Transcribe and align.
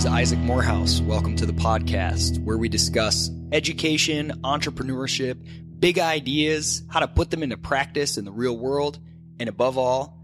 This 0.00 0.06
is 0.06 0.12
Isaac 0.12 0.38
Morehouse. 0.38 1.02
Welcome 1.02 1.36
to 1.36 1.44
the 1.44 1.52
podcast 1.52 2.42
where 2.42 2.56
we 2.56 2.70
discuss 2.70 3.30
education, 3.52 4.32
entrepreneurship, 4.44 5.36
big 5.78 5.98
ideas, 5.98 6.82
how 6.88 7.00
to 7.00 7.06
put 7.06 7.30
them 7.30 7.42
into 7.42 7.58
practice 7.58 8.16
in 8.16 8.24
the 8.24 8.32
real 8.32 8.56
world, 8.56 8.98
and 9.38 9.46
above 9.46 9.76
all, 9.76 10.16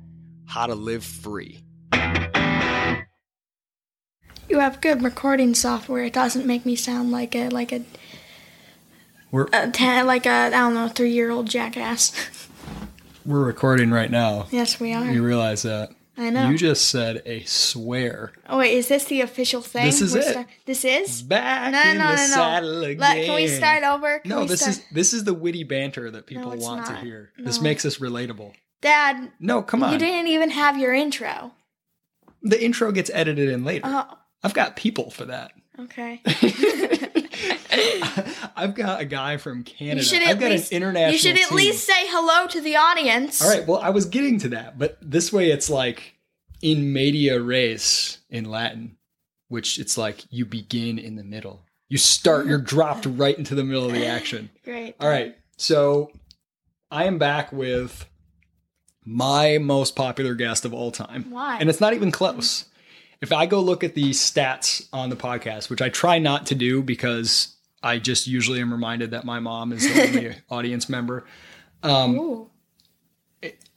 how 0.46 0.66
to 0.66 0.74
live 0.74 1.04
free. 1.04 1.62
You 4.48 4.60
have 4.60 4.80
good 4.80 5.02
recording 5.02 5.54
software. 5.54 6.04
It 6.04 6.14
doesn't 6.14 6.46
make 6.46 6.64
me 6.64 6.74
sound 6.74 7.10
like 7.10 7.34
a 7.34 7.50
like 7.50 7.70
a, 7.70 7.84
We're 9.30 9.48
a 9.52 9.70
ten, 9.70 10.06
like 10.06 10.24
a 10.24 10.30
I 10.30 10.48
don't 10.48 10.72
know 10.72 10.88
three 10.88 11.12
year 11.12 11.30
old 11.30 11.50
jackass. 11.50 12.14
we're 13.26 13.44
recording 13.44 13.90
right 13.90 14.10
now. 14.10 14.46
yes, 14.50 14.80
we 14.80 14.94
are. 14.94 15.04
You 15.04 15.22
realize 15.22 15.64
that? 15.64 15.90
I 16.18 16.30
know. 16.30 16.48
You 16.48 16.56
just 16.56 16.88
said 16.88 17.22
a 17.26 17.42
swear. 17.44 18.32
oh 18.48 18.58
wait, 18.58 18.72
is 18.74 18.88
this 18.88 19.04
the 19.04 19.20
official 19.20 19.60
thing? 19.60 19.84
This 19.84 20.00
is 20.00 20.14
We're 20.14 20.20
it. 20.20 20.24
start- 20.30 20.46
this 20.64 20.84
is. 20.84 21.22
Back 21.22 21.72
No, 21.72 21.90
in 21.90 21.98
no, 21.98 22.04
the 22.04 22.16
no, 22.16 22.22
no. 22.22 22.26
saddle 22.26 22.84
again. 22.84 22.98
Let, 23.00 23.24
can 23.26 23.34
we 23.34 23.48
start 23.48 23.84
over? 23.84 24.18
Can 24.20 24.28
No, 24.30 24.44
this 24.44 24.60
start? 24.60 24.76
is 24.78 24.84
this 24.92 25.12
is 25.12 25.24
the 25.24 25.34
witty 25.34 25.64
banter 25.64 26.10
that 26.10 26.26
people 26.26 26.56
want 26.56 26.86
to 26.86 26.92
not. 26.92 27.02
hear. 27.02 27.32
This 27.38 27.60
makes 27.60 27.84
us 27.84 27.98
relatable. 27.98 28.52
Dad. 28.80 29.30
No, 29.40 29.62
come 29.62 29.82
on. 29.82 29.92
You 29.92 29.98
didn't 29.98 30.28
even 30.28 30.50
have 30.50 30.78
your 30.78 30.94
intro. 30.94 31.52
The 32.42 32.62
intro 32.62 32.92
gets 32.92 33.10
edited 33.12 33.48
in 33.48 33.64
later. 33.64 33.82
Oh, 33.86 34.18
I've 34.42 34.54
got 34.54 34.76
people 34.76 35.10
for 35.10 35.24
that. 35.26 35.52
okay. 35.80 36.22
I've 38.56 38.74
got 38.74 39.00
a 39.00 39.04
guy 39.04 39.36
from 39.36 39.62
Canada. 39.64 39.98
You 40.00 40.04
should 40.04 40.22
I've 40.22 40.36
at 40.36 40.40
got 40.40 40.50
least 40.50 40.72
an 40.72 40.76
international. 40.76 41.12
you 41.12 41.18
should 41.18 41.36
at 41.38 41.48
team. 41.48 41.56
least 41.56 41.84
say 41.86 42.06
hello 42.08 42.46
to 42.48 42.60
the 42.60 42.76
audience. 42.76 43.42
All 43.42 43.50
right. 43.50 43.66
Well, 43.66 43.78
I 43.78 43.90
was 43.90 44.04
getting 44.06 44.38
to 44.40 44.48
that, 44.50 44.78
but 44.78 44.98
this 45.02 45.32
way 45.32 45.50
it's 45.50 45.68
like 45.70 46.14
in 46.62 46.92
media 46.92 47.40
res 47.40 48.18
in 48.30 48.44
Latin, 48.44 48.96
which 49.48 49.78
it's 49.78 49.96
like 49.98 50.24
you 50.30 50.46
begin 50.46 50.98
in 50.98 51.16
the 51.16 51.24
middle. 51.24 51.64
You 51.88 51.98
start. 51.98 52.46
You're 52.46 52.58
dropped 52.58 53.06
right 53.06 53.36
into 53.36 53.54
the 53.54 53.64
middle 53.64 53.86
of 53.86 53.92
the 53.92 54.06
action. 54.06 54.50
Great. 54.64 54.96
All 54.98 55.08
right. 55.08 55.36
So 55.56 56.10
I 56.90 57.04
am 57.04 57.18
back 57.18 57.52
with 57.52 58.06
my 59.04 59.58
most 59.58 59.94
popular 59.94 60.34
guest 60.34 60.64
of 60.64 60.74
all 60.74 60.90
time. 60.90 61.30
Why? 61.30 61.58
And 61.58 61.68
it's 61.70 61.80
not 61.80 61.94
even 61.94 62.10
close. 62.10 62.64
If 63.20 63.32
I 63.32 63.46
go 63.46 63.60
look 63.60 63.82
at 63.84 63.94
the 63.94 64.10
stats 64.10 64.88
on 64.92 65.10
the 65.10 65.16
podcast, 65.16 65.70
which 65.70 65.80
I 65.80 65.88
try 65.88 66.18
not 66.18 66.46
to 66.46 66.54
do 66.54 66.82
because 66.82 67.55
I 67.86 67.98
just 67.98 68.26
usually 68.26 68.60
am 68.60 68.72
reminded 68.72 69.12
that 69.12 69.24
my 69.24 69.38
mom 69.40 69.72
is 69.72 69.82
the 69.86 70.02
only 70.08 70.36
audience 70.50 70.88
member. 70.88 71.24
Um. 71.82 72.48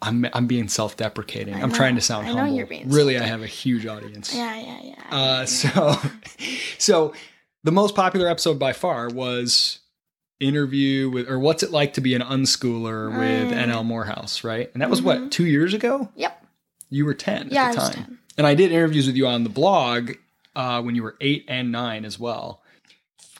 I'm 0.01 0.25
I'm 0.33 0.47
being 0.47 0.69
self-deprecating. 0.69 1.53
I'm 1.53 1.69
know. 1.69 1.75
trying 1.75 1.95
to 1.95 2.01
sound 2.01 2.25
I 2.27 2.31
humble. 2.31 2.55
you're 2.55 2.65
being 2.65 2.89
really, 2.89 3.17
I 3.17 3.23
have 3.23 3.41
a 3.41 3.47
huge 3.47 3.85
audience. 3.85 4.33
Yeah, 4.33 4.55
yeah, 4.57 4.79
yeah. 4.81 5.03
Uh, 5.11 5.45
so, 5.45 5.95
so 6.77 7.13
the 7.65 7.71
most 7.73 7.95
popular 7.95 8.29
episode 8.29 8.57
by 8.57 8.71
far 8.71 9.09
was 9.09 9.79
interview 10.39 11.09
with, 11.09 11.29
or 11.29 11.37
what's 11.37 11.63
it 11.63 11.71
like 11.71 11.93
to 11.95 12.01
be 12.01 12.13
an 12.15 12.21
unschooler 12.21 13.09
with 13.11 13.51
Mm. 13.51 13.65
NL 13.67 13.83
Morehouse, 13.83 14.43
right? 14.45 14.71
And 14.73 14.81
that 14.81 14.89
was 14.89 15.01
what 15.01 15.31
two 15.33 15.45
years 15.45 15.73
ago. 15.73 16.09
yep. 16.15 16.45
You 16.89 17.03
were 17.05 17.13
ten 17.13 17.49
Yeah, 17.51 17.65
at 17.65 17.73
the 17.75 17.79
time, 17.81 17.91
10. 17.91 18.17
and 18.39 18.47
I 18.47 18.55
did 18.55 18.71
interviews 18.71 19.05
with 19.05 19.17
you 19.17 19.27
on 19.27 19.43
the 19.43 19.49
blog 19.49 20.11
uh, 20.55 20.81
when 20.81 20.95
you 20.95 21.03
were 21.03 21.17
eight 21.19 21.43
and 21.49 21.71
nine 21.73 22.05
as 22.05 22.17
well. 22.17 22.61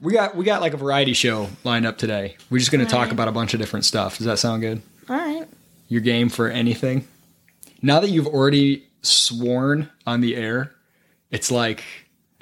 We 0.02 0.14
got 0.14 0.36
we 0.36 0.46
got 0.46 0.62
like 0.62 0.74
a 0.74 0.78
variety 0.78 1.14
show 1.14 1.50
lined 1.64 1.86
up 1.86 1.98
today. 1.98 2.38
We're 2.50 2.60
just 2.60 2.72
going 2.72 2.86
to 2.86 2.90
talk 2.90 3.04
Right. 3.06 3.12
about 3.12 3.28
a 3.28 3.32
bunch 3.34 3.54
of 3.54 3.60
different 3.60 3.86
stuff. 3.86 4.18
Does 4.18 4.26
that 4.28 4.40
sound 4.40 4.62
good? 4.62 4.82
All 5.10 5.16
right. 5.18 5.48
Your 5.88 6.02
game 6.02 6.30
for 6.30 6.48
anything? 6.50 7.08
Now 7.82 8.00
that 8.00 8.10
you've 8.10 8.28
already 8.28 8.86
sworn 9.02 9.90
on 10.06 10.22
the 10.22 10.36
air, 10.36 10.72
it's 11.32 11.52
like 11.52 11.84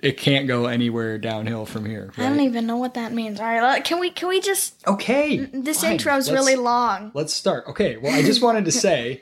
it 0.04 0.18
can't 0.18 0.48
go 0.48 0.66
anywhere 0.68 1.18
downhill 1.18 1.66
from 1.66 1.86
here. 1.86 2.12
I 2.18 2.24
don't 2.24 2.42
even 2.42 2.68
know 2.68 2.78
what 2.78 2.94
that 2.96 3.14
means. 3.14 3.40
All 3.40 3.46
right, 3.48 3.84
can 3.84 4.00
we 4.00 4.12
can 4.12 4.30
we 4.30 4.40
just? 4.42 4.76
Okay. 4.88 5.38
This 5.38 5.82
fine. 5.82 5.94
intro's 5.94 6.30
Let's- 6.30 6.40
really 6.40 6.56
long. 6.56 7.12
Let's 7.16 7.34
start. 7.34 7.66
Okay. 7.70 7.98
Well, 7.98 8.14
I 8.14 8.22
just 8.22 8.42
wanted 8.44 8.66
to 8.66 8.72
say 8.88 9.22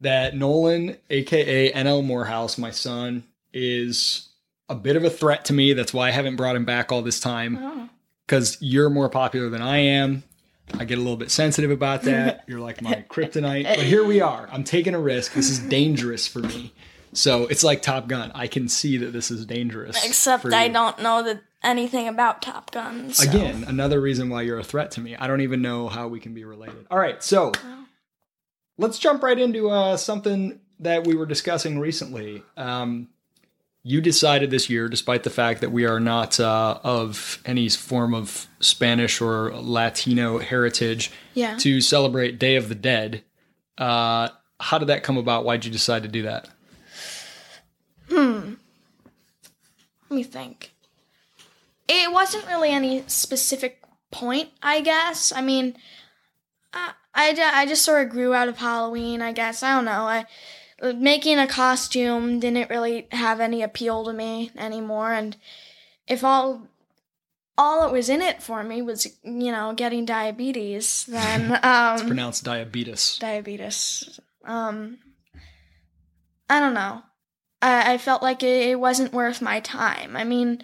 that 0.00 0.34
Nolan, 0.36 0.96
aka 1.10 1.72
NL 1.72 2.04
Morehouse, 2.04 2.56
my 2.56 2.70
son, 2.70 3.24
is 3.52 4.28
a 4.68 4.74
bit 4.74 4.96
of 4.96 5.04
a 5.04 5.10
threat 5.10 5.44
to 5.46 5.52
me. 5.52 5.72
That's 5.72 5.94
why 5.94 6.08
I 6.08 6.10
haven't 6.10 6.36
brought 6.36 6.56
him 6.56 6.64
back 6.64 6.90
all 6.92 7.02
this 7.02 7.20
time 7.20 7.58
Oh. 7.60 7.88
because 8.26 8.58
you're 8.60 8.90
more 8.90 9.08
popular 9.08 9.48
than 9.48 9.62
I 9.62 9.78
am. 9.78 10.24
I 10.78 10.84
get 10.84 10.98
a 10.98 11.00
little 11.00 11.16
bit 11.16 11.30
sensitive 11.30 11.70
about 11.70 12.02
that. 12.02 12.42
You're 12.48 12.58
like 12.58 12.82
my 12.82 13.04
kryptonite. 13.08 13.62
But 13.76 13.78
here 13.84 14.04
we 14.04 14.20
are. 14.20 14.48
I'm 14.50 14.64
taking 14.64 14.94
a 14.96 14.98
risk. 15.00 15.32
This 15.34 15.48
is 15.48 15.60
dangerous 15.60 16.26
for 16.26 16.40
me. 16.40 16.72
So 17.12 17.46
it's 17.46 17.62
like 17.62 17.82
Top 17.82 18.08
Gun. 18.08 18.32
I 18.34 18.48
can 18.48 18.68
see 18.68 18.96
that 18.96 19.12
this 19.12 19.30
is 19.30 19.46
dangerous. 19.46 20.04
Except 20.04 20.44
I 20.46 20.66
don't 20.66 21.00
know 21.00 21.22
that 21.22 21.40
anything 21.62 22.08
about 22.08 22.42
Top 22.42 22.72
Gun. 22.72 23.12
so- 23.12 23.30
Again, 23.30 23.64
another 23.68 24.00
reason 24.00 24.28
why 24.28 24.42
you're 24.42 24.58
a 24.58 24.64
threat 24.64 24.90
to 24.92 25.00
me. 25.00 25.14
I 25.14 25.28
don't 25.28 25.40
even 25.42 25.62
know 25.62 25.86
how 25.88 26.08
we 26.08 26.18
can 26.18 26.34
be 26.34 26.44
related. 26.44 26.84
All 26.90 26.98
right, 26.98 27.22
so 27.22 27.52
let's 28.76 28.98
jump 28.98 29.22
right 29.22 29.38
into 29.38 29.70
uh, 29.70 29.96
something 29.96 30.58
that 30.80 31.06
we 31.06 31.14
were 31.14 31.26
discussing 31.26 31.78
recently. 31.78 32.42
Um, 32.56 33.08
you 33.88 34.00
decided 34.00 34.50
this 34.50 34.68
year, 34.68 34.88
despite 34.88 35.22
the 35.22 35.30
fact 35.30 35.60
that 35.60 35.70
we 35.70 35.86
are 35.86 36.00
not 36.00 36.40
uh, 36.40 36.80
of 36.82 37.40
any 37.46 37.68
form 37.68 38.14
of 38.14 38.48
Spanish 38.58 39.20
or 39.20 39.52
Latino 39.54 40.38
heritage, 40.38 41.12
Yeah. 41.34 41.56
to 41.58 41.80
celebrate 41.80 42.40
Day 42.40 42.56
of 42.56 42.68
the 42.68 42.74
Dead. 42.74 43.22
Uh, 43.78 44.30
how 44.58 44.78
did 44.78 44.88
that 44.88 45.04
come 45.04 45.16
about? 45.16 45.44
Why'd 45.44 45.64
you 45.64 45.70
decide 45.70 46.02
to 46.02 46.08
do 46.08 46.22
that? 46.22 46.48
Hmm. 48.10 48.54
Let 50.10 50.16
me 50.16 50.22
think. 50.24 50.72
It 51.88 52.10
wasn't 52.12 52.46
really 52.48 52.70
any 52.70 53.04
specific 53.06 53.82
point, 54.10 54.50
I 54.62 54.80
guess. 54.80 55.30
I 55.30 55.42
mean, 55.42 55.76
I, 56.72 56.92
I, 57.14 57.50
I 57.54 57.66
just 57.66 57.84
sort 57.84 58.04
of 58.04 58.10
grew 58.12 58.34
out 58.34 58.48
of 58.48 58.56
Halloween, 58.58 59.22
I 59.22 59.30
guess. 59.32 59.62
I 59.62 59.74
don't 59.76 59.84
know. 59.84 59.92
I 60.08 60.24
making 60.82 61.38
a 61.38 61.46
costume 61.46 62.40
didn't 62.40 62.70
really 62.70 63.08
have 63.12 63.40
any 63.40 63.62
appeal 63.62 64.04
to 64.04 64.12
me 64.12 64.50
anymore, 64.56 65.12
and 65.12 65.36
if 66.06 66.22
all 66.24 66.68
all 67.58 67.88
it 67.88 67.92
was 67.92 68.08
in 68.10 68.20
it 68.20 68.42
for 68.42 68.62
me 68.62 68.82
was 68.82 69.06
you 69.22 69.50
know 69.52 69.72
getting 69.74 70.04
diabetes, 70.04 71.04
then 71.06 71.52
um, 71.62 72.06
Pronounced 72.06 72.44
diabetes. 72.44 73.18
diabetes. 73.18 74.20
Um, 74.44 74.98
I 76.48 76.60
don't 76.60 76.74
know. 76.74 77.02
I, 77.62 77.94
I 77.94 77.98
felt 77.98 78.22
like 78.22 78.42
it, 78.42 78.68
it 78.70 78.80
wasn't 78.80 79.12
worth 79.12 79.40
my 79.42 79.60
time. 79.60 80.16
I 80.16 80.24
mean, 80.24 80.62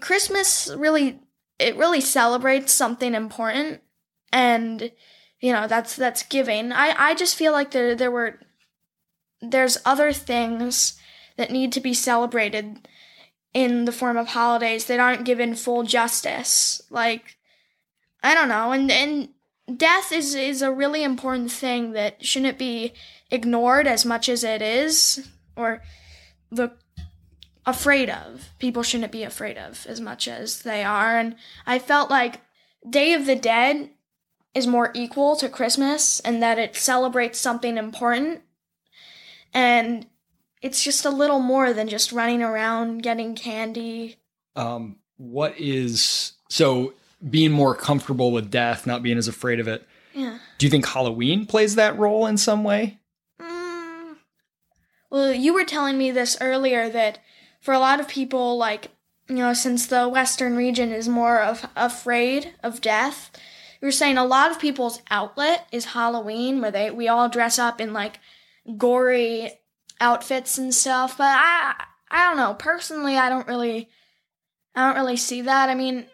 Christmas 0.00 0.72
really 0.76 1.20
it 1.58 1.76
really 1.76 2.00
celebrates 2.00 2.72
something 2.72 3.14
important, 3.14 3.80
and 4.32 4.92
you 5.40 5.52
know 5.52 5.66
that's 5.66 5.96
that's 5.96 6.22
giving. 6.22 6.72
I 6.72 6.94
I 6.96 7.14
just 7.14 7.36
feel 7.36 7.52
like 7.52 7.72
there 7.72 7.94
there 7.94 8.10
were 8.10 8.38
there's 9.40 9.78
other 9.84 10.12
things 10.12 10.98
that 11.36 11.50
need 11.50 11.72
to 11.72 11.80
be 11.80 11.94
celebrated 11.94 12.88
in 13.52 13.84
the 13.84 13.92
form 13.92 14.16
of 14.16 14.28
holidays 14.28 14.86
that 14.86 15.00
aren't 15.00 15.24
given 15.24 15.54
full 15.54 15.82
justice. 15.82 16.82
Like 16.90 17.36
I 18.22 18.34
don't 18.34 18.48
know, 18.48 18.72
and 18.72 18.90
and 18.90 19.28
death 19.74 20.12
is 20.12 20.34
is 20.34 20.62
a 20.62 20.72
really 20.72 21.02
important 21.02 21.50
thing 21.50 21.92
that 21.92 22.24
shouldn't 22.24 22.58
be 22.58 22.92
ignored 23.30 23.86
as 23.86 24.04
much 24.04 24.28
as 24.28 24.44
it 24.44 24.62
is 24.62 25.28
or 25.56 25.82
the 26.50 26.70
afraid 27.64 28.08
of 28.08 28.50
people 28.60 28.82
shouldn't 28.82 29.10
be 29.10 29.24
afraid 29.24 29.58
of 29.58 29.84
as 29.88 30.00
much 30.00 30.28
as 30.28 30.62
they 30.62 30.84
are 30.84 31.18
and 31.18 31.34
i 31.66 31.80
felt 31.80 32.08
like 32.08 32.40
day 32.88 33.12
of 33.12 33.26
the 33.26 33.34
dead 33.34 33.90
is 34.54 34.68
more 34.68 34.92
equal 34.94 35.34
to 35.34 35.48
christmas 35.48 36.20
and 36.20 36.40
that 36.40 36.60
it 36.60 36.76
celebrates 36.76 37.40
something 37.40 37.76
important 37.76 38.40
and 39.56 40.06
it's 40.62 40.82
just 40.82 41.04
a 41.04 41.10
little 41.10 41.40
more 41.40 41.72
than 41.72 41.88
just 41.88 42.12
running 42.12 42.42
around 42.42 43.02
getting 43.02 43.34
candy 43.34 44.16
um, 44.56 44.96
what 45.18 45.58
is 45.58 46.32
so 46.48 46.94
being 47.28 47.52
more 47.52 47.74
comfortable 47.74 48.32
with 48.32 48.50
death, 48.50 48.86
not 48.86 49.02
being 49.02 49.18
as 49.18 49.28
afraid 49.28 49.60
of 49.60 49.68
it. 49.68 49.86
yeah 50.14 50.38
Do 50.58 50.66
you 50.66 50.70
think 50.70 50.86
Halloween 50.86 51.46
plays 51.46 51.74
that 51.76 51.98
role 51.98 52.26
in 52.26 52.36
some 52.36 52.64
way? 52.64 52.98
Mm. 53.40 54.16
Well, 55.10 55.32
you 55.32 55.54
were 55.54 55.64
telling 55.64 55.98
me 55.98 56.10
this 56.10 56.36
earlier 56.40 56.88
that 56.88 57.18
for 57.60 57.74
a 57.74 57.78
lot 57.78 58.00
of 58.00 58.08
people, 58.08 58.56
like, 58.56 58.90
you 59.28 59.36
know, 59.36 59.52
since 59.52 59.86
the 59.86 60.08
Western 60.08 60.56
region 60.56 60.92
is 60.92 61.08
more 61.08 61.40
of 61.40 61.68
afraid 61.74 62.54
of 62.62 62.80
death, 62.80 63.30
you 63.80 63.86
were 63.86 63.92
saying 63.92 64.18
a 64.18 64.24
lot 64.24 64.50
of 64.50 64.58
people's 64.58 65.02
outlet 65.10 65.66
is 65.72 65.86
Halloween, 65.86 66.60
where 66.60 66.70
they 66.70 66.90
we 66.90 67.08
all 67.08 67.28
dress 67.28 67.58
up 67.58 67.80
in 67.80 67.92
like 67.92 68.20
gory 68.76 69.52
outfits 70.00 70.58
and 70.58 70.74
stuff. 70.74 71.18
But 71.18 71.36
I 71.36 71.74
I 72.10 72.28
don't 72.28 72.36
know. 72.36 72.54
Personally, 72.54 73.16
I 73.16 73.28
don't 73.28 73.46
really 73.46 73.88
I 74.74 74.86
don't 74.86 75.00
really 75.00 75.16
see 75.16 75.42
that. 75.42 75.68
I 75.68 75.74
mean, 75.74 76.06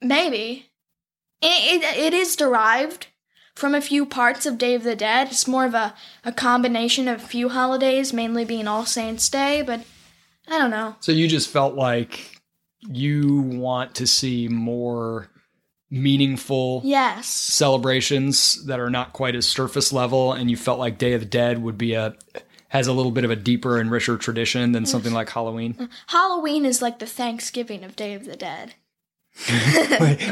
maybe 0.00 0.70
it 1.40 1.82
it, 1.82 1.96
it 1.98 2.14
is 2.14 2.36
derived 2.36 3.08
from 3.54 3.74
a 3.74 3.80
few 3.80 4.06
parts 4.06 4.46
of 4.46 4.56
Day 4.56 4.74
of 4.74 4.84
the 4.84 4.94
Dead. 4.94 5.28
It's 5.28 5.48
more 5.48 5.66
of 5.66 5.74
a, 5.74 5.94
a 6.24 6.30
combination 6.30 7.08
of 7.08 7.22
a 7.22 7.26
few 7.26 7.48
holidays, 7.48 8.12
mainly 8.12 8.44
being 8.44 8.68
All 8.68 8.86
Saints 8.86 9.28
Day, 9.28 9.62
but 9.62 9.80
I 10.46 10.58
don't 10.58 10.70
know. 10.70 10.94
So 11.00 11.10
you 11.10 11.26
just 11.26 11.50
felt 11.50 11.74
like 11.74 12.40
you 12.80 13.40
want 13.40 13.96
to 13.96 14.06
see 14.06 14.46
more 14.46 15.28
meaningful 15.90 16.82
Yes. 16.84 17.26
celebrations 17.28 18.64
that 18.66 18.78
are 18.80 18.90
not 18.90 19.12
quite 19.12 19.34
as 19.34 19.46
surface 19.46 19.92
level 19.92 20.32
and 20.32 20.50
you 20.50 20.56
felt 20.56 20.78
like 20.78 20.98
Day 20.98 21.14
of 21.14 21.20
the 21.20 21.26
Dead 21.26 21.62
would 21.62 21.78
be 21.78 21.94
a 21.94 22.14
has 22.68 22.86
a 22.86 22.92
little 22.92 23.12
bit 23.12 23.24
of 23.24 23.30
a 23.30 23.36
deeper 23.36 23.78
and 23.80 23.90
richer 23.90 24.18
tradition 24.18 24.72
than 24.72 24.84
something 24.84 25.14
like 25.14 25.30
Halloween. 25.30 25.88
Halloween 26.08 26.66
is 26.66 26.82
like 26.82 26.98
the 26.98 27.06
Thanksgiving 27.06 27.82
of 27.82 27.96
Day 27.96 28.12
of 28.12 28.26
the 28.26 28.36
Dead. 28.36 28.74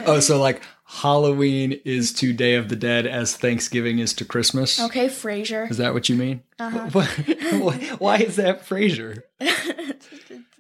oh, 0.07 0.21
so 0.21 0.39
like 0.39 0.61
Halloween 0.85 1.81
is 1.87 2.13
to 2.15 2.35
Day 2.35 2.57
of 2.57 2.69
the 2.69 2.77
Dead 2.77 3.07
as 3.07 3.35
Thanksgiving 3.37 4.01
is 4.01 4.13
to 4.15 4.25
Christmas. 4.27 4.79
Okay, 4.81 5.07
Frasier. 5.07 5.71
Is 5.71 5.79
that 5.79 5.95
what 5.95 6.09
you 6.11 6.17
mean? 6.17 6.43
Uh-huh. 6.59 6.91
What- 6.93 7.09
Why 8.01 8.17
is 8.19 8.37
that 8.37 8.67
Frasier? 8.67 9.23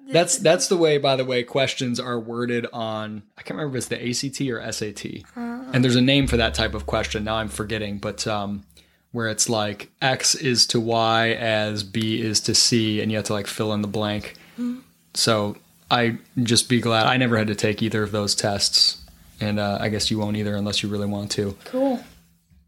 That's 0.08 0.38
that's 0.38 0.68
the 0.68 0.76
way, 0.76 0.98
by 0.98 1.16
the 1.16 1.24
way, 1.24 1.42
questions 1.42 1.98
are 1.98 2.18
worded 2.18 2.66
on. 2.72 3.22
I 3.36 3.42
can't 3.42 3.58
remember 3.58 3.76
if 3.76 3.88
it's 3.88 3.88
the 3.88 4.28
ACT 4.28 4.40
or 4.50 4.72
SAT, 4.72 5.24
and 5.34 5.84
there's 5.84 5.96
a 5.96 6.00
name 6.00 6.26
for 6.26 6.36
that 6.36 6.54
type 6.54 6.74
of 6.74 6.86
question. 6.86 7.24
Now 7.24 7.36
I'm 7.36 7.48
forgetting, 7.48 7.98
but 7.98 8.26
um, 8.26 8.64
where 9.12 9.28
it's 9.28 9.48
like 9.48 9.90
X 10.00 10.34
is 10.34 10.66
to 10.68 10.80
Y 10.80 11.30
as 11.30 11.82
B 11.82 12.20
is 12.20 12.40
to 12.42 12.54
C, 12.54 13.00
and 13.00 13.10
you 13.10 13.18
have 13.18 13.26
to 13.26 13.32
like 13.32 13.46
fill 13.46 13.72
in 13.72 13.82
the 13.82 13.88
blank. 13.88 14.34
So 15.14 15.56
I 15.90 16.18
just 16.42 16.68
be 16.68 16.80
glad 16.80 17.06
I 17.06 17.16
never 17.16 17.36
had 17.36 17.46
to 17.48 17.54
take 17.54 17.82
either 17.82 18.02
of 18.02 18.12
those 18.12 18.34
tests, 18.34 19.02
and 19.40 19.58
uh, 19.58 19.78
I 19.80 19.88
guess 19.88 20.10
you 20.10 20.18
won't 20.18 20.36
either 20.36 20.54
unless 20.54 20.82
you 20.82 20.88
really 20.88 21.06
want 21.06 21.30
to. 21.32 21.56
cool. 21.64 22.02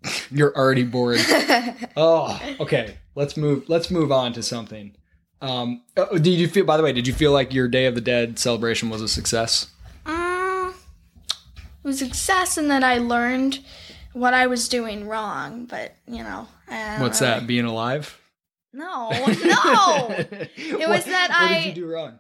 You're 0.31 0.57
already 0.57 0.85
bored. 0.85 1.19
oh, 1.97 2.41
okay. 2.61 2.97
Let's 3.15 3.37
move. 3.37 3.69
Let's 3.69 3.91
move 3.91 4.13
on 4.13 4.33
to 4.35 4.43
something. 4.43 4.95
Um, 5.41 5.83
oh, 5.97 6.19
did 6.19 6.31
you 6.31 6.49
feel? 6.49 6.65
By 6.65 6.77
the 6.77 6.83
way, 6.83 6.93
did 6.93 7.07
you 7.07 7.13
feel 7.15 7.33
like 7.33 7.53
your 7.53 7.69
Day 7.69 7.87
of 7.87 7.95
the 7.95 8.01
Dead 8.01 8.39
celebration 8.39 8.91
was 8.91 9.01
a 9.03 9.09
success? 9.09 9.69
Mm, 10.05 10.71
it 10.71 10.77
was 11.85 12.03
a 12.03 12.07
success 12.07 12.59
in 12.59 12.69
that 12.69 12.83
I 12.83 12.99
learned 12.99 13.61
what 14.13 14.35
I 14.35 14.47
was 14.49 14.69
doing 14.69 15.07
wrong, 15.07 15.67
but 15.67 15.95
you 16.07 16.23
know. 16.23 16.49
What's 16.99 17.21
really- 17.21 17.35
that? 17.35 17.47
Being 17.47 17.65
alive? 17.65 18.19
No, 18.73 19.11
no. 19.11 20.09
It 20.57 20.89
was 20.89 21.05
that 21.05 21.31
I. 21.33 21.43
What 21.43 21.65
did 21.65 21.77
you 21.77 21.83
do 21.87 21.93
wrong? 21.93 22.19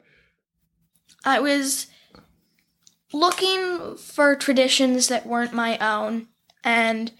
I 1.24 1.40
was 1.40 1.86
looking 3.12 3.96
for 3.96 4.34
traditions 4.36 5.08
that 5.08 5.26
weren't 5.26 5.52
my 5.52 5.76
own, 5.78 6.28
and 6.64 7.12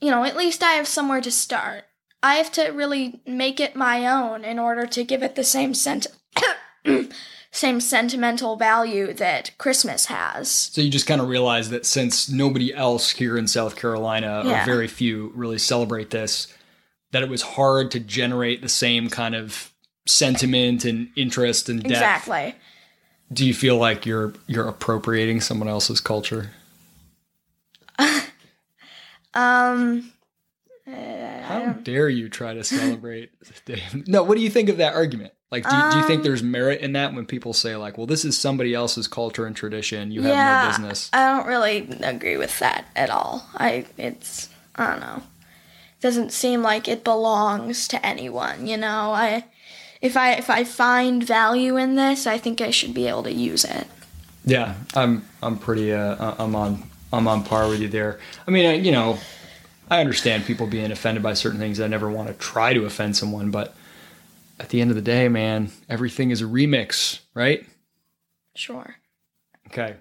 you 0.00 0.10
know, 0.10 0.24
at 0.24 0.36
least 0.36 0.62
I 0.62 0.72
have 0.72 0.86
somewhere 0.86 1.20
to 1.20 1.30
start. 1.30 1.84
I 2.22 2.34
have 2.34 2.50
to 2.52 2.68
really 2.70 3.20
make 3.26 3.60
it 3.60 3.76
my 3.76 4.06
own 4.06 4.44
in 4.44 4.58
order 4.58 4.86
to 4.86 5.04
give 5.04 5.22
it 5.22 5.36
the 5.36 5.44
same 5.44 5.72
sent- 5.74 6.08
same 7.50 7.80
sentimental 7.80 8.56
value 8.56 9.12
that 9.14 9.56
Christmas 9.58 10.06
has. 10.06 10.50
So 10.50 10.80
you 10.80 10.90
just 10.90 11.06
kind 11.06 11.20
of 11.20 11.28
realized 11.28 11.70
that 11.70 11.86
since 11.86 12.28
nobody 12.28 12.74
else 12.74 13.10
here 13.10 13.38
in 13.38 13.46
South 13.46 13.76
Carolina, 13.76 14.42
Yeah. 14.44 14.62
or 14.62 14.66
very 14.66 14.88
few, 14.88 15.32
really 15.34 15.58
celebrate 15.58 16.10
this, 16.10 16.52
that 17.12 17.22
it 17.22 17.28
was 17.28 17.42
hard 17.42 17.90
to 17.92 18.00
generate 18.00 18.62
the 18.62 18.68
same 18.68 19.08
kind 19.08 19.34
of 19.34 19.72
sentiment 20.06 20.84
and 20.84 21.08
interest 21.16 21.68
and 21.68 21.80
depth. 21.82 21.92
Exactly. 21.92 22.54
Do 23.32 23.46
you 23.46 23.54
feel 23.54 23.76
like 23.76 24.06
you're 24.06 24.32
you're 24.46 24.66
appropriating 24.68 25.40
someone 25.40 25.68
else's 25.68 26.00
culture? 26.00 26.50
Um. 29.34 30.12
Uh, 30.88 31.42
How 31.42 31.72
dare 31.72 32.08
you 32.08 32.28
try 32.28 32.54
to 32.54 32.64
celebrate 32.64 33.30
the 33.66 33.74
day? 33.76 33.82
of- 33.92 34.08
No, 34.08 34.22
what 34.22 34.36
do 34.36 34.42
you 34.42 34.50
think 34.50 34.68
of 34.68 34.76
that 34.78 34.94
argument? 34.94 35.32
Like, 35.50 35.68
do 35.68 35.74
you, 35.74 35.82
do 35.92 35.96
you 35.98 36.02
think 36.04 36.18
Um, 36.18 36.24
there's 36.24 36.42
merit 36.42 36.82
in 36.82 36.92
that 36.92 37.14
when 37.14 37.24
people 37.24 37.54
say 37.54 37.74
like, 37.74 37.96
"Well, 37.96 38.06
this 38.06 38.22
is 38.24 38.36
somebody 38.38 38.74
else's 38.74 39.08
culture 39.08 39.46
and 39.46 39.56
tradition. 39.56 40.10
You 40.10 40.20
have 40.22 40.34
yeah, 40.36 40.60
no 40.62 40.68
business." 40.68 41.08
I 41.12 41.24
don't 41.36 41.46
really 41.46 41.88
agree 42.02 42.36
with 42.36 42.58
that 42.58 42.84
at 42.94 43.08
all. 43.08 43.46
I 43.54 43.86
it's 43.96 44.50
I 44.76 44.90
don't 44.90 45.00
know. 45.00 45.22
It 45.98 46.02
Doesn't 46.02 46.32
seem 46.32 46.62
like 46.62 46.86
it 46.86 47.02
belongs 47.02 47.88
to 47.88 48.04
anyone, 48.06 48.66
you 48.66 48.76
know. 48.76 49.12
I 49.12 49.46
if 50.02 50.18
I 50.18 50.32
if 50.32 50.50
I 50.50 50.64
find 50.64 51.24
value 51.24 51.78
in 51.78 51.94
this, 51.96 52.26
I 52.26 52.36
think 52.36 52.60
I 52.60 52.70
should 52.70 52.92
be 52.92 53.08
able 53.08 53.22
to 53.22 53.32
use 53.32 53.64
it. 53.64 53.86
Yeah, 54.44 54.74
I'm 54.94 55.24
I'm 55.42 55.56
pretty 55.58 55.94
uh 55.94 56.34
I'm 56.38 56.54
on 56.54 56.82
I'm 57.10 57.26
on 57.26 57.42
par 57.42 57.68
with 57.70 57.80
you 57.80 57.88
there. 57.88 58.20
I 58.46 58.50
mean, 58.50 58.66
I, 58.66 58.74
you 58.74 58.92
know, 58.92 59.18
I 59.90 60.00
understand 60.00 60.44
people 60.44 60.66
being 60.66 60.90
offended 60.92 61.22
by 61.22 61.34
certain 61.34 61.58
things. 61.58 61.80
I 61.80 61.86
never 61.86 62.10
want 62.10 62.28
to 62.28 62.34
try 62.34 62.74
to 62.74 62.84
offend 62.84 63.16
someone, 63.16 63.50
but 63.50 63.74
at 64.60 64.68
the 64.68 64.80
end 64.80 64.90
of 64.90 64.96
the 64.96 65.02
day, 65.02 65.28
man, 65.28 65.70
everything 65.88 66.30
is 66.30 66.42
a 66.42 66.44
remix, 66.46 67.20
right? 67.34 67.64
Sure. 68.54 68.96
Okay. 69.68 69.96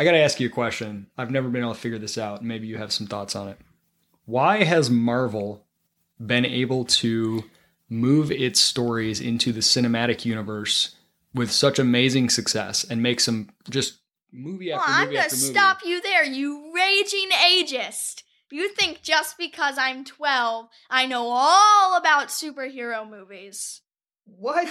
I 0.00 0.04
got 0.04 0.12
to 0.12 0.18
ask 0.18 0.40
you 0.40 0.48
a 0.48 0.50
question. 0.50 1.06
I've 1.16 1.30
never 1.30 1.48
been 1.48 1.62
able 1.62 1.74
to 1.74 1.80
figure 1.80 1.98
this 1.98 2.18
out. 2.18 2.42
Maybe 2.42 2.66
you 2.66 2.78
have 2.78 2.92
some 2.92 3.06
thoughts 3.06 3.36
on 3.36 3.48
it. 3.48 3.58
Why 4.24 4.64
has 4.64 4.90
Marvel 4.90 5.64
been 6.24 6.44
able 6.46 6.84
to 6.86 7.44
move 7.88 8.32
its 8.32 8.58
stories 8.60 9.20
into 9.20 9.52
the 9.52 9.60
cinematic 9.60 10.24
universe 10.24 10.94
with 11.34 11.50
such 11.52 11.78
amazing 11.78 12.30
success 12.30 12.84
and 12.84 13.02
make 13.02 13.20
some 13.20 13.50
just 13.68 13.98
movie 14.32 14.70
Well, 14.70 14.80
after 14.80 14.90
I'm 14.92 15.04
movie 15.04 15.16
gonna 15.16 15.28
movie? 15.30 15.36
stop 15.36 15.78
you 15.84 16.00
there, 16.00 16.24
you 16.24 16.72
raging 16.74 17.28
ageist. 17.30 18.22
You 18.52 18.68
think 18.68 19.02
just 19.02 19.38
because 19.38 19.78
I'm 19.78 20.04
12, 20.04 20.68
I 20.90 21.06
know 21.06 21.28
all 21.30 21.96
about 21.96 22.28
superhero 22.28 23.08
movies? 23.08 23.80
What? 24.26 24.68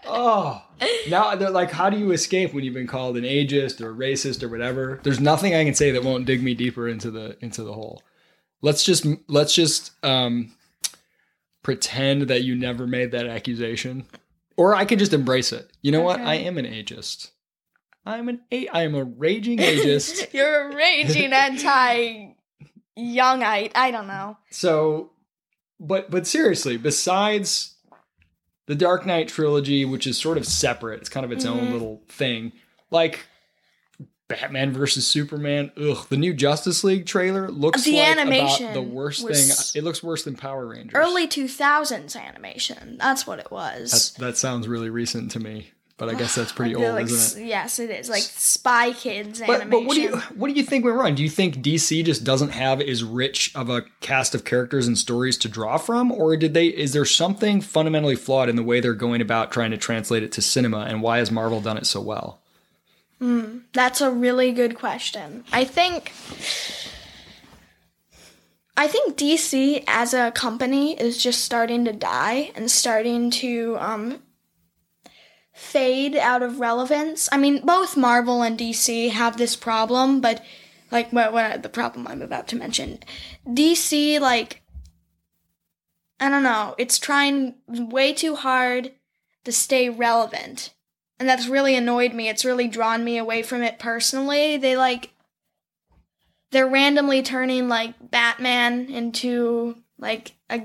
oh, 0.06 0.62
now 1.08 1.34
they're 1.36 1.50
like, 1.50 1.70
how 1.70 1.90
do 1.90 1.96
you 1.96 2.10
escape 2.10 2.52
when 2.52 2.64
you've 2.64 2.74
been 2.74 2.86
called 2.88 3.16
an 3.16 3.24
ageist 3.24 3.80
or 3.80 3.94
racist 3.94 4.42
or 4.42 4.48
whatever? 4.48 5.00
There's 5.04 5.20
nothing 5.20 5.54
I 5.54 5.64
can 5.64 5.74
say 5.74 5.92
that 5.92 6.02
won't 6.02 6.26
dig 6.26 6.42
me 6.42 6.54
deeper 6.54 6.88
into 6.88 7.10
the 7.10 7.36
into 7.40 7.62
the 7.62 7.72
hole. 7.72 8.02
Let's 8.62 8.82
just 8.82 9.06
let's 9.28 9.54
just 9.54 9.92
um, 10.04 10.52
pretend 11.62 12.22
that 12.22 12.42
you 12.42 12.56
never 12.56 12.86
made 12.86 13.12
that 13.12 13.26
accusation, 13.26 14.06
or 14.56 14.74
I 14.74 14.84
could 14.84 14.98
just 14.98 15.12
embrace 15.12 15.52
it. 15.52 15.70
You 15.82 15.92
know 15.92 16.02
what? 16.02 16.20
I 16.20 16.34
am 16.34 16.58
an 16.58 16.66
ageist. 16.66 17.30
I'm 18.04 18.28
an 18.28 18.40
a- 18.50 18.68
I 18.68 18.82
am 18.82 18.94
a 18.94 19.04
raging 19.04 19.58
ageist. 19.58 20.32
You're 20.34 20.70
a 20.70 20.74
raging 20.74 21.32
anti 21.32 22.34
youngite. 22.98 23.72
I 23.74 23.90
don't 23.90 24.06
know. 24.06 24.36
So, 24.50 25.10
but 25.80 26.10
but 26.10 26.26
seriously, 26.26 26.76
besides 26.76 27.74
the 28.66 28.74
Dark 28.74 29.04
Knight 29.06 29.28
trilogy, 29.28 29.84
which 29.84 30.06
is 30.06 30.16
sort 30.18 30.38
of 30.38 30.46
separate, 30.46 31.00
it's 31.00 31.08
kind 31.08 31.24
of 31.24 31.32
its 31.32 31.44
own 31.44 31.66
Mhm. 31.68 31.72
little 31.72 32.02
thing. 32.08 32.52
Like 32.90 33.26
Batman 34.26 34.72
versus 34.72 35.06
Superman. 35.06 35.70
Ugh, 35.76 36.06
the 36.08 36.16
new 36.16 36.32
Justice 36.32 36.82
League 36.82 37.04
trailer 37.04 37.50
looks 37.50 37.84
The 37.84 37.98
like 37.98 38.08
animation 38.16 38.72
the 38.72 38.80
worst 38.80 39.20
thing. 39.26 39.50
It 39.74 39.84
looks 39.84 40.02
worse 40.02 40.24
than 40.24 40.34
Power 40.34 40.66
Rangers. 40.66 40.94
Early 40.94 41.26
2000s 41.28 42.16
animation. 42.16 42.96
That's 42.98 43.26
what 43.26 43.38
it 43.38 43.50
was. 43.50 43.90
That's, 43.90 44.10
that 44.12 44.36
sounds 44.38 44.66
really 44.66 44.88
recent 44.88 45.30
to 45.32 45.40
me, 45.40 45.72
but 45.96 46.08
I 46.08 46.14
guess 46.14 46.34
that's 46.34 46.52
pretty 46.58 46.74
old, 46.74 46.94
like 46.94 47.04
isn't 47.06 47.42
it? 47.42 47.46
Yes, 47.46 47.78
it 47.78 47.90
is. 47.90 48.08
Like 48.08 48.22
Spy 48.22 48.92
Kids 48.92 49.40
But, 49.40 49.60
animation. 49.62 49.70
but 49.70 49.84
what 49.86 49.94
do 49.94 50.00
you 50.00 50.16
what 50.36 50.48
do 50.48 50.54
you 50.54 50.64
think 50.64 50.84
went 50.84 50.96
wrong? 50.96 51.14
Do 51.14 51.22
you 51.22 51.30
think 51.30 51.56
DC 51.58 52.04
just 52.04 52.24
doesn't 52.24 52.50
have 52.50 52.80
as 52.80 53.04
rich 53.04 53.52
of 53.54 53.70
a 53.70 53.82
cast 54.00 54.34
of 54.34 54.44
characters 54.44 54.86
and 54.86 54.96
stories 54.98 55.36
to 55.38 55.48
draw 55.48 55.76
from, 55.76 56.10
or 56.12 56.36
did 56.36 56.54
they? 56.54 56.66
Is 56.66 56.92
there 56.92 57.04
something 57.04 57.60
fundamentally 57.60 58.16
flawed 58.16 58.48
in 58.48 58.56
the 58.56 58.62
way 58.62 58.80
they're 58.80 58.94
going 58.94 59.20
about 59.20 59.52
trying 59.52 59.70
to 59.70 59.76
translate 59.76 60.22
it 60.22 60.32
to 60.32 60.42
cinema, 60.42 60.80
and 60.80 61.02
why 61.02 61.18
has 61.18 61.30
Marvel 61.30 61.60
done 61.60 61.76
it 61.76 61.86
so 61.86 62.00
well? 62.00 62.40
That's 63.72 64.02
a 64.02 64.10
really 64.10 64.52
good 64.52 64.74
question. 64.74 65.44
I 65.50 65.64
think 65.64 66.12
I 68.76 68.86
think 68.88 69.16
DC 69.16 69.84
as 69.86 70.12
a 70.12 70.30
company 70.32 70.98
is 71.00 71.22
just 71.22 71.42
starting 71.44 71.84
to 71.86 71.92
die 71.92 72.50
and 72.54 72.70
starting 72.70 73.30
to 73.30 73.76
um 73.78 74.22
fade 75.54 76.16
out 76.16 76.42
of 76.42 76.60
relevance. 76.60 77.28
I 77.32 77.38
mean, 77.38 77.64
both 77.64 77.96
Marvel 77.96 78.42
and 78.42 78.58
DC 78.58 79.10
have 79.10 79.36
this 79.36 79.56
problem, 79.56 80.20
but 80.20 80.44
like 80.90 81.12
what, 81.12 81.32
what 81.32 81.62
the 81.62 81.68
problem 81.68 82.06
I'm 82.06 82.22
about 82.22 82.48
to 82.48 82.56
mention. 82.56 82.98
DC 83.46 84.20
like 84.20 84.60
I 86.20 86.28
don't 86.28 86.42
know, 86.42 86.74
it's 86.78 86.98
trying 86.98 87.54
way 87.66 88.12
too 88.12 88.36
hard 88.36 88.92
to 89.44 89.52
stay 89.52 89.90
relevant 89.90 90.74
and 91.18 91.28
that's 91.28 91.48
really 91.48 91.74
annoyed 91.76 92.12
me. 92.12 92.28
It's 92.28 92.44
really 92.44 92.68
drawn 92.68 93.04
me 93.04 93.18
away 93.18 93.42
from 93.42 93.62
it 93.62 93.78
personally. 93.78 94.56
They 94.56 94.76
like 94.76 95.10
they're 96.50 96.66
randomly 96.66 97.22
turning 97.22 97.68
like 97.68 97.94
Batman 98.10 98.86
into 98.88 99.76
like 99.98 100.32
a, 100.50 100.62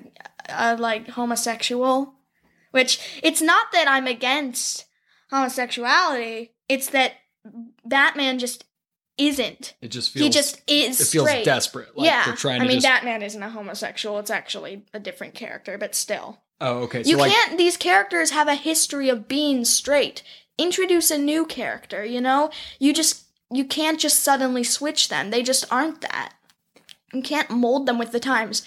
a 0.50 0.75
like 0.77 1.10
homosexual, 1.10 2.13
which 2.71 3.19
it's 3.23 3.41
not 3.41 3.71
that 3.73 3.88
I'm 3.88 4.07
against 4.07 4.85
homosexuality. 5.31 6.53
It's 6.67 6.89
that 6.89 7.13
Batman 7.85 8.39
just 8.39 8.65
isn't. 9.17 9.75
It 9.81 9.89
just 9.89 10.11
feels 10.11 10.23
he 10.23 10.29
just 10.29 10.61
is 10.67 10.97
straight. 10.97 11.07
it 11.07 11.11
feels 11.11 11.29
straight. 11.29 11.45
desperate. 11.45 11.97
Like 11.97 12.05
yeah, 12.05 12.25
they're 12.25 12.35
trying 12.35 12.61
I 12.61 12.65
mean 12.65 12.79
just 12.79 12.85
Batman 12.85 13.21
isn't 13.21 13.43
a 13.43 13.49
homosexual. 13.49 14.17
It's 14.19 14.31
actually 14.31 14.85
a 14.93 14.99
different 14.99 15.33
character, 15.35 15.77
but 15.77 15.93
still. 15.93 16.39
Oh, 16.61 16.79
okay. 16.79 17.03
So 17.03 17.09
You 17.09 17.17
like, 17.17 17.31
can't. 17.31 17.57
These 17.57 17.77
characters 17.77 18.31
have 18.31 18.47
a 18.47 18.55
history 18.55 19.09
of 19.09 19.27
being 19.27 19.65
straight. 19.65 20.23
Introduce 20.57 21.11
a 21.11 21.17
new 21.17 21.45
character. 21.45 22.03
You 22.03 22.21
know, 22.21 22.49
you 22.79 22.93
just 22.93 23.25
you 23.51 23.65
can't 23.65 23.99
just 23.99 24.19
suddenly 24.19 24.63
switch 24.63 25.09
them. 25.09 25.31
They 25.31 25.43
just 25.43 25.71
aren't 25.71 26.01
that. 26.01 26.33
You 27.13 27.21
can't 27.21 27.49
mold 27.49 27.85
them 27.85 27.97
with 27.97 28.11
the 28.11 28.19
times. 28.19 28.65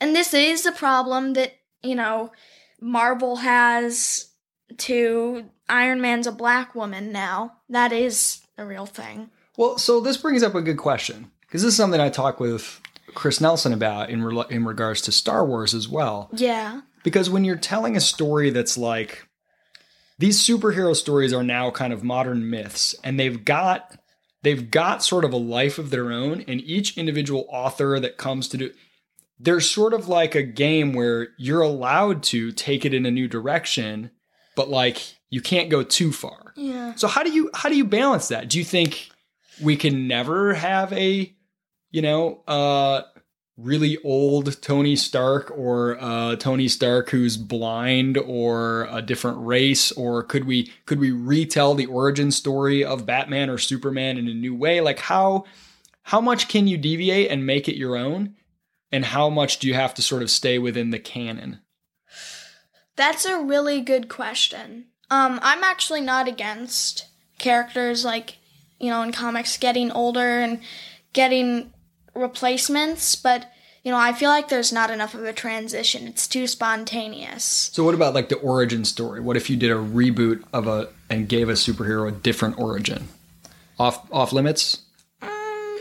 And 0.00 0.14
this 0.14 0.34
is 0.34 0.66
a 0.66 0.72
problem 0.72 1.34
that 1.34 1.54
you 1.82 1.94
know 1.94 2.32
Marvel 2.80 3.36
has 3.36 4.30
to 4.76 5.44
Iron 5.68 6.00
Man's 6.00 6.26
a 6.26 6.32
black 6.32 6.74
woman 6.74 7.12
now. 7.12 7.58
That 7.68 7.92
is 7.92 8.40
a 8.56 8.64
real 8.64 8.86
thing. 8.86 9.30
Well, 9.56 9.78
so 9.78 10.00
this 10.00 10.16
brings 10.16 10.42
up 10.42 10.54
a 10.54 10.62
good 10.62 10.78
question 10.78 11.30
because 11.42 11.62
this 11.62 11.72
is 11.72 11.76
something 11.76 12.00
I 12.00 12.10
talk 12.10 12.38
with 12.40 12.80
Chris 13.14 13.40
Nelson 13.40 13.72
about 13.72 14.10
in 14.10 14.22
re- 14.22 14.44
in 14.50 14.64
regards 14.64 15.02
to 15.02 15.12
Star 15.12 15.44
Wars 15.44 15.74
as 15.74 15.88
well. 15.88 16.30
Yeah. 16.32 16.82
Because 17.02 17.30
when 17.30 17.44
you're 17.44 17.56
telling 17.56 17.96
a 17.96 18.00
story 18.00 18.50
that's 18.50 18.78
like 18.78 19.26
these 20.18 20.38
superhero 20.38 20.94
stories 20.94 21.32
are 21.32 21.42
now 21.42 21.70
kind 21.70 21.92
of 21.92 22.04
modern 22.04 22.50
myths 22.50 22.94
and 23.02 23.18
they've 23.18 23.44
got 23.44 23.98
they've 24.42 24.70
got 24.70 25.02
sort 25.02 25.24
of 25.24 25.32
a 25.32 25.36
life 25.36 25.78
of 25.78 25.90
their 25.90 26.12
own 26.12 26.42
and 26.42 26.60
each 26.60 26.96
individual 26.96 27.46
author 27.50 27.98
that 27.98 28.16
comes 28.16 28.48
to 28.48 28.56
do 28.56 28.70
there's 29.40 29.70
sort 29.70 29.94
of 29.94 30.08
like 30.08 30.34
a 30.34 30.42
game 30.42 30.92
where 30.92 31.28
you're 31.38 31.62
allowed 31.62 32.22
to 32.24 32.52
take 32.52 32.84
it 32.84 32.92
in 32.92 33.06
a 33.06 33.10
new 33.10 33.28
direction 33.28 34.10
but 34.58 34.68
like 34.68 35.16
you 35.30 35.40
can't 35.40 35.70
go 35.70 35.84
too 35.84 36.12
far. 36.12 36.52
Yeah. 36.56 36.96
So 36.96 37.06
how 37.06 37.22
do 37.22 37.30
you 37.30 37.48
how 37.54 37.68
do 37.68 37.76
you 37.76 37.84
balance 37.84 38.26
that? 38.26 38.48
Do 38.48 38.58
you 38.58 38.64
think 38.64 39.08
we 39.62 39.76
can 39.76 40.08
never 40.08 40.52
have 40.54 40.92
a 40.92 41.32
you 41.92 42.02
know 42.02 42.42
uh 42.48 43.02
really 43.56 43.98
old 43.98 44.60
Tony 44.60 44.96
Stark 44.96 45.52
or 45.56 45.96
uh 46.00 46.34
Tony 46.36 46.66
Stark 46.66 47.10
who's 47.10 47.36
blind 47.36 48.18
or 48.18 48.88
a 48.90 49.00
different 49.00 49.38
race 49.46 49.92
or 49.92 50.24
could 50.24 50.42
we 50.42 50.72
could 50.86 50.98
we 50.98 51.12
retell 51.12 51.76
the 51.76 51.86
origin 51.86 52.32
story 52.32 52.84
of 52.84 53.06
Batman 53.06 53.50
or 53.50 53.58
Superman 53.58 54.18
in 54.18 54.26
a 54.26 54.34
new 54.34 54.56
way? 54.56 54.80
Like 54.80 54.98
how 54.98 55.44
how 56.02 56.20
much 56.20 56.48
can 56.48 56.66
you 56.66 56.76
deviate 56.76 57.30
and 57.30 57.46
make 57.46 57.68
it 57.68 57.76
your 57.76 57.96
own? 57.96 58.34
And 58.90 59.06
how 59.06 59.28
much 59.28 59.58
do 59.58 59.68
you 59.68 59.74
have 59.74 59.94
to 59.94 60.02
sort 60.02 60.22
of 60.22 60.30
stay 60.30 60.58
within 60.58 60.90
the 60.90 60.98
canon? 60.98 61.60
That's 62.96 63.24
a 63.24 63.40
really 63.40 63.80
good 63.80 64.08
question. 64.08 64.86
Um, 65.10 65.38
I'm 65.42 65.62
actually 65.62 66.00
not 66.00 66.26
against 66.26 67.06
characters 67.38 68.04
like, 68.04 68.38
you 68.80 68.90
know, 68.90 69.02
in 69.02 69.12
comics 69.12 69.56
getting 69.56 69.90
older 69.92 70.40
and 70.40 70.60
getting 71.12 71.72
replacements, 72.14 73.14
but 73.14 73.50
you 73.84 73.92
know, 73.92 73.98
I 73.98 74.12
feel 74.12 74.28
like 74.28 74.48
there's 74.48 74.72
not 74.72 74.90
enough 74.90 75.14
of 75.14 75.24
a 75.24 75.32
transition. 75.32 76.06
It's 76.08 76.26
too 76.26 76.46
spontaneous. 76.46 77.70
So 77.72 77.84
what 77.84 77.94
about 77.94 78.12
like 78.12 78.28
the 78.28 78.36
origin 78.36 78.84
story? 78.84 79.20
What 79.20 79.36
if 79.36 79.48
you 79.48 79.56
did 79.56 79.70
a 79.70 79.76
reboot 79.76 80.44
of 80.52 80.66
a 80.66 80.88
and 81.08 81.28
gave 81.28 81.48
a 81.48 81.52
superhero 81.52 82.08
a 82.08 82.12
different 82.12 82.58
origin? 82.58 83.08
Off 83.78 84.06
off 84.12 84.32
limits? 84.32 84.82
Um, 85.22 85.78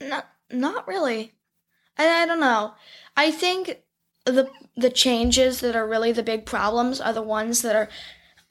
not 0.00 0.28
not 0.50 0.86
really. 0.86 1.32
I, 1.98 2.22
I 2.22 2.26
don't 2.26 2.40
know. 2.40 2.74
I 3.16 3.30
think 3.30 3.82
the 4.24 4.50
the 4.76 4.90
changes 4.90 5.60
that 5.60 5.74
are 5.74 5.86
really 5.86 6.12
the 6.12 6.22
big 6.22 6.44
problems 6.44 7.00
are 7.00 7.12
the 7.12 7.22
ones 7.22 7.62
that 7.62 7.74
are 7.74 7.88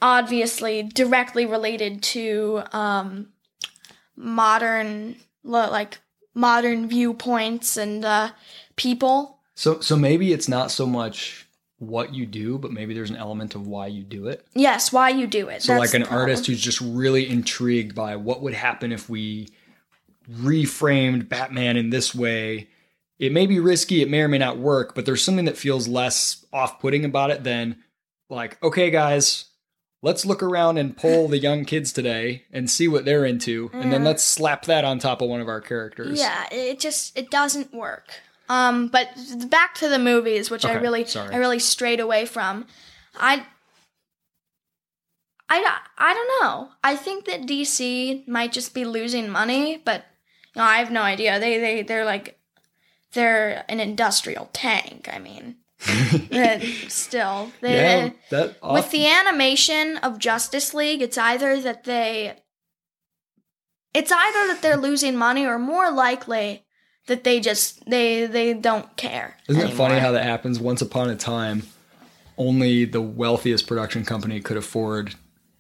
obviously 0.01 0.83
directly 0.83 1.45
related 1.45 2.01
to 2.01 2.63
um, 2.71 3.29
modern 4.15 5.17
like 5.43 5.99
modern 6.33 6.87
viewpoints 6.87 7.77
and 7.77 8.03
uh, 8.03 8.31
people. 8.75 9.39
So 9.53 9.79
so 9.79 9.95
maybe 9.95 10.33
it's 10.33 10.49
not 10.49 10.71
so 10.71 10.85
much 10.85 11.47
what 11.77 12.13
you 12.13 12.25
do, 12.25 12.57
but 12.57 12.71
maybe 12.71 12.93
there's 12.93 13.09
an 13.09 13.17
element 13.17 13.53
of 13.53 13.67
why 13.67 13.87
you 13.87 14.03
do 14.03 14.27
it. 14.27 14.45
Yes, 14.53 14.91
why 14.91 15.09
you 15.09 15.27
do 15.27 15.49
it. 15.49 15.61
So 15.61 15.73
That's 15.73 15.93
like 15.93 16.01
an 16.01 16.07
artist 16.07 16.47
who's 16.47 16.61
just 16.61 16.81
really 16.81 17.29
intrigued 17.29 17.93
by 17.95 18.15
what 18.15 18.41
would 18.41 18.53
happen 18.53 18.91
if 18.91 19.09
we 19.09 19.49
reframed 20.29 21.29
Batman 21.29 21.77
in 21.77 21.89
this 21.89 22.13
way. 22.15 22.69
It 23.17 23.31
may 23.31 23.47
be 23.47 23.59
risky, 23.59 24.01
it 24.01 24.09
may 24.09 24.21
or 24.21 24.27
may 24.27 24.37
not 24.37 24.57
work, 24.57 24.93
but 24.93 25.05
there's 25.05 25.23
something 25.23 25.45
that 25.45 25.57
feels 25.57 25.87
less 25.87 26.45
off-putting 26.51 27.05
about 27.05 27.31
it 27.31 27.43
than 27.43 27.77
like, 28.29 28.61
okay 28.61 28.89
guys, 28.89 29.45
let's 30.01 30.25
look 30.25 30.43
around 30.43 30.77
and 30.77 30.97
poll 30.97 31.27
the 31.27 31.37
young 31.37 31.65
kids 31.65 31.93
today 31.93 32.43
and 32.51 32.69
see 32.69 32.87
what 32.87 33.05
they're 33.05 33.25
into, 33.25 33.69
and 33.73 33.91
then 33.91 34.03
let's 34.03 34.23
slap 34.23 34.65
that 34.65 34.83
on 34.83 34.99
top 34.99 35.21
of 35.21 35.29
one 35.29 35.41
of 35.41 35.47
our 35.47 35.61
characters. 35.61 36.19
Yeah, 36.19 36.45
it 36.51 36.79
just 36.79 37.17
it 37.17 37.31
doesn't 37.31 37.73
work. 37.73 38.09
Um, 38.47 38.89
but 38.89 39.09
back 39.49 39.75
to 39.75 39.89
the 39.89 39.97
movies, 39.97 40.51
which 40.51 40.65
I 40.65 40.75
Okay, 40.75 40.81
really 40.81 41.05
sorry. 41.05 41.33
I 41.33 41.37
really 41.37 41.59
strayed 41.59 41.99
away 41.99 42.25
from. 42.25 42.67
I 43.15 43.45
I 45.49 45.79
I 45.97 46.13
don't 46.13 46.41
know. 46.41 46.69
I 46.83 46.95
think 46.95 47.25
that 47.25 47.41
DC 47.41 48.27
might 48.27 48.51
just 48.51 48.73
be 48.73 48.85
losing 48.85 49.29
money, 49.29 49.81
but 49.83 50.05
know, 50.55 50.63
I 50.63 50.77
have 50.77 50.91
no 50.91 51.01
idea. 51.01 51.39
They 51.39 51.59
they 51.59 51.81
they're 51.83 52.05
like 52.05 52.39
they're 53.13 53.65
an 53.69 53.79
industrial 53.79 54.49
tank. 54.53 55.09
I 55.11 55.19
mean, 55.19 55.55
still, 56.89 57.51
they, 57.61 57.75
yeah, 57.75 58.09
that 58.29 58.57
with 58.63 58.91
the 58.91 59.07
animation 59.07 59.97
of 59.97 60.19
Justice 60.19 60.73
League, 60.73 61.01
it's 61.01 61.17
either 61.17 61.59
that 61.61 61.83
they 61.83 62.35
it's 63.93 64.11
either 64.11 64.47
that 64.47 64.61
they're 64.61 64.77
losing 64.77 65.15
money 65.15 65.45
or 65.45 65.57
more 65.57 65.89
likely 65.89 66.65
that 67.07 67.23
they 67.23 67.39
just 67.39 67.89
they 67.89 68.25
they 68.25 68.53
don't 68.53 68.95
care. 68.97 69.37
Isn't 69.47 69.69
it 69.69 69.73
funny 69.73 69.99
how 69.99 70.11
that 70.11 70.23
happens? 70.23 70.59
Once 70.59 70.81
upon 70.81 71.09
a 71.09 71.15
time, 71.15 71.63
only 72.37 72.85
the 72.85 73.01
wealthiest 73.01 73.67
production 73.67 74.03
company 74.05 74.41
could 74.41 74.57
afford 74.57 75.15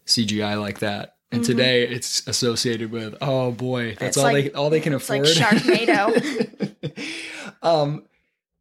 CGI 0.05 0.59
like 0.59 0.79
that. 0.79 1.14
And 1.31 1.43
today 1.43 1.83
it's 1.87 2.25
associated 2.27 2.91
with, 2.91 3.15
oh 3.21 3.51
boy, 3.51 3.95
that's 3.99 3.99
Mm-hmm. 3.99 4.05
It's 4.07 4.17
all 4.17 4.23
like- 4.23 4.43
they 4.45 4.51
all 4.53 4.69
they 4.69 4.79
can 4.79 4.93
it's 4.93 5.03
afford. 5.03 5.25
like 5.25 5.35
Sharknado. 5.35 6.95
um 7.61 8.05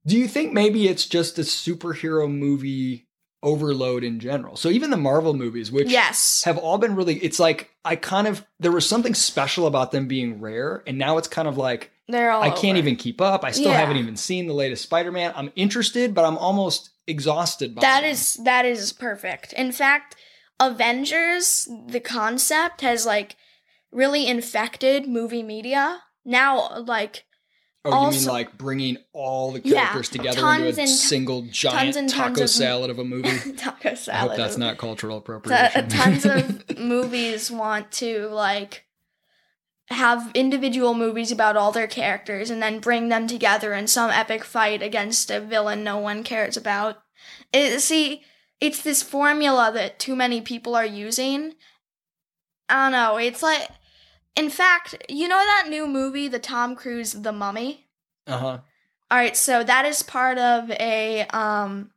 do 0.07 0.19
you 0.19 0.29
think 0.29 0.53
maybe 0.53 0.87
it's 0.89 1.07
just 1.07 1.39
a 1.39 1.43
superhero 1.43 2.31
movie 2.31 3.07
overload 3.43 4.05
in 4.05 4.21
general? 4.21 4.57
So 4.57 4.69
even 4.69 4.91
the 4.91 4.97
Marvel 4.97 5.35
movies, 5.35 5.71
which 5.73 5.91
yes. 5.91 6.43
have 6.45 6.59
all 6.59 6.79
been 6.79 6.95
really 6.97 7.15
it's 7.17 7.39
like 7.41 7.71
I 7.85 7.97
kind 7.97 8.27
of 8.27 8.45
there 8.61 8.73
was 8.73 8.89
something 8.89 9.15
special 9.15 9.67
about 9.67 9.93
them 9.93 10.07
being 10.09 10.41
rare, 10.41 10.83
and 10.87 10.99
now 10.99 11.17
it's 11.19 11.29
kind 11.29 11.47
of 11.49 11.57
like 11.57 11.91
They're 12.09 12.31
all 12.31 12.43
I 12.43 12.51
can't 12.51 12.77
over. 12.77 12.79
even 12.79 12.97
keep 12.97 13.21
up. 13.21 13.45
I 13.45 13.51
still 13.53 13.71
Yeah. 13.71 13.79
haven't 13.79 13.97
even 13.99 14.17
seen 14.17 14.47
the 14.47 14.53
latest 14.55 14.83
Spider-Man. 14.83 15.33
I'm 15.37 15.53
interested, 15.57 16.15
but 16.15 16.25
I'm 16.25 16.37
almost 16.39 16.91
exhausted 17.07 17.75
by 17.75 17.81
That 17.83 18.01
them. 18.03 18.11
is 18.11 18.35
that 18.45 18.65
is 18.67 18.93
perfect. 18.93 19.53
In 19.55 19.73
fact, 19.73 20.17
Avengers, 20.61 21.69
the 21.89 22.01
concept 22.01 22.81
has 22.81 23.05
like 23.07 23.37
really 23.93 24.27
infected 24.27 25.09
movie 25.09 25.43
media. 25.43 26.03
Now 26.25 26.79
like 26.81 27.25
Oh, 27.87 28.11
you 28.11 28.17
mean 28.19 28.27
like 28.27 28.57
bringing 28.57 28.97
all 29.13 29.53
the 29.53 29.61
Yeah, 29.63 29.75
characters 29.89 30.09
together 30.09 30.41
tons 30.41 30.65
into 30.69 30.81
a 30.81 30.83
and- 30.85 30.91
single 30.91 31.43
giant 31.43 31.95
tons 31.95 32.13
taco 32.15 32.43
of- 32.45 32.51
salad 32.51 32.89
of 32.91 32.99
a 32.99 33.05
movie? 33.05 33.53
taco 33.57 33.91
I 33.91 33.95
salad. 33.95 34.29
hope 34.31 34.37
that's 34.39 34.57
not 34.57 34.79
cultural 34.79 35.21
T- 35.21 35.33
uh, 35.33 35.37
appropriation. 35.37 35.89
tons 35.91 36.25
of 36.25 36.79
movies 36.79 37.51
want 37.51 37.93
to 37.93 38.29
like 38.29 38.87
have 39.91 40.31
individual 40.33 40.95
movies 40.95 41.31
about 41.31 41.59
all 41.59 41.73
their 41.73 41.87
characters 41.87 42.49
and 42.49 42.63
then 42.63 42.81
bring 42.81 43.11
them 43.11 43.27
together 43.27 43.75
in 43.75 43.87
some 43.87 44.11
epic 44.11 44.45
fight 44.45 44.83
against 44.83 45.31
a 45.31 45.39
villain 45.39 45.85
no 45.85 45.99
one 45.99 46.25
cares 46.25 46.57
about. 46.57 47.03
It, 47.53 47.81
see, 47.81 48.23
it's 48.61 48.83
this 48.83 49.03
formula 49.03 49.71
that 49.75 49.99
too 49.99 50.17
many 50.17 50.41
people 50.41 50.75
are 50.75 50.87
using. 50.87 51.55
I 52.69 52.85
don't 52.85 52.93
know. 52.93 53.17
It's 53.17 53.43
like, 53.43 53.69
in 54.37 54.51
fact, 54.51 54.95
you 55.09 55.29
know 55.29 55.39
that 55.39 55.67
new 55.69 55.87
movie, 55.87 56.29
the 56.29 56.39
Tom 56.39 56.75
Cruise 56.77 57.13
The 57.13 57.33
Mummy. 57.33 57.87
uh 58.27 58.39
huh. 58.39 58.59
All 59.11 59.19
right, 59.19 59.37
so 59.37 59.63
that 59.63 59.85
is 59.85 60.03
part 60.03 60.39
of 60.39 60.71
a 60.71 61.27
um 61.31 61.91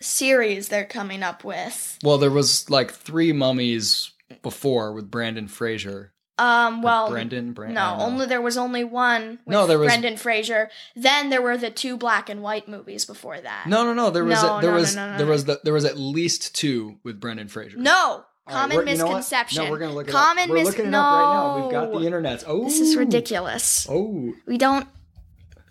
series 0.00 0.68
they're 0.68 0.84
coming 0.84 1.22
up 1.22 1.42
with. 1.42 1.98
Well, 2.02 2.18
there 2.18 2.30
was 2.30 2.68
like 2.70 2.92
three 2.92 3.32
mummies 3.32 4.12
before 4.42 4.92
with 4.92 5.10
Brandon 5.10 5.48
Fraser. 5.48 6.12
Um, 6.38 6.82
well, 6.82 7.10
Brendan. 7.10 7.52
Brand- 7.52 7.74
no, 7.74 7.80
I 7.82 7.88
don't 7.90 7.98
know. 7.98 8.04
only 8.06 8.26
there 8.26 8.40
was 8.40 8.56
only 8.56 8.84
one. 8.84 9.30
With 9.44 9.48
No, 9.48 9.66
there 9.66 9.78
was- 9.78 9.88
Brendan 9.88 10.16
Fraser. 10.16 10.70
Then 10.94 11.30
there 11.30 11.42
were 11.42 11.56
the 11.58 11.70
two 11.70 11.96
black 11.96 12.28
and 12.28 12.42
white 12.42 12.68
movies 12.68 13.04
before 13.04 13.40
that. 13.40 13.66
No, 13.66 13.84
no, 13.84 13.92
no. 13.92 14.10
There 14.10 14.24
was 14.24 14.42
No, 14.42 14.58
a, 14.58 14.60
there 14.62 14.70
no, 14.70 14.76
was 14.76 14.94
no, 14.96 15.16
there 15.18 15.26
was 15.26 15.44
the, 15.46 15.60
there 15.64 15.74
was 15.74 15.84
at 15.84 15.98
least 15.98 16.54
two 16.54 16.98
with 17.02 17.18
Brendan 17.20 17.48
Fraser. 17.48 17.76
no, 17.78 18.24
common 18.48 18.78
you 18.78 18.84
know 18.84 18.90
misconception. 19.06 19.64
No, 19.64 19.70
we're 19.70 19.78
gonna 19.78 19.92
look 19.94 20.08
it 20.08 20.12
common 20.12 20.44
up. 20.44 20.50
We're 20.50 20.54
mis- 20.56 20.66
looking 20.66 20.86
it 20.86 20.90
no. 20.90 21.00
up 21.00 21.12
right 21.12 21.34
now. 21.34 21.62
We've 21.64 21.72
got 21.72 21.92
the 21.98 22.06
internet. 22.06 22.44
Oh, 22.46 22.64
This 22.64 22.80
is 22.80 22.96
ridiculous. 22.96 23.86
Oh, 23.90 24.32
We 24.46 24.58
don't. 24.58 24.86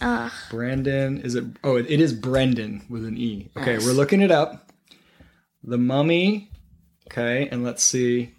Uh, 0.01 0.29
Brandon. 0.51 1.21
Is 1.21 1.33
it? 1.35 1.45
Oh, 1.63 1.75
it, 1.77 1.89
it 1.89 1.99
is 1.99 2.13
Brendan 2.13 2.85
with 2.89 3.03
an 3.05 3.17
E. 3.17 3.49
Okay, 3.57 3.77
we're 3.79 3.93
looking 3.93 4.21
it 4.21 4.29
up. 4.31 4.71
The 5.63 5.77
Mummy. 5.77 6.51
Okay, 7.09 7.47
and 7.49 7.63
let's 7.63 7.83
see 7.83 8.33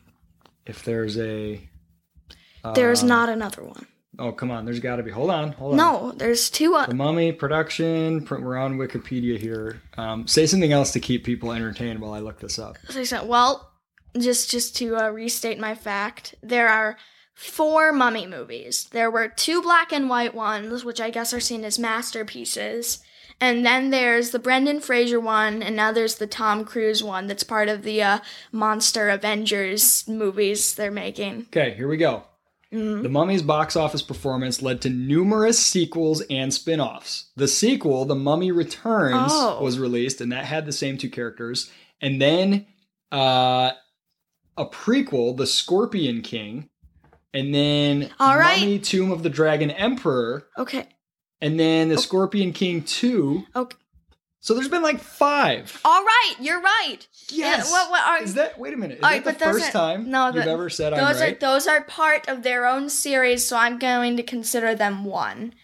if 0.66 0.84
there's 0.84 1.18
a. 1.18 1.60
there's 2.74 3.02
uh, 3.02 3.06
not 3.06 3.28
another 3.28 3.62
one. 3.62 3.86
Oh, 4.20 4.32
come 4.32 4.50
on. 4.50 4.64
There's 4.64 4.80
got 4.80 4.96
to 4.96 5.02
be. 5.04 5.10
Hold 5.12 5.30
on. 5.30 5.52
Hold 5.52 5.72
on. 5.72 5.76
No, 5.76 6.12
there's 6.12 6.50
two. 6.50 6.74
Uh, 6.74 6.86
The 6.86 6.94
Mummy 6.94 7.30
production. 7.32 8.24
pr- 8.24 8.38
We're 8.40 8.56
on 8.56 8.76
Wikipedia 8.76 9.38
here. 9.38 9.80
Um, 9.96 10.26
say 10.26 10.44
something 10.46 10.72
else 10.72 10.90
to 10.92 11.00
keep 11.00 11.24
people 11.24 11.52
entertained 11.52 12.00
while 12.00 12.14
I 12.14 12.18
look 12.18 12.40
this 12.40 12.58
up. 12.58 12.78
So 12.88 13.00
I 13.00 13.04
said, 13.04 13.28
well, 13.28 13.70
just 14.18 14.50
just 14.50 14.74
to 14.78 14.96
uh, 14.96 15.10
restate 15.10 15.60
my 15.60 15.74
fact, 15.76 16.34
there 16.42 16.68
are 16.68 16.96
four 17.34 17.92
mummy 17.92 18.26
movies. 18.26 18.88
There 18.90 19.10
were 19.10 19.28
two 19.28 19.62
black 19.62 19.92
and 19.92 20.08
white 20.10 20.34
ones, 20.34 20.84
which 20.84 21.00
I 21.00 21.10
guess 21.10 21.32
are 21.32 21.38
seen 21.38 21.64
as 21.64 21.78
masterpieces, 21.78 22.98
and 23.40 23.64
then 23.64 23.90
there's 23.90 24.30
the 24.30 24.40
Brendan 24.40 24.80
Fraser 24.80 25.20
one, 25.20 25.62
and 25.62 25.76
now 25.76 25.92
there's 25.92 26.16
the 26.16 26.26
Tom 26.26 26.64
Cruise 26.64 27.04
one 27.04 27.28
that's 27.28 27.44
part 27.44 27.68
of 27.68 27.82
the 27.84 28.02
uh, 28.02 28.18
Monster 28.50 29.08
Avengers 29.10 30.08
movies 30.08 30.74
they're 30.74 30.90
making. 30.90 31.42
Okay, 31.54 31.74
here 31.74 31.86
we 31.86 31.96
go. 31.96 32.24
Mhm. 32.72 33.02
The 33.02 33.08
Mummy's 33.08 33.42
box 33.42 33.76
office 33.76 34.02
performance 34.02 34.60
led 34.60 34.80
to 34.82 34.90
numerous 34.90 35.58
sequels 35.58 36.20
and 36.28 36.52
spin 36.52 36.80
offs. 36.80 37.30
The 37.36 37.48
sequel, 37.48 38.04
The 38.04 38.14
Mummy 38.14 38.52
Returns, 38.52 39.32
Oh. 39.32 39.62
was 39.62 39.78
released, 39.78 40.20
and 40.20 40.30
that 40.32 40.44
had 40.44 40.66
the 40.66 40.72
same 40.72 40.98
two 40.98 41.08
characters. 41.08 41.70
And 42.00 42.20
then 42.20 42.66
uh, 43.10 43.70
a 44.58 44.66
prequel, 44.66 45.34
The 45.36 45.46
Scorpion 45.46 46.20
King, 46.20 46.68
and 47.32 47.54
then 47.54 48.10
All 48.20 48.36
right. 48.36 48.60
Mummy 48.60 48.78
Tomb 48.78 49.10
of 49.12 49.22
the 49.22 49.30
Dragon 49.30 49.70
Emperor, 49.70 50.46
Okay. 50.58 50.86
and 51.40 51.58
then 51.58 51.88
The 51.88 51.96
Scorpion 51.96 52.52
King 52.52 52.82
2. 52.82 53.44
Okay. 53.56 53.76
So 54.40 54.54
there's 54.54 54.68
been 54.68 54.82
like 54.82 55.00
five. 55.00 55.80
All 55.84 56.02
right, 56.02 56.34
you're 56.40 56.60
right. 56.60 56.98
Yes. 57.28 57.66
Yeah, 57.66 57.72
what, 57.72 57.90
what 57.90 58.06
are, 58.06 58.22
Is 58.22 58.34
that, 58.34 58.58
wait 58.58 58.72
a 58.72 58.76
minute, 58.76 58.98
is 58.98 59.04
All 59.04 59.10
that 59.10 59.24
the 59.24 59.32
first 59.34 59.68
are- 59.68 59.72
time 59.72 60.10
no, 60.10 60.28
you've 60.32 60.46
ever 60.46 60.70
said 60.70 60.92
I'm 60.94 61.04
those 61.04 61.20
right? 61.20 61.36
are 61.36 61.38
those 61.38 61.66
are 61.66 61.82
part 61.82 62.28
of 62.28 62.42
their 62.44 62.66
own 62.66 62.88
series, 62.88 63.44
so 63.44 63.56
I'm 63.56 63.78
going 63.78 64.16
to 64.16 64.22
consider 64.22 64.74
them 64.74 65.04
one. 65.04 65.54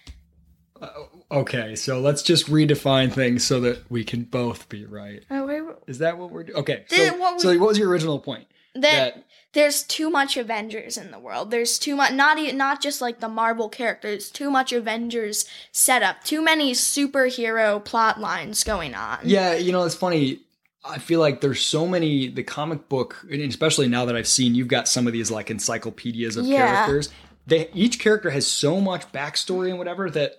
Uh, 0.82 0.88
okay, 1.30 1.76
so 1.76 2.00
let's 2.00 2.22
just 2.22 2.46
redefine 2.46 3.12
things 3.12 3.44
so 3.44 3.60
that 3.60 3.88
we 3.90 4.02
can 4.04 4.24
both 4.24 4.68
be 4.68 4.84
right. 4.84 5.22
Oh, 5.30 5.46
wait, 5.46 5.60
wait. 5.62 5.76
Is 5.86 5.98
that 5.98 6.18
what 6.18 6.30
we're 6.30 6.42
doing? 6.42 6.58
Okay. 6.58 6.84
So, 6.88 7.16
what 7.16 7.34
we- 7.34 7.40
so 7.40 7.58
what 7.58 7.68
was 7.68 7.78
your 7.78 7.88
original 7.88 8.18
point? 8.18 8.46
that, 8.74 8.82
That- 9.14 9.24
there's 9.54 9.82
too 9.82 10.10
much 10.10 10.36
Avengers 10.36 10.96
in 10.96 11.10
the 11.10 11.18
world. 11.18 11.50
There's 11.50 11.78
too 11.78 11.96
much 11.96 12.12
not 12.12 12.38
e- 12.38 12.52
not 12.52 12.82
just 12.82 13.00
like 13.00 13.20
the 13.20 13.28
Marvel 13.28 13.68
characters, 13.68 14.30
too 14.30 14.50
much 14.50 14.72
Avengers 14.72 15.46
setup, 15.72 16.22
too 16.24 16.42
many 16.42 16.72
superhero 16.72 17.82
plot 17.84 18.20
lines 18.20 18.64
going 18.64 18.94
on. 18.94 19.18
Yeah, 19.24 19.54
you 19.54 19.72
know, 19.72 19.84
it's 19.84 19.94
funny. 19.94 20.40
I 20.84 20.98
feel 20.98 21.18
like 21.20 21.40
there's 21.40 21.62
so 21.62 21.86
many 21.86 22.28
the 22.28 22.42
comic 22.42 22.88
book, 22.88 23.24
and 23.30 23.40
especially 23.42 23.88
now 23.88 24.04
that 24.04 24.16
I've 24.16 24.28
seen 24.28 24.54
you've 24.54 24.68
got 24.68 24.86
some 24.88 25.06
of 25.06 25.12
these 25.12 25.30
like 25.30 25.50
encyclopedias 25.50 26.36
of 26.36 26.44
Yeah. 26.46 26.74
characters. 26.74 27.10
They 27.46 27.68
each 27.74 27.98
character 28.00 28.30
has 28.30 28.46
so 28.46 28.80
much 28.80 29.10
backstory 29.12 29.68
and 29.70 29.78
whatever 29.78 30.10
that 30.10 30.36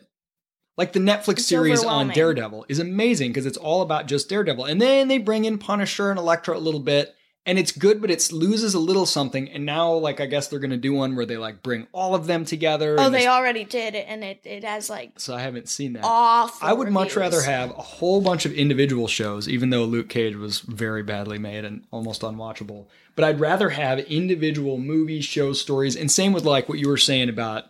like 0.77 0.91
the 0.93 0.99
Netflix 0.99 1.33
It's 1.39 1.47
series 1.47 1.83
on. 1.83 2.09
Daredevil 2.09 2.65
is 2.67 2.79
amazing 2.79 3.29
because 3.31 3.45
it's 3.45 3.57
all 3.57 3.81
about 3.81 4.07
just 4.07 4.27
Daredevil. 4.27 4.65
And 4.65 4.81
then 4.81 5.07
they 5.07 5.19
bring 5.19 5.45
in 5.45 5.57
Punisher 5.57 6.09
and 6.09 6.19
Elektra 6.19 6.57
a 6.57 6.59
little 6.59 6.79
bit. 6.81 7.15
And 7.47 7.59
it's 7.59 7.71
good, 7.71 8.01
but 8.01 8.09
it 8.09 8.31
loses 8.31 8.73
a 8.73 8.79
little 8.79 9.05
something. 9.05 9.47
And 9.49 9.67
now, 9.67 9.93
like, 9.93 10.19
I 10.19 10.25
guess 10.25 10.47
they're 10.47 10.57
gonna 10.59 10.77
do 10.77 10.93
one 10.93 11.15
where 11.15 11.27
they 11.27 11.37
like 11.37 11.61
bring 11.61 11.85
all 11.91 12.15
of 12.15 12.25
them 12.25 12.43
together. 12.43 12.95
Oh, 12.99 13.09
they 13.11 13.19
this- 13.19 13.27
already 13.27 13.63
did 13.63 13.93
it, 13.93 14.05
and 14.09 14.23
it 14.23 14.39
it 14.43 14.63
has 14.63 14.89
like 14.89 15.19
so 15.19 15.35
I 15.35 15.41
haven't 15.41 15.69
seen 15.69 15.93
that. 15.93 16.01
awful. 16.03 16.67
I 16.67 16.73
would 16.73 16.89
much 16.89 17.15
rather 17.15 17.41
have 17.43 17.69
a 17.69 17.73
whole 17.73 18.19
bunch 18.21 18.45
of 18.45 18.53
individual 18.53 19.07
shows, 19.07 19.47
even 19.47 19.69
though 19.69 19.83
Luke 19.85 20.09
Cage 20.09 20.35
was 20.35 20.59
very 20.61 21.03
badly 21.03 21.37
made 21.37 21.65
and 21.65 21.83
almost 21.91 22.21
unwatchable. 22.23 22.85
But 23.15 23.25
I'd 23.25 23.39
rather 23.39 23.69
have 23.69 23.99
individual 23.99 24.77
movies, 24.79 25.23
shows, 25.25 25.61
stories, 25.61 25.95
and 25.95 26.09
same 26.11 26.33
with 26.33 26.45
like 26.45 26.67
what 26.67 26.79
you 26.79 26.87
were 26.89 26.97
saying 26.97 27.29
about 27.29 27.65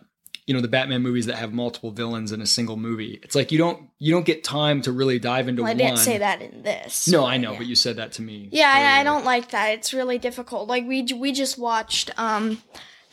you 0.46 0.54
know 0.54 0.60
the 0.60 0.68
Batman 0.68 1.02
movies 1.02 1.26
that 1.26 1.36
have 1.36 1.52
multiple 1.52 1.90
villains 1.90 2.30
in 2.32 2.40
a 2.40 2.46
single 2.46 2.76
movie. 2.76 3.18
It's 3.22 3.34
like 3.34 3.50
you 3.52 3.58
don't 3.58 3.88
you 3.98 4.12
don't 4.12 4.24
get 4.26 4.44
time 4.44 4.80
to 4.82 4.92
really 4.92 5.18
dive 5.18 5.48
into 5.48 5.62
Well, 5.62 5.70
I 5.70 5.74
one. 5.74 5.78
didn't 5.78 5.98
say 5.98 6.18
that 6.18 6.40
in 6.42 6.62
this. 6.62 7.08
No, 7.08 7.24
I 7.26 7.36
know, 7.36 7.52
yeah. 7.52 7.58
but 7.58 7.66
you 7.66 7.74
said 7.74 7.96
that 7.96 8.12
to 8.12 8.22
me. 8.22 8.48
Yeah, 8.52 8.72
I, 8.72 9.00
I 9.00 9.04
don't 9.04 9.24
like 9.24 9.50
that. 9.50 9.70
It's 9.74 9.92
really 9.92 10.18
difficult. 10.18 10.68
Like 10.68 10.86
we 10.86 11.02
we 11.14 11.32
just 11.32 11.58
watched 11.58 12.10
um, 12.18 12.62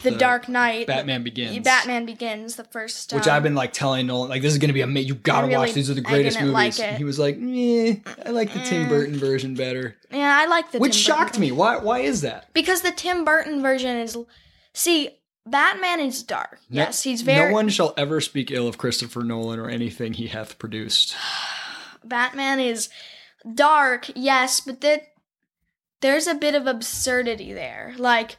the, 0.04 0.12
The 0.12 0.18
Dark 0.18 0.48
Knight, 0.50 0.86
Batman 0.86 1.24
Begins, 1.24 1.58
Batman 1.64 2.06
Begins, 2.06 2.56
the 2.58 2.66
first. 2.66 3.14
which 3.14 3.26
um, 3.28 3.34
I've 3.36 3.42
been 3.44 3.56
like 3.56 3.72
telling 3.74 4.06
Nolan, 4.06 4.30
like 4.30 4.42
this 4.44 4.52
is 4.54 4.60
gonna 4.60 4.74
be 4.74 4.82
amazing. 4.82 5.08
You 5.08 5.16
gotta 5.16 5.48
really- 5.48 5.58
watch. 5.58 5.74
These 5.74 5.90
are 5.90 5.94
the 5.96 6.02
greatest 6.02 6.40
movies. 6.40 6.54
like 6.54 6.74
it. 6.78 6.82
And 6.82 6.98
he 6.98 7.04
was 7.04 7.18
like, 7.18 7.38
"Meh, 7.40 7.96
I 8.26 8.30
like 8.30 8.54
the 8.54 8.60
Tim 8.60 8.84
Eh. 8.86 8.90
Burton 8.90 9.16
version 9.18 9.56
better," 9.56 9.96
Yeah, 10.12 10.38
I 10.40 10.46
like 10.46 10.72
the. 10.72 10.78
which 10.80 11.04
Tim 11.06 11.16
Burton 11.16 11.26
shocked 11.26 11.40
me. 11.40 11.52
Why? 11.52 11.78
Why 11.78 12.00
is 12.02 12.22
that? 12.22 12.54
because 12.54 12.82
the 12.82 12.92
Tim 12.92 13.26
Burton 13.26 13.62
version 13.64 13.98
is. 13.98 14.16
See, 14.74 15.10
Batman 15.46 16.00
is 16.00 16.24
dark. 16.24 16.60
No- 16.70 16.84
Yes, 16.84 17.04
he's 17.04 17.22
very. 17.22 17.50
No 17.50 17.54
one 17.54 17.70
shall 17.70 17.94
ever 17.98 18.22
speak 18.22 18.52
ill 18.52 18.68
of 18.68 18.78
Christopher 18.78 19.24
Nolan 19.24 19.60
or 19.60 19.70
anything 19.70 20.14
he 20.14 20.28
hath 20.28 20.58
produced. 20.60 21.16
Batman 22.04 22.60
is 22.60 22.90
dark, 23.54 24.10
yes, 24.16 24.60
but 24.62 24.82
that 24.82 25.04
there's 26.02 26.28
a 26.28 26.36
bit 26.36 26.56
of 26.56 26.68
absurdity 26.68 27.54
there. 27.54 27.94
Like 27.98 28.38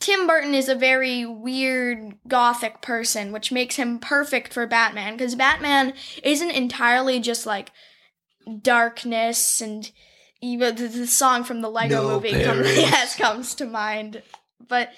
Tim 0.00 0.26
Burton 0.26 0.54
is 0.54 0.68
a 0.68 0.74
very 0.74 1.24
weird 1.24 2.14
gothic 2.28 2.82
person, 2.82 3.32
which 3.32 3.52
makes 3.52 3.76
him 3.76 3.98
perfect 3.98 4.52
for 4.52 4.66
Batman 4.66 5.16
because 5.16 5.34
Batman 5.34 5.94
isn't 6.22 6.50
entirely 6.50 7.20
just 7.20 7.46
like 7.46 7.70
darkness 8.62 9.60
and 9.60 9.90
even 10.40 10.74
the, 10.76 10.88
the 10.88 11.06
song 11.06 11.44
from 11.44 11.62
the 11.62 11.70
Lego 11.70 12.02
No 12.02 12.08
movie 12.14 12.42
comes, 12.44 12.66
yes, 12.76 13.16
comes 13.16 13.54
to 13.54 13.64
mind. 13.64 14.22
But 14.68 14.90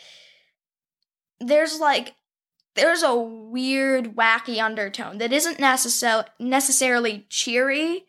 there's 1.41 1.79
like 1.81 2.15
there's 2.75 3.03
a 3.03 3.15
weird 3.15 4.17
wacky 4.17 4.63
undertone 4.63 5.19
that 5.19 5.33
isn't 5.33 5.59
necessarily 5.59 6.27
necessarily 6.39 7.27
cheery 7.29 8.05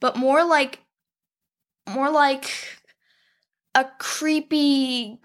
but 0.00 0.16
more 0.16 0.44
like 0.44 0.80
more 1.88 2.10
like 2.10 2.50
a 3.74 3.86
creepy 3.98 5.20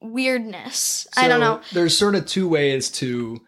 weirdness. 0.00 1.06
I 1.16 1.28
don't 1.28 1.40
know. 1.40 1.60
There's 1.72 1.96
sort 1.96 2.14
of 2.14 2.26
two 2.26 2.48
ways 2.48 2.90
to 2.92 3.40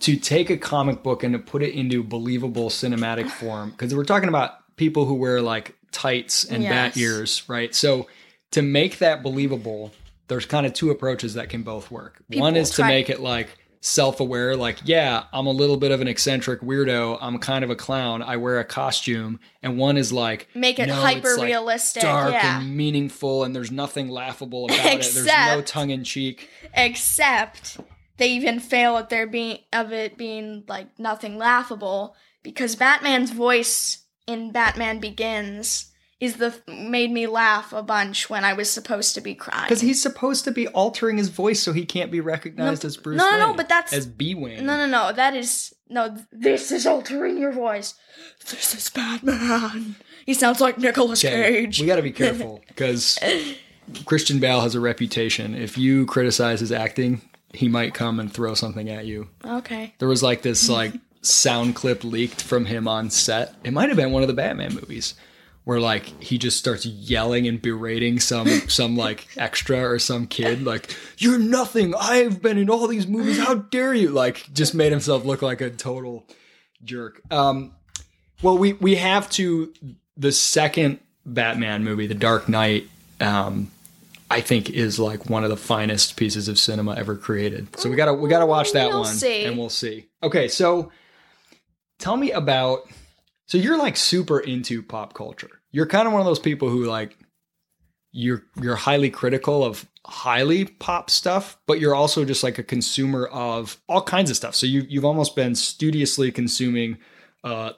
to 0.00 0.16
take 0.16 0.50
a 0.50 0.58
comic 0.58 1.02
book 1.02 1.22
and 1.22 1.32
to 1.32 1.38
put 1.38 1.62
it 1.62 1.74
into 1.74 2.02
believable 2.02 2.68
cinematic 2.68 3.30
form 3.40 3.70
because 3.70 3.94
we're 3.94 4.04
talking 4.04 4.28
about 4.28 4.76
people 4.76 5.04
who 5.06 5.14
wear 5.14 5.40
like 5.40 5.76
tights 5.92 6.44
and 6.44 6.62
bat 6.62 6.96
ears, 6.96 7.48
right? 7.48 7.74
So 7.74 8.06
to 8.52 8.62
make 8.62 8.98
that 8.98 9.22
believable, 9.22 9.92
there's 10.28 10.46
kind 10.46 10.66
of 10.66 10.72
two 10.72 10.90
approaches 10.90 11.34
that 11.34 11.48
can 11.48 11.62
both 11.62 11.90
work. 11.90 12.22
One 12.28 12.54
People 12.54 12.56
is 12.56 12.70
to 12.70 12.76
try- 12.76 12.88
make 12.88 13.10
it 13.10 13.20
like 13.20 13.48
self-aware 13.86 14.56
like 14.56 14.78
yeah 14.84 15.24
i'm 15.32 15.46
a 15.46 15.50
little 15.50 15.76
bit 15.76 15.92
of 15.92 16.00
an 16.00 16.08
eccentric 16.08 16.60
weirdo 16.60 17.16
i'm 17.20 17.38
kind 17.38 17.62
of 17.62 17.70
a 17.70 17.76
clown 17.76 18.20
i 18.20 18.36
wear 18.36 18.58
a 18.58 18.64
costume 18.64 19.38
and 19.62 19.78
one 19.78 19.96
is 19.96 20.12
like 20.12 20.48
make 20.56 20.80
it 20.80 20.86
no, 20.86 20.94
hyper 20.94 21.36
like, 21.36 21.46
realistic 21.46 22.02
dark 22.02 22.32
yeah. 22.32 22.58
and 22.58 22.76
meaningful 22.76 23.44
and 23.44 23.54
there's 23.54 23.70
nothing 23.70 24.08
laughable 24.08 24.64
about 24.64 24.84
it. 24.86 25.02
There's 25.14 25.26
no 25.26 25.62
tongue 25.62 25.90
in 25.90 26.02
cheek 26.02 26.50
except 26.74 27.78
they 28.16 28.30
even 28.30 28.58
fail 28.58 28.96
at 28.96 29.08
there 29.08 29.26
being 29.26 29.58
of 29.72 29.92
it 29.92 30.18
being 30.18 30.64
like 30.66 30.98
nothing 30.98 31.38
laughable 31.38 32.16
because 32.42 32.74
batman's 32.74 33.30
voice 33.30 34.04
in 34.26 34.50
batman 34.50 34.98
begins 34.98 35.92
is 36.18 36.36
the 36.36 36.54
made 36.66 37.10
me 37.10 37.26
laugh 37.26 37.72
a 37.74 37.82
bunch 37.82 38.30
when 38.30 38.42
i 38.44 38.52
was 38.54 38.70
supposed 38.70 39.14
to 39.14 39.20
be 39.20 39.34
crying 39.34 39.64
Because 39.64 39.82
he's 39.82 40.00
supposed 40.00 40.44
to 40.44 40.50
be 40.50 40.66
altering 40.68 41.18
his 41.18 41.28
voice 41.28 41.62
so 41.62 41.72
he 41.72 41.84
can't 41.84 42.10
be 42.10 42.20
recognized 42.20 42.84
as 42.84 42.96
Bruce 42.96 43.18
no, 43.18 43.30
no, 43.32 43.38
no, 43.48 43.54
but 43.54 43.68
that's- 43.68 43.92
as 43.92 44.06
B 44.06 44.34
Wayne. 44.34 44.64
No, 44.64 44.76
no, 44.78 44.86
no. 44.86 45.12
That 45.12 45.34
is 45.36 45.74
no. 45.88 46.16
This 46.32 46.72
is 46.72 46.86
altering 46.86 47.36
your 47.38 47.52
voice. 47.52 47.94
This 48.48 48.74
is 48.74 48.88
Batman. 48.90 49.96
He 50.24 50.34
sounds 50.34 50.60
like 50.60 50.78
Nicolas 50.78 51.24
Okay, 51.24 51.52
Cage. 51.66 51.80
we 51.80 51.86
got 51.86 51.96
to 51.96 52.02
be 52.02 52.12
careful 52.24 52.62
because 52.66 53.18
Christian 54.04 54.38
Bale 54.40 54.60
has 54.62 54.74
a 54.74 54.80
reputation. 54.80 55.54
If 55.54 55.78
you 55.78 56.06
criticize 56.06 56.60
his 56.60 56.72
acting, 56.72 57.20
he 57.52 57.68
might 57.68 57.94
come 57.94 58.18
and 58.20 58.32
throw 58.32 58.54
something 58.54 58.88
at 58.88 59.04
you. 59.06 59.28
okay. 59.44 59.94
There 59.98 60.08
was 60.08 60.22
like 60.22 60.42
this 60.42 60.68
like 60.80 60.92
sound 61.22 61.74
clip 61.76 62.04
leaked 62.04 62.42
from 62.42 62.64
him 62.66 62.88
on 62.88 63.10
set. 63.10 63.54
It 63.64 63.72
might 63.72 63.88
have 63.88 63.96
been 63.96 64.12
one 64.12 64.22
of 64.22 64.28
the 64.28 64.34
Batman 64.34 64.74
movies 64.74 65.14
where 65.66 65.80
like 65.80 66.22
he 66.22 66.38
just 66.38 66.56
starts 66.56 66.86
yelling 66.86 67.48
and 67.48 67.60
berating 67.60 68.20
some 68.20 68.46
some 68.68 68.96
like 68.96 69.26
extra 69.36 69.80
or 69.82 69.98
some 69.98 70.28
kid 70.28 70.62
like 70.62 70.96
you're 71.18 71.40
nothing. 71.40 71.92
I've 71.98 72.40
been 72.40 72.56
in 72.56 72.70
all 72.70 72.86
these 72.86 73.08
movies. 73.08 73.36
How 73.36 73.54
dare 73.56 73.92
you? 73.92 74.10
Like 74.10 74.46
just 74.54 74.74
made 74.76 74.92
himself 74.92 75.24
look 75.24 75.42
like 75.42 75.60
a 75.60 75.68
total 75.70 76.24
jerk. 76.84 77.20
Um 77.32 77.74
well 78.42 78.56
we 78.56 78.74
we 78.74 78.94
have 78.94 79.28
to 79.30 79.74
the 80.16 80.30
second 80.30 81.00
Batman 81.26 81.82
movie, 81.82 82.06
The 82.06 82.14
Dark 82.14 82.48
Knight 82.48 82.88
um 83.20 83.72
I 84.30 84.42
think 84.42 84.70
is 84.70 85.00
like 85.00 85.28
one 85.28 85.42
of 85.42 85.50
the 85.50 85.56
finest 85.56 86.16
pieces 86.16 86.46
of 86.46 86.60
cinema 86.60 86.94
ever 86.94 87.16
created. 87.16 87.76
So 87.76 87.90
we 87.90 87.96
gotta 87.96 88.14
we 88.14 88.28
gotta 88.30 88.46
watch 88.46 88.70
that 88.70 88.90
We'll 88.90 89.00
one, 89.00 89.14
see. 89.14 89.44
and 89.44 89.58
we'll 89.58 89.68
see. 89.68 90.06
Okay, 90.22 90.46
so 90.46 90.92
tell 91.98 92.16
me 92.16 92.30
about. 92.30 92.88
So 93.46 93.58
you're 93.58 93.78
like 93.78 93.96
super 93.96 94.38
into 94.40 94.80
pop 94.82 95.12
culture. 95.14 95.55
You're 95.76 95.84
kind 95.84 96.06
of 96.06 96.14
one 96.14 96.22
of 96.22 96.26
those 96.26 96.38
people 96.38 96.70
who 96.70 96.84
like 96.84 97.18
you're 98.10 98.44
you're 98.62 98.76
highly 98.76 99.10
critical 99.10 99.62
of 99.62 99.86
highly 100.06 100.64
pop 100.64 101.10
stuff, 101.10 101.58
but 101.66 101.78
you're 101.78 101.94
also 101.94 102.24
just 102.24 102.42
like 102.42 102.56
a 102.56 102.62
consumer 102.62 103.26
of 103.26 103.78
all 103.86 104.00
kinds 104.00 104.30
of 104.30 104.36
stuff. 104.36 104.54
So 104.54 104.64
you 104.64 104.86
you've 104.88 105.04
almost 105.04 105.36
been 105.36 105.54
studiously 105.54 106.32
consuming 106.32 106.96
uh, 107.44 107.72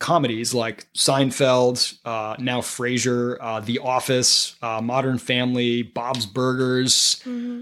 comedies 0.00 0.54
like 0.54 0.92
Seinfeld, 0.94 1.98
uh, 2.04 2.34
now 2.40 2.62
Frasier, 2.62 3.36
uh, 3.40 3.60
The 3.60 3.78
Office, 3.78 4.56
uh, 4.60 4.80
Modern 4.80 5.16
Family, 5.16 5.84
Bob's 5.84 6.26
Burgers. 6.26 7.22
Mm-hmm. 7.24 7.60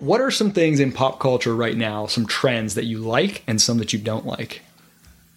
What 0.00 0.20
are 0.20 0.30
some 0.30 0.50
things 0.50 0.80
in 0.80 0.92
pop 0.92 1.18
culture 1.18 1.56
right 1.56 1.78
now, 1.78 2.04
some 2.08 2.26
trends 2.26 2.74
that 2.74 2.84
you 2.84 2.98
like 2.98 3.42
and 3.46 3.58
some 3.58 3.78
that 3.78 3.94
you 3.94 3.98
don't 3.98 4.26
like? 4.26 4.60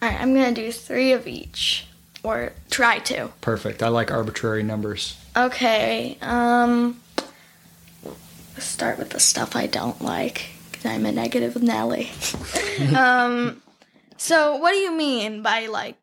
All 0.02 0.10
right, 0.10 0.20
I'm 0.20 0.34
gonna 0.34 0.52
do 0.52 0.74
three 0.74 1.14
of 1.14 1.26
each, 1.26 1.87
or 2.24 2.54
try 2.70 3.00
to. 3.00 3.30
Perfect. 3.42 3.82
I 3.84 3.88
like 3.90 4.12
arbitrary 4.12 4.64
numbers. 4.64 5.18
Okay. 5.36 6.18
Um. 6.22 7.00
Let's 8.56 8.66
start 8.66 8.98
with 8.98 9.12
the 9.12 9.20
stuff 9.20 9.56
I 9.56 9.68
don't 9.68 10.02
like. 10.02 10.48
'cause 10.72 10.86
I'm 10.86 11.06
a 11.06 11.12
negative 11.12 11.62
Nelly. 11.62 12.10
um. 12.96 13.62
So, 14.18 14.56
what 14.58 14.72
do 14.72 14.78
you 14.78 14.92
mean 14.92 15.42
by 15.42 15.68
like? 15.68 15.96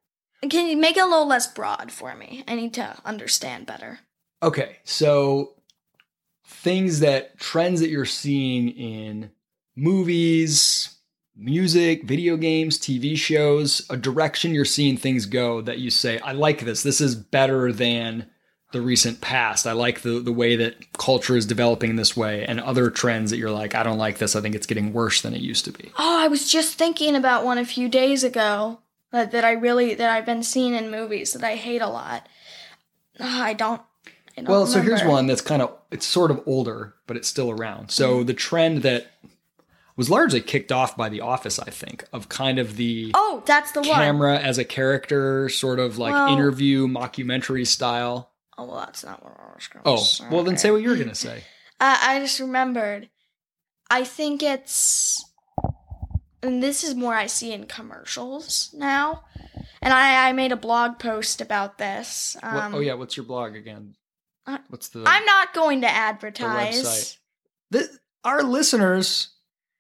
Can 0.48 0.66
you 0.68 0.76
make 0.76 0.96
it 0.96 1.02
a 1.02 1.06
little 1.06 1.26
less 1.26 1.46
broad 1.46 1.90
for 1.90 2.14
me? 2.14 2.44
I 2.46 2.54
need 2.54 2.74
to 2.74 2.96
understand 3.04 3.66
better. 3.66 4.00
Okay, 4.42 4.76
so 4.84 5.54
things 6.46 7.00
that 7.00 7.38
trends 7.38 7.80
that 7.80 7.88
you're 7.88 8.04
seeing 8.04 8.68
in 8.68 9.30
movies, 9.74 10.83
music, 11.36 12.04
video 12.04 12.36
games, 12.36 12.78
TV 12.78 13.16
shows, 13.16 13.84
a 13.90 13.96
direction 13.96 14.54
you're 14.54 14.64
seeing 14.64 14.96
things 14.96 15.26
go 15.26 15.60
that 15.62 15.78
you 15.78 15.90
say, 15.90 16.18
I 16.18 16.32
like 16.32 16.60
this. 16.60 16.82
This 16.82 17.00
is 17.00 17.14
better 17.14 17.72
than 17.72 18.30
the 18.72 18.80
recent 18.80 19.20
past. 19.20 19.66
I 19.66 19.72
like 19.72 20.02
the 20.02 20.20
the 20.20 20.32
way 20.32 20.56
that 20.56 20.92
culture 20.94 21.36
is 21.36 21.46
developing 21.46 21.90
in 21.90 21.96
this 21.96 22.16
way 22.16 22.44
and 22.44 22.60
other 22.60 22.90
trends 22.90 23.30
that 23.30 23.38
you're 23.38 23.50
like, 23.50 23.74
I 23.74 23.82
don't 23.84 23.98
like 23.98 24.18
this. 24.18 24.34
I 24.36 24.40
think 24.40 24.54
it's 24.54 24.66
getting 24.66 24.92
worse 24.92 25.22
than 25.22 25.32
it 25.32 25.40
used 25.40 25.64
to 25.66 25.72
be. 25.72 25.92
Oh, 25.96 26.18
I 26.20 26.28
was 26.28 26.50
just 26.50 26.76
thinking 26.76 27.14
about 27.14 27.44
one 27.44 27.56
a 27.56 27.64
few 27.64 27.88
days 27.88 28.24
ago 28.24 28.80
that, 29.12 29.30
that 29.30 29.44
I 29.44 29.52
really 29.52 29.94
that 29.94 30.10
I've 30.10 30.26
been 30.26 30.42
seeing 30.42 30.74
in 30.74 30.90
movies 30.90 31.32
that 31.32 31.44
I 31.44 31.54
hate 31.54 31.82
a 31.82 31.88
lot. 31.88 32.28
Ah, 33.20 33.44
I 33.44 33.54
don't. 33.54 33.80
I 34.36 34.42
don't 34.42 34.48
Well, 34.48 34.66
so 34.66 34.80
here's 34.80 35.04
one 35.04 35.28
that's 35.28 35.40
kind 35.40 35.62
of 35.62 35.72
it's 35.92 36.06
sort 36.06 36.32
of 36.32 36.42
older, 36.44 36.94
but 37.06 37.16
it's 37.16 37.28
still 37.28 37.52
around. 37.52 37.92
So 37.92 38.24
the 38.24 38.34
trend 38.34 38.82
that 38.82 39.13
was 39.96 40.10
largely 40.10 40.40
kicked 40.40 40.72
off 40.72 40.96
by 40.96 41.08
The 41.08 41.20
Office, 41.20 41.58
I 41.58 41.70
think, 41.70 42.04
of 42.12 42.28
kind 42.28 42.58
of 42.58 42.76
the 42.76 43.12
Oh, 43.14 43.42
that's 43.46 43.72
the 43.72 43.80
one. 43.80 43.90
camera 43.90 44.38
as 44.38 44.58
a 44.58 44.64
character, 44.64 45.48
sort 45.48 45.78
of 45.78 45.98
like 45.98 46.12
Well- 46.12 46.32
interview 46.32 46.86
mockumentary 46.88 47.66
style. 47.66 48.32
Oh, 48.58 48.64
well, 48.66 48.76
that's 48.80 49.04
not 49.04 49.22
what 49.22 49.32
I 49.38 49.52
was 49.54 49.66
going 49.68 49.82
to 49.84 49.90
Oh, 49.90 49.96
say. 49.96 50.24
well 50.30 50.44
then 50.44 50.56
say 50.56 50.70
what 50.70 50.82
you're 50.82 50.96
gonna 50.96 51.14
say. 51.14 51.42
Uh, 51.80 51.98
I 52.00 52.20
just 52.20 52.38
remembered. 52.38 53.10
I 53.90 54.04
think 54.04 54.44
it's, 54.44 55.22
and 56.40 56.62
this 56.62 56.84
is 56.84 56.94
more 56.94 57.14
I 57.14 57.26
see 57.26 57.52
in 57.52 57.66
commercials 57.66 58.70
now. 58.72 59.24
And 59.82 59.92
I, 59.92 60.28
I 60.28 60.32
made 60.32 60.52
a 60.52 60.56
blog 60.56 61.00
post 61.00 61.40
about 61.40 61.76
this. 61.78 62.36
What- 62.40 62.54
Um, 62.54 62.74
oh 62.76 62.80
yeah, 62.80 62.94
what's 62.94 63.16
your 63.16 63.26
blog 63.26 63.56
again? 63.56 63.96
What's 64.68 64.88
the 64.90 65.02
I'm 65.04 65.24
not 65.26 65.52
going 65.52 65.80
to 65.82 65.88
advertise. 65.90 66.82
website. 66.84 67.16
the, 67.72 67.98
our 68.22 68.42
listeners? 68.44 69.30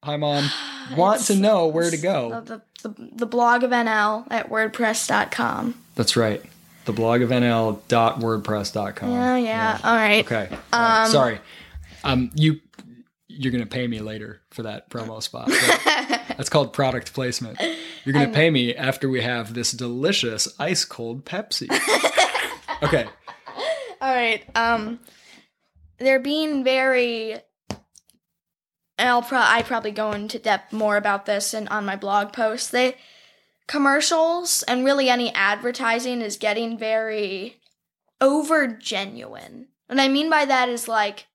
Hi 0.04 0.18
mom. 0.18 0.50
want 0.98 1.22
to 1.22 1.34
know 1.34 1.66
where 1.66 1.90
to 1.90 1.96
go. 1.96 2.42
The, 2.42 2.60
the, 2.82 2.94
the, 3.16 3.26
blog 3.26 3.62
of 3.62 3.70
NL 3.70 4.26
at 4.30 4.50
wordpress.com. 4.50 5.82
That's 5.94 6.14
right. 6.14 6.42
The 6.84 6.92
blog 6.92 7.22
of 7.22 7.30
NL.wordpress.com. 7.30 9.10
yeah, 9.10 9.36
yeah. 9.38 9.78
All 9.82 9.96
right. 9.96 10.22
Okay. 10.22 10.54
Um, 10.74 11.08
Sorry. 11.08 11.38
Um, 12.04 12.30
you 12.34 12.60
you're 13.28 13.50
gonna 13.50 13.64
pay 13.64 13.86
me 13.86 14.00
later 14.00 14.42
for 14.50 14.64
that 14.64 14.90
promo 14.90 15.22
spot. 15.22 15.48
That's 16.36 16.50
called 16.50 16.74
product 16.74 17.14
placement. 17.14 17.58
You're 18.04 18.12
gonna 18.12 18.28
pay 18.28 18.50
me 18.50 18.74
after 18.74 19.08
we 19.08 19.22
have 19.22 19.54
this 19.54 19.72
delicious 19.72 20.48
ice 20.60 20.84
cold 20.84 21.24
Pepsi. 21.24 21.70
okay. 22.82 23.06
All 24.02 24.14
right. 24.14 24.44
Um, 24.54 25.00
they're 25.96 26.20
being 26.20 26.62
very. 26.62 27.36
I'll 28.98 29.22
pro- 29.22 29.38
I 29.40 29.62
probably 29.62 29.90
go 29.90 30.12
into 30.12 30.38
depth 30.38 30.72
more 30.72 30.96
about 30.96 31.26
this 31.26 31.52
in 31.54 31.66
on 31.68 31.84
my 31.84 31.96
blog 31.96 32.32
post. 32.32 32.70
They 32.72 32.96
commercials 33.66 34.62
and 34.64 34.84
really 34.84 35.08
any 35.08 35.32
advertising 35.34 36.20
is 36.20 36.36
getting 36.36 36.78
very 36.78 37.60
over 38.20 38.66
genuine. 38.66 39.68
What 39.86 39.98
I 40.00 40.08
mean 40.08 40.30
by 40.30 40.44
that 40.44 40.68
is 40.68 40.86
like 40.88 41.26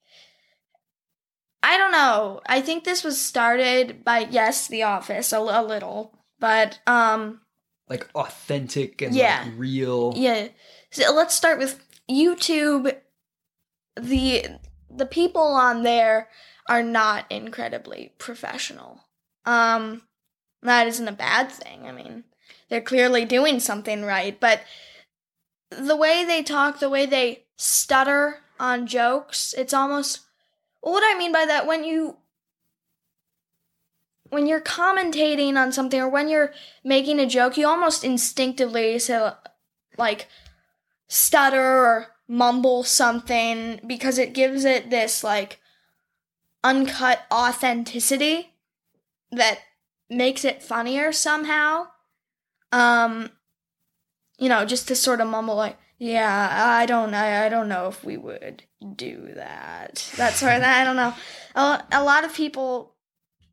I 1.61 1.77
don't 1.77 1.91
know. 1.91 2.39
I 2.47 2.61
think 2.61 2.83
this 2.83 3.03
was 3.03 3.19
started 3.19 4.05
by 4.05 4.19
yes, 4.19 4.67
The 4.67 4.83
Office 4.83 5.33
a, 5.33 5.39
a 5.39 5.63
little, 5.63 6.17
but 6.39 6.79
um 6.87 7.41
Like 7.89 8.07
authentic 8.15 9.01
and 9.01 9.13
Yeah. 9.13 9.43
like 9.45 9.53
real. 9.57 10.13
yeah. 10.15 10.47
So 10.91 11.13
let's 11.13 11.35
start 11.35 11.59
with 11.59 11.83
YouTube. 12.09 12.95
The 13.99 14.45
the 14.89 15.05
people 15.05 15.41
on 15.43 15.83
there 15.83 16.29
are 16.69 16.83
not 16.83 17.25
incredibly 17.29 18.13
professional. 18.17 19.03
Um 19.45 20.03
that 20.61 20.87
isn't 20.87 21.07
a 21.07 21.13
bad 21.13 21.51
thing. 21.51 21.85
I 21.85 21.91
mean, 21.91 22.25
they're 22.69 22.81
clearly 22.81 23.25
doing 23.25 23.59
something 23.59 24.03
right, 24.03 24.39
but 24.39 24.61
the 25.71 25.95
way 25.95 26.25
they 26.25 26.43
talk, 26.43 26.79
the 26.79 26.89
way 26.89 27.05
they 27.05 27.45
stutter 27.57 28.39
on 28.59 28.87
jokes, 28.87 29.53
it's 29.57 29.73
almost 29.73 30.21
what 30.81 31.03
I 31.05 31.17
mean 31.17 31.31
by 31.31 31.45
that 31.45 31.67
when 31.67 31.83
you 31.83 32.17
when 34.29 34.45
you're 34.45 34.61
commentating 34.61 35.55
on 35.55 35.71
something 35.71 35.99
or 35.99 36.07
when 36.07 36.29
you're 36.29 36.53
making 36.83 37.19
a 37.19 37.25
joke, 37.25 37.57
you 37.57 37.67
almost 37.67 38.03
instinctively 38.03 38.99
say 38.99 39.31
like 39.97 40.27
stutter 41.07 41.59
or 41.59 42.07
mumble 42.27 42.83
something 42.83 43.79
because 43.87 44.19
it 44.19 44.33
gives 44.33 44.65
it 44.65 44.91
this 44.91 45.23
like 45.23 45.59
uncut 46.63 47.21
authenticity 47.31 48.53
that 49.31 49.59
makes 50.09 50.43
it 50.43 50.63
funnier 50.63 51.11
somehow. 51.11 51.87
Um 52.71 53.31
you 54.37 54.47
know, 54.47 54.65
just 54.65 54.87
to 54.87 54.95
sort 54.95 55.19
of 55.19 55.27
mumble 55.27 55.55
like, 55.55 55.77
yeah, 55.97 56.49
I 56.51 56.85
don't 56.85 57.13
I, 57.13 57.45
I 57.45 57.49
don't 57.49 57.69
know 57.69 57.87
if 57.87 58.03
we 58.03 58.17
would 58.17 58.63
do 58.95 59.31
that. 59.35 60.11
That 60.17 60.33
sort 60.33 60.53
of 60.53 60.63
I 60.63 60.83
don't 60.83 60.95
know. 60.95 61.13
A, 61.55 61.83
a 61.91 62.03
lot 62.03 62.23
of 62.23 62.33
people 62.33 62.95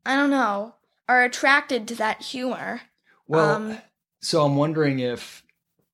I 0.07 0.15
don't 0.15 0.29
know, 0.29 0.75
are 1.09 1.23
attracted 1.23 1.87
to 1.89 1.95
that 1.95 2.21
humor. 2.21 2.81
Well, 3.27 3.55
um, 3.55 3.77
so 4.21 4.45
I'm 4.45 4.55
wondering 4.55 4.99
if 4.99 5.43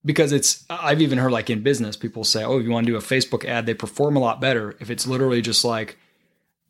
because 0.05 0.31
it's 0.31 0.65
I've 0.69 1.01
even 1.01 1.17
heard 1.17 1.31
like 1.31 1.49
in 1.49 1.63
business 1.63 1.97
people 1.97 2.23
say, 2.23 2.43
"Oh, 2.43 2.59
if 2.59 2.63
you 2.63 2.69
want 2.69 2.85
to 2.85 2.91
do 2.91 2.97
a 2.97 3.01
Facebook 3.01 3.43
ad, 3.43 3.65
they 3.65 3.73
perform 3.73 4.15
a 4.15 4.19
lot 4.19 4.39
better 4.39 4.77
if 4.79 4.91
it's 4.91 5.07
literally 5.07 5.41
just 5.41 5.65
like 5.65 5.97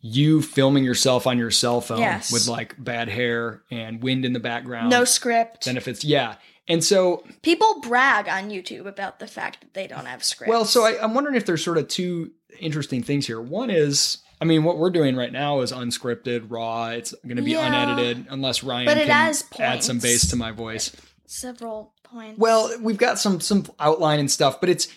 you 0.06 0.42
filming 0.42 0.84
yourself 0.84 1.26
on 1.26 1.38
your 1.38 1.50
cell 1.50 1.80
phone 1.80 2.00
Yes. 2.00 2.32
with 2.32 2.48
like 2.48 2.76
bad 2.78 3.08
hair 3.08 3.64
and 3.72 4.04
wind 4.04 4.26
in 4.26 4.34
the 4.34 4.40
background." 4.40 4.90
no 4.90 5.06
script. 5.06 5.66
Then 5.66 5.78
if 5.78 5.88
it's 5.88 6.04
yeah. 6.04 6.36
And 6.68 6.82
so, 6.84 7.24
People 7.42 7.82
brag 7.82 8.28
on 8.30 8.50
YouTube 8.50 8.86
about 8.86 9.20
the 9.20 9.28
fact 9.28 9.60
that 9.62 9.74
they 9.74 9.86
don't 9.88 10.06
have 10.06 10.24
scripts. 10.24 10.50
well, 10.50 10.64
so 10.66 10.86
I, 10.86 11.02
I'm 11.04 11.14
wondering 11.14 11.36
if 11.36 11.46
there's 11.46 11.64
sort 11.64 11.78
of 11.78 11.88
two 11.90 12.32
interesting 12.60 13.02
things 13.04 13.28
here. 13.28 13.42
One 13.42 13.70
is, 13.70 14.20
I 14.40 14.46
mean, 14.46 14.64
what 14.64 14.78
we're 14.78 14.90
doing 14.90 15.16
right 15.18 15.32
now 15.34 15.60
is 15.60 15.74
unscripted, 15.74 16.46
raw. 16.50 16.88
It's 16.90 17.14
going 17.26 17.36
to 17.36 17.42
be 17.42 17.52
Yeah. 17.52 17.68
unedited 17.68 18.28
unless 18.30 18.64
Ryan 18.64 18.86
But 18.86 18.98
it 18.98 19.08
can 19.08 19.26
has 19.26 19.44
add 19.60 19.84
some 19.84 20.00
bass 20.00 20.30
to 20.30 20.38
my 20.38 20.52
voice. 20.52 20.92
several 21.26 21.94
points. 22.04 22.40
Well, 22.40 22.72
we've 22.80 22.98
got 22.98 23.20
some 23.20 23.42
some 23.42 23.66
outline 23.80 24.20
and 24.20 24.32
stuff, 24.32 24.60
but 24.62 24.70
it's 24.70 24.88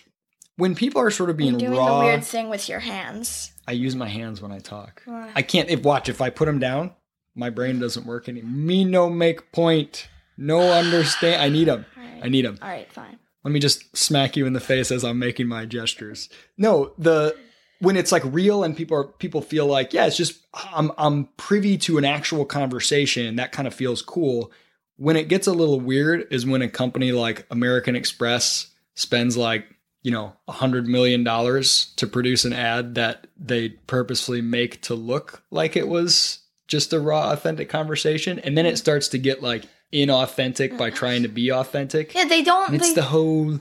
when 0.57 0.75
people 0.75 1.01
are 1.01 1.11
sort 1.11 1.29
of 1.29 1.37
being 1.37 1.59
You're 1.59 1.71
doing 1.71 1.79
raw. 1.79 1.99
the 1.99 2.05
weird 2.05 2.23
thing 2.23 2.49
with 2.49 2.67
your 2.67 2.79
hands. 2.79 3.51
I 3.67 3.71
use 3.71 3.95
my 3.95 4.07
hands 4.07 4.41
when 4.41 4.51
I 4.51 4.59
talk. 4.59 5.03
I 5.07 5.41
can't. 5.41 5.69
If 5.69 5.83
watch, 5.83 6.09
if 6.09 6.21
I 6.21 6.29
put 6.29 6.45
them 6.45 6.59
down, 6.59 6.91
my 7.35 7.49
brain 7.49 7.79
doesn't 7.79 8.05
work 8.05 8.27
anymore. 8.27 8.49
Me 8.49 8.83
no 8.83 9.09
make 9.09 9.51
point. 9.51 10.07
No 10.37 10.59
understand. 10.71 11.41
I 11.41 11.49
need 11.49 11.67
them. 11.67 11.85
Alright. 11.97 12.25
I 12.25 12.29
need 12.29 12.45
them. 12.45 12.57
All 12.61 12.67
right, 12.67 12.91
fine. 12.91 13.19
Let 13.43 13.51
me 13.51 13.59
just 13.59 13.95
smack 13.95 14.35
you 14.35 14.45
in 14.45 14.53
the 14.53 14.59
face 14.59 14.91
as 14.91 15.05
I'm 15.05 15.19
making 15.19 15.47
my 15.47 15.65
gestures. 15.65 16.27
No, 16.57 16.91
the 16.97 17.35
when 17.79 17.95
it's 17.95 18.11
like 18.11 18.23
real 18.25 18.63
and 18.63 18.75
people 18.75 18.97
are 18.97 19.05
people 19.05 19.41
feel 19.41 19.67
like 19.67 19.93
yeah, 19.93 20.07
it's 20.07 20.17
just 20.17 20.45
I'm 20.53 20.91
I'm 20.97 21.25
privy 21.37 21.77
to 21.79 21.97
an 21.97 22.05
actual 22.05 22.45
conversation. 22.45 23.35
That 23.35 23.51
kind 23.51 23.67
of 23.67 23.73
feels 23.73 24.01
cool. 24.01 24.51
When 24.97 25.15
it 25.15 25.27
gets 25.27 25.45
a 25.45 25.53
little 25.53 25.79
weird 25.79 26.27
is 26.31 26.45
when 26.45 26.61
a 26.63 26.69
company 26.69 27.11
like 27.11 27.45
American 27.51 27.95
Express 27.95 28.67
spends 28.95 29.37
like 29.37 29.67
you 30.07 30.13
know 30.13 30.31
a 30.47 30.53
hundred 30.53 30.87
million 30.87 31.21
dollars 31.25 31.91
to 31.97 32.07
produce 32.07 32.45
an 32.45 32.53
ad 32.53 32.95
that 32.95 33.27
they 33.37 33.67
purposefully 33.87 34.41
make 34.41 34.81
to 34.81 34.95
look 34.95 35.43
like 35.51 35.75
it 35.75 35.87
was 35.89 36.39
just 36.67 36.93
a 36.93 36.99
raw 36.99 37.31
authentic 37.33 37.67
conversation 37.67 38.39
and 38.39 38.57
then 38.57 38.65
it 38.65 38.77
starts 38.77 39.09
to 39.09 39.17
get 39.17 39.43
like 39.43 39.65
inauthentic 39.91 40.77
by 40.77 40.89
trying 40.89 41.23
to 41.23 41.27
be 41.29 41.51
authentic 41.51 42.13
Yeah, 42.15 42.23
they 42.25 42.41
don't. 42.41 42.67
and 42.67 42.75
it's 42.77 42.89
they, 42.89 43.01
the 43.01 43.07
whole, 43.07 43.59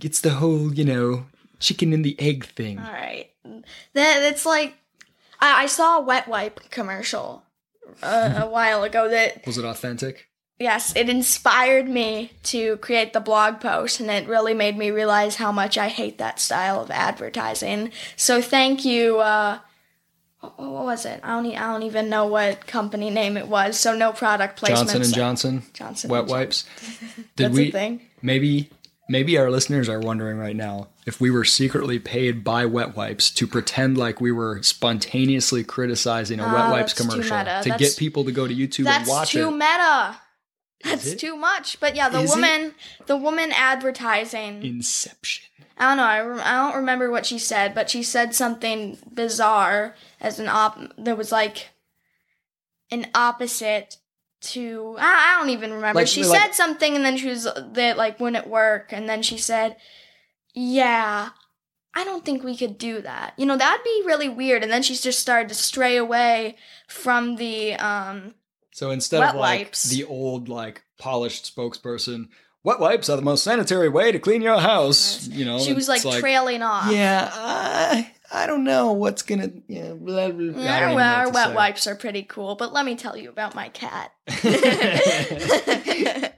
it's 0.00 0.20
the 0.20 0.30
whole, 0.30 0.72
you 0.72 0.84
know, 0.84 1.26
chicken 1.58 1.92
and 1.92 2.04
the 2.04 2.14
egg 2.20 2.44
thing. 2.46 2.78
All 2.78 2.92
right. 2.92 3.30
that 3.94 4.22
it's 4.22 4.46
like 4.46 4.74
I, 5.40 5.64
I 5.64 5.66
saw 5.66 5.98
a 5.98 6.02
wet 6.02 6.28
wipe 6.28 6.70
commercial 6.70 7.42
uh, 8.02 8.42
a 8.44 8.48
while 8.56 8.82
ago 8.84 9.08
that 9.08 9.44
Was 9.46 9.58
it 9.58 9.64
authentic? 9.64 10.28
Yes 10.58 10.94
it 10.96 11.08
inspired 11.08 11.88
me 11.88 12.30
to 12.42 12.76
create 12.78 13.12
the 13.12 13.20
blog 13.20 13.60
post 13.60 14.00
and 14.00 14.10
it 14.10 14.28
really 14.28 14.54
made 14.54 14.76
me 14.78 14.90
realize 14.90 15.36
how 15.36 15.50
much 15.50 15.76
i 15.76 15.88
hate 15.88 16.18
that 16.18 16.38
style 16.38 16.80
of 16.80 16.90
advertising 16.90 17.90
so 18.16 18.40
thank 18.40 18.84
you 18.84 19.18
uh 19.20 19.58
what 20.56 20.84
was 20.84 21.06
it? 21.06 21.20
I 21.22 21.28
don't, 21.42 21.56
I 21.56 21.72
don't 21.72 21.84
even 21.84 22.10
know 22.10 22.26
what 22.26 22.66
company 22.66 23.08
name 23.08 23.38
it 23.38 23.48
was. 23.48 23.80
So 23.80 23.96
no 23.96 24.12
product 24.12 24.58
placement. 24.58 24.90
Johnson 24.90 25.02
and 25.02 25.14
Johnson 25.14 25.62
Johnson 25.72 26.10
wet 26.10 26.26
wipes. 26.26 26.66
Did 27.36 27.46
That's 27.46 27.54
we 27.54 27.68
a 27.68 27.72
thing. 27.72 28.02
maybe 28.20 28.68
maybe 29.08 29.38
our 29.38 29.50
listeners 29.50 29.88
are 29.88 30.00
wondering 30.00 30.36
right 30.36 30.54
now 30.54 30.88
if 31.06 31.18
we 31.18 31.30
were 31.30 31.46
secretly 31.46 31.98
paid 31.98 32.44
by 32.44 32.66
wet 32.66 32.94
wipes 32.94 33.30
to 33.30 33.46
pretend 33.46 33.96
like 33.96 34.20
we 34.20 34.32
were 34.32 34.62
spontaneously 34.62 35.64
criticizing 35.64 36.40
a 36.40 36.44
wet 36.44 36.54
Ah, 36.56 36.70
wipes 36.72 36.92
commercial 36.92 37.22
to 37.22 37.28
That's- 37.44 37.78
get 37.78 37.96
people 37.96 38.24
to 38.26 38.30
go 38.32 38.46
to 38.46 38.54
YouTube 38.54 38.80
and 38.80 38.86
That's 38.88 39.08
watch 39.08 39.30
too 39.30 39.48
it. 39.48 39.52
meta. 39.52 40.16
That's 40.84 41.14
too 41.14 41.36
much. 41.36 41.80
But 41.80 41.96
yeah, 41.96 42.08
the 42.08 42.20
Is 42.20 42.30
woman, 42.30 42.74
the 43.06 43.16
woman 43.16 43.50
advertising. 43.52 44.62
Inception. 44.62 45.44
I 45.78 45.88
don't 45.88 45.96
know. 45.96 46.04
I, 46.04 46.20
rem- 46.20 46.40
I 46.44 46.52
don't 46.52 46.76
remember 46.76 47.10
what 47.10 47.26
she 47.26 47.38
said, 47.38 47.74
but 47.74 47.90
she 47.90 48.02
said 48.02 48.34
something 48.34 48.98
bizarre 49.12 49.96
as 50.20 50.38
an 50.38 50.48
op. 50.48 50.78
There 50.96 51.16
was 51.16 51.32
like 51.32 51.70
an 52.90 53.06
opposite 53.14 53.96
to. 54.42 54.96
I, 54.98 55.32
I 55.34 55.40
don't 55.40 55.50
even 55.50 55.72
remember. 55.72 56.00
Like- 56.00 56.06
she 56.06 56.22
like- 56.24 56.40
said 56.40 56.54
something, 56.54 56.94
and 56.94 57.04
then 57.04 57.16
she 57.16 57.28
was 57.28 57.48
that 57.72 57.96
like 57.96 58.20
wouldn't 58.20 58.46
work, 58.46 58.92
and 58.92 59.08
then 59.08 59.22
she 59.22 59.38
said, 59.38 59.76
"Yeah." 60.54 61.30
I 61.96 62.02
don't 62.02 62.24
think 62.24 62.42
we 62.42 62.56
could 62.56 62.76
do 62.76 63.00
that. 63.02 63.34
You 63.36 63.46
know, 63.46 63.56
that'd 63.56 63.84
be 63.84 64.02
really 64.04 64.28
weird. 64.28 64.64
And 64.64 64.72
then 64.72 64.82
she 64.82 64.96
just 64.96 65.20
started 65.20 65.48
to 65.50 65.54
stray 65.54 65.96
away 65.96 66.56
from 66.88 67.36
the 67.36 67.74
um 67.74 68.34
So 68.74 68.90
instead 68.90 69.20
Wet 69.20 69.30
of 69.30 69.40
like 69.40 69.60
wipes. 69.60 69.84
the 69.84 70.02
old 70.02 70.48
like 70.48 70.82
polished 70.98 71.54
spokesperson, 71.54 72.26
wet 72.64 72.80
wipes 72.80 73.08
are 73.08 73.14
the 73.16 73.22
most 73.22 73.44
sanitary 73.44 73.88
way 73.88 74.10
to 74.10 74.18
clean 74.18 74.42
your 74.42 74.58
house. 74.58 75.28
You 75.28 75.44
know, 75.44 75.60
she 75.60 75.72
was 75.72 75.88
like, 75.88 76.04
it's 76.04 76.18
trailing 76.18 76.60
off. 76.60 76.90
Yeah, 76.92 77.30
I, 77.32 78.10
I 78.32 78.48
don't 78.48 78.64
know 78.64 78.90
what's 78.92 79.22
gonna. 79.22 79.50
Yeah, 79.68 79.92
blah, 79.92 80.28
blah, 80.30 80.50
blah. 80.52 80.60
I 80.60 80.64
Yeah, 80.64 80.76
even 80.78 80.88
know 80.88 80.94
well, 80.96 81.14
our 81.14 81.26
to 81.26 81.30
wet 81.30 81.48
say. 81.50 81.54
wipes 81.54 81.86
are 81.86 81.94
pretty 81.94 82.24
cool, 82.24 82.56
but 82.56 82.72
let 82.72 82.84
me 82.84 82.96
tell 82.96 83.16
you 83.16 83.28
about 83.28 83.54
my 83.54 83.68
cat. 83.68 84.10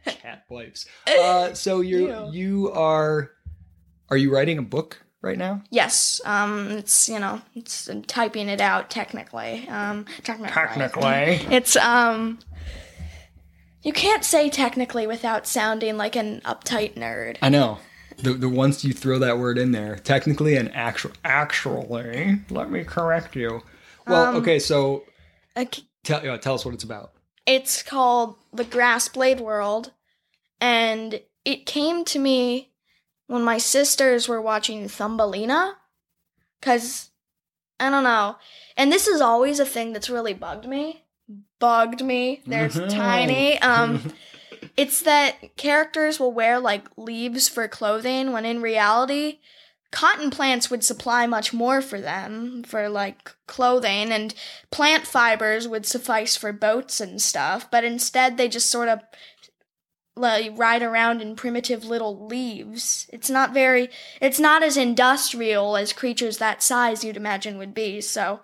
Cat 0.04 0.44
wipes. 0.50 0.86
Uh, 1.06 1.54
so 1.54 1.80
you 1.80 2.28
you 2.32 2.70
are 2.72 3.30
are 4.10 4.16
you 4.18 4.30
writing 4.32 4.58
a 4.58 4.62
book 4.62 5.02
right 5.26 5.36
now? 5.38 5.62
yes, 5.70 6.20
um, 6.24 6.70
it's 6.70 7.08
you 7.08 7.18
know, 7.18 7.42
it's 7.54 7.88
I'm 7.88 8.02
typing 8.02 8.48
it 8.48 8.60
out 8.60 8.88
technically. 8.90 9.68
Um, 9.68 10.06
technically, 10.22 11.40
it's 11.54 11.76
um, 11.76 12.38
you 13.82 13.92
can't 13.92 14.24
say 14.24 14.48
technically 14.48 15.06
without 15.06 15.46
sounding 15.46 15.96
like 15.96 16.16
an 16.16 16.40
uptight 16.44 16.94
nerd. 16.94 17.36
I 17.42 17.48
know. 17.50 17.78
The 18.18 18.32
the 18.32 18.48
once 18.48 18.82
you 18.84 18.94
throw 18.94 19.18
that 19.18 19.38
word 19.38 19.58
in 19.58 19.72
there, 19.72 19.96
technically 19.96 20.56
and 20.56 20.74
actual 20.74 21.12
actually, 21.24 22.40
let 22.48 22.70
me 22.70 22.82
correct 22.84 23.36
you. 23.36 23.62
Well, 24.06 24.26
Um, 24.26 24.36
okay, 24.36 24.58
so 24.58 25.04
Like, 25.54 25.80
tell 26.02 26.26
uh, 26.26 26.38
tell 26.38 26.54
us 26.54 26.64
what 26.64 26.72
it's 26.72 26.84
about. 26.84 27.12
It's 27.44 27.82
called 27.82 28.36
The 28.52 28.64
Grass 28.64 29.08
Blade 29.08 29.40
World, 29.40 29.92
and 30.60 31.20
it 31.44 31.66
came 31.66 32.04
to 32.06 32.18
me 32.18 32.70
when 33.26 33.42
my 33.42 33.58
sisters 33.58 34.28
were 34.28 34.40
watching 34.40 34.88
Thumbelina. 34.88 35.76
Because, 36.60 37.10
I 37.78 37.90
don't 37.90 38.04
know. 38.04 38.36
And 38.76 38.90
this 38.90 39.06
is 39.06 39.20
always 39.20 39.60
a 39.60 39.66
thing 39.66 39.92
that's 39.92 40.10
really 40.10 40.34
bugged 40.34 40.66
me. 40.66 41.04
Bugged 41.58 42.04
me. 42.04 42.42
There's 42.46 42.74
tiny. 42.92 43.58
Um, 43.60 44.12
it's 44.76 45.02
that 45.02 45.56
characters 45.56 46.18
will 46.18 46.32
wear 46.32 46.58
like 46.58 46.86
leaves 46.96 47.48
for 47.48 47.68
clothing 47.68 48.32
when 48.32 48.44
in 48.44 48.62
reality, 48.62 49.38
cotton 49.90 50.30
plants 50.30 50.70
would 50.70 50.84
supply 50.84 51.26
much 51.26 51.52
more 51.52 51.80
for 51.80 52.00
them 52.00 52.62
for 52.64 52.88
like 52.88 53.34
clothing 53.46 54.10
and 54.10 54.34
plant 54.70 55.06
fibers 55.06 55.68
would 55.68 55.86
suffice 55.86 56.36
for 56.36 56.52
boats 56.52 57.00
and 57.00 57.22
stuff, 57.22 57.70
but 57.70 57.84
instead 57.84 58.36
they 58.36 58.48
just 58.48 58.70
sort 58.70 58.88
of 58.88 59.00
like 60.16 60.52
ride 60.56 60.82
around 60.82 61.20
in 61.20 61.36
primitive 61.36 61.84
little 61.84 62.26
leaves. 62.26 63.06
It's 63.12 63.28
not 63.28 63.52
very 63.52 63.90
it's 64.20 64.40
not 64.40 64.62
as 64.62 64.76
industrial 64.76 65.76
as 65.76 65.92
creatures 65.92 66.38
that 66.38 66.62
size 66.62 67.04
you'd 67.04 67.16
imagine 67.18 67.58
would 67.58 67.74
be. 67.74 68.00
So, 68.00 68.40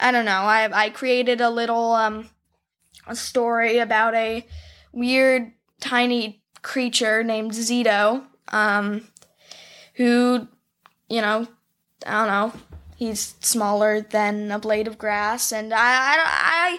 I 0.00 0.10
don't 0.10 0.24
know. 0.24 0.42
I 0.42 0.68
I 0.86 0.90
created 0.90 1.40
a 1.40 1.50
little 1.50 1.92
um 1.92 2.30
a 3.06 3.14
story 3.16 3.78
about 3.78 4.14
a 4.14 4.46
weird 4.92 5.52
tiny 5.80 6.42
creature 6.62 7.22
named 7.22 7.52
Zito 7.52 8.24
um 8.48 9.08
who 9.94 10.48
you 11.08 11.20
know, 11.20 11.46
I 12.06 12.10
don't 12.26 12.28
know, 12.54 12.60
he's 12.96 13.34
smaller 13.40 14.00
than 14.00 14.50
a 14.50 14.58
blade 14.58 14.88
of 14.88 14.98
grass 14.98 15.52
and 15.52 15.72
I 15.72 15.78
I 15.78 16.18
I, 16.24 16.78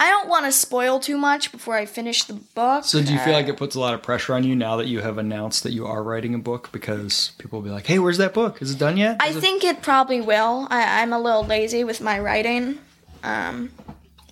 I 0.00 0.10
don't 0.10 0.28
want 0.28 0.44
to 0.46 0.52
spoil 0.52 1.00
too 1.00 1.18
much 1.18 1.50
before 1.50 1.74
I 1.74 1.84
finish 1.84 2.22
the 2.24 2.34
book. 2.34 2.84
So 2.84 3.02
do 3.02 3.12
you 3.12 3.18
feel 3.18 3.34
Uh, 3.34 3.38
like 3.38 3.48
it 3.48 3.56
puts 3.56 3.74
a 3.74 3.80
lot 3.80 3.94
of 3.94 4.02
pressure 4.02 4.32
on 4.34 4.44
you 4.44 4.54
now 4.54 4.76
that 4.76 4.86
you 4.86 5.00
have 5.00 5.18
announced 5.18 5.64
that 5.64 5.72
you 5.72 5.86
are 5.86 6.02
writing 6.04 6.34
a 6.34 6.38
book 6.38 6.68
because 6.70 7.32
people 7.38 7.58
will 7.58 7.64
be 7.66 7.72
like, 7.72 7.86
"Hey, 7.86 7.98
where's 7.98 8.18
that 8.18 8.32
book? 8.32 8.62
Is 8.62 8.70
it 8.70 8.78
done 8.78 8.96
yet?" 8.96 9.16
I 9.20 9.28
Is 9.30 9.36
it-" 9.36 9.40
think 9.40 9.64
it 9.64 9.82
probably 9.82 10.20
will. 10.20 10.68
I, 10.70 11.02
I'm 11.02 11.12
a 11.12 11.18
little 11.18 11.44
lazy 11.44 11.82
with 11.82 12.00
my 12.00 12.18
writing. 12.20 12.78
Um, 13.24 13.70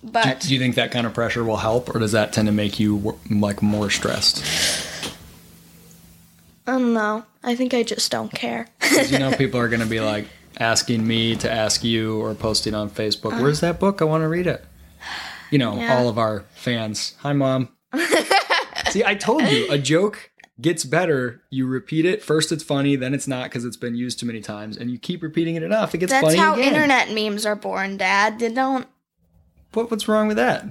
but 0.03 0.39
do 0.39 0.53
you 0.53 0.59
think 0.59 0.75
that 0.75 0.91
kind 0.91 1.05
of 1.05 1.13
pressure 1.13 1.43
will 1.43 1.57
help, 1.57 1.93
or 1.93 1.99
does 1.99 2.13
that 2.13 2.31
tend 2.31 2.45
to 2.47 2.53
make 2.53 2.79
you 2.79 3.17
like 3.29 3.61
more 3.61 3.89
stressed? 3.89 4.41
I 6.65 6.71
don't 6.73 6.93
know. 6.93 7.25
I 7.43 7.55
think 7.55 7.73
I 7.73 7.83
just 7.83 8.09
don't 8.11 8.31
care. 8.33 8.67
you 9.09 9.19
know, 9.19 9.31
people 9.37 9.59
are 9.59 9.67
going 9.67 9.79
to 9.81 9.85
be 9.85 9.99
like 9.99 10.27
asking 10.59 11.05
me 11.05 11.35
to 11.37 11.51
ask 11.51 11.83
you 11.83 12.21
or 12.21 12.33
posting 12.35 12.73
on 12.73 12.89
Facebook, 12.89 13.41
"Where's 13.41 13.59
that 13.59 13.79
book? 13.81 14.01
I 14.01 14.05
want 14.05 14.21
to 14.23 14.29
read 14.29 14.47
it." 14.47 14.63
You 15.51 15.57
know, 15.59 15.75
Yeah. 15.77 15.97
all 15.97 16.09
of 16.09 16.17
our 16.17 16.45
fans. 16.55 17.15
Hi, 17.19 17.33
mom. 17.33 17.69
See, 18.89 19.03
I 19.03 19.15
told 19.15 19.43
you 19.43 19.67
a 19.71 19.77
joke 19.77 20.31
gets 20.59 20.83
better. 20.83 21.41
You 21.49 21.67
repeat 21.67 22.05
it 22.05 22.23
first. 22.23 22.51
It's 22.51 22.63
funny, 22.63 22.95
then 22.95 23.13
it's 23.13 23.27
not 23.27 23.45
because 23.45 23.63
it's 23.65 23.77
been 23.77 23.95
used 23.95 24.19
too 24.19 24.25
many 24.25 24.41
times, 24.41 24.77
and 24.77 24.89
you 24.89 24.97
keep 24.97 25.21
repeating 25.21 25.55
it 25.55 25.63
enough. 25.63 25.93
It 25.93 25.99
gets 25.99 26.11
That's 26.11 26.23
funny 26.23 26.35
That's 26.37 26.45
how 26.45 26.53
again. 26.55 26.73
internet 26.73 27.11
memes 27.11 27.45
are 27.45 27.55
born, 27.55 27.97
Dad. 27.97 28.39
They 28.39 28.51
don't. 28.51 28.87
What, 29.73 29.91
what's 29.91 30.07
wrong 30.07 30.27
with 30.27 30.37
that? 30.37 30.65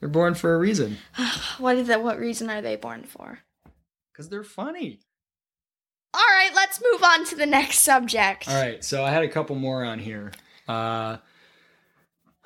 They're 0.00 0.08
born 0.08 0.34
for 0.34 0.54
a 0.54 0.58
reason. 0.58 0.98
What 1.58 1.76
is 1.76 1.88
that? 1.88 2.02
What 2.02 2.18
reason 2.18 2.50
are 2.50 2.62
they 2.62 2.76
born 2.76 3.02
for? 3.04 3.40
Because 4.12 4.28
they're 4.28 4.44
funny. 4.44 5.00
All 6.14 6.20
right, 6.20 6.50
let's 6.54 6.80
move 6.92 7.02
on 7.02 7.24
to 7.26 7.36
the 7.36 7.46
next 7.46 7.80
subject. 7.80 8.48
All 8.48 8.60
right, 8.60 8.82
so 8.82 9.04
I 9.04 9.10
had 9.10 9.24
a 9.24 9.28
couple 9.28 9.56
more 9.56 9.84
on 9.84 9.98
here. 9.98 10.32
Uh, 10.66 11.18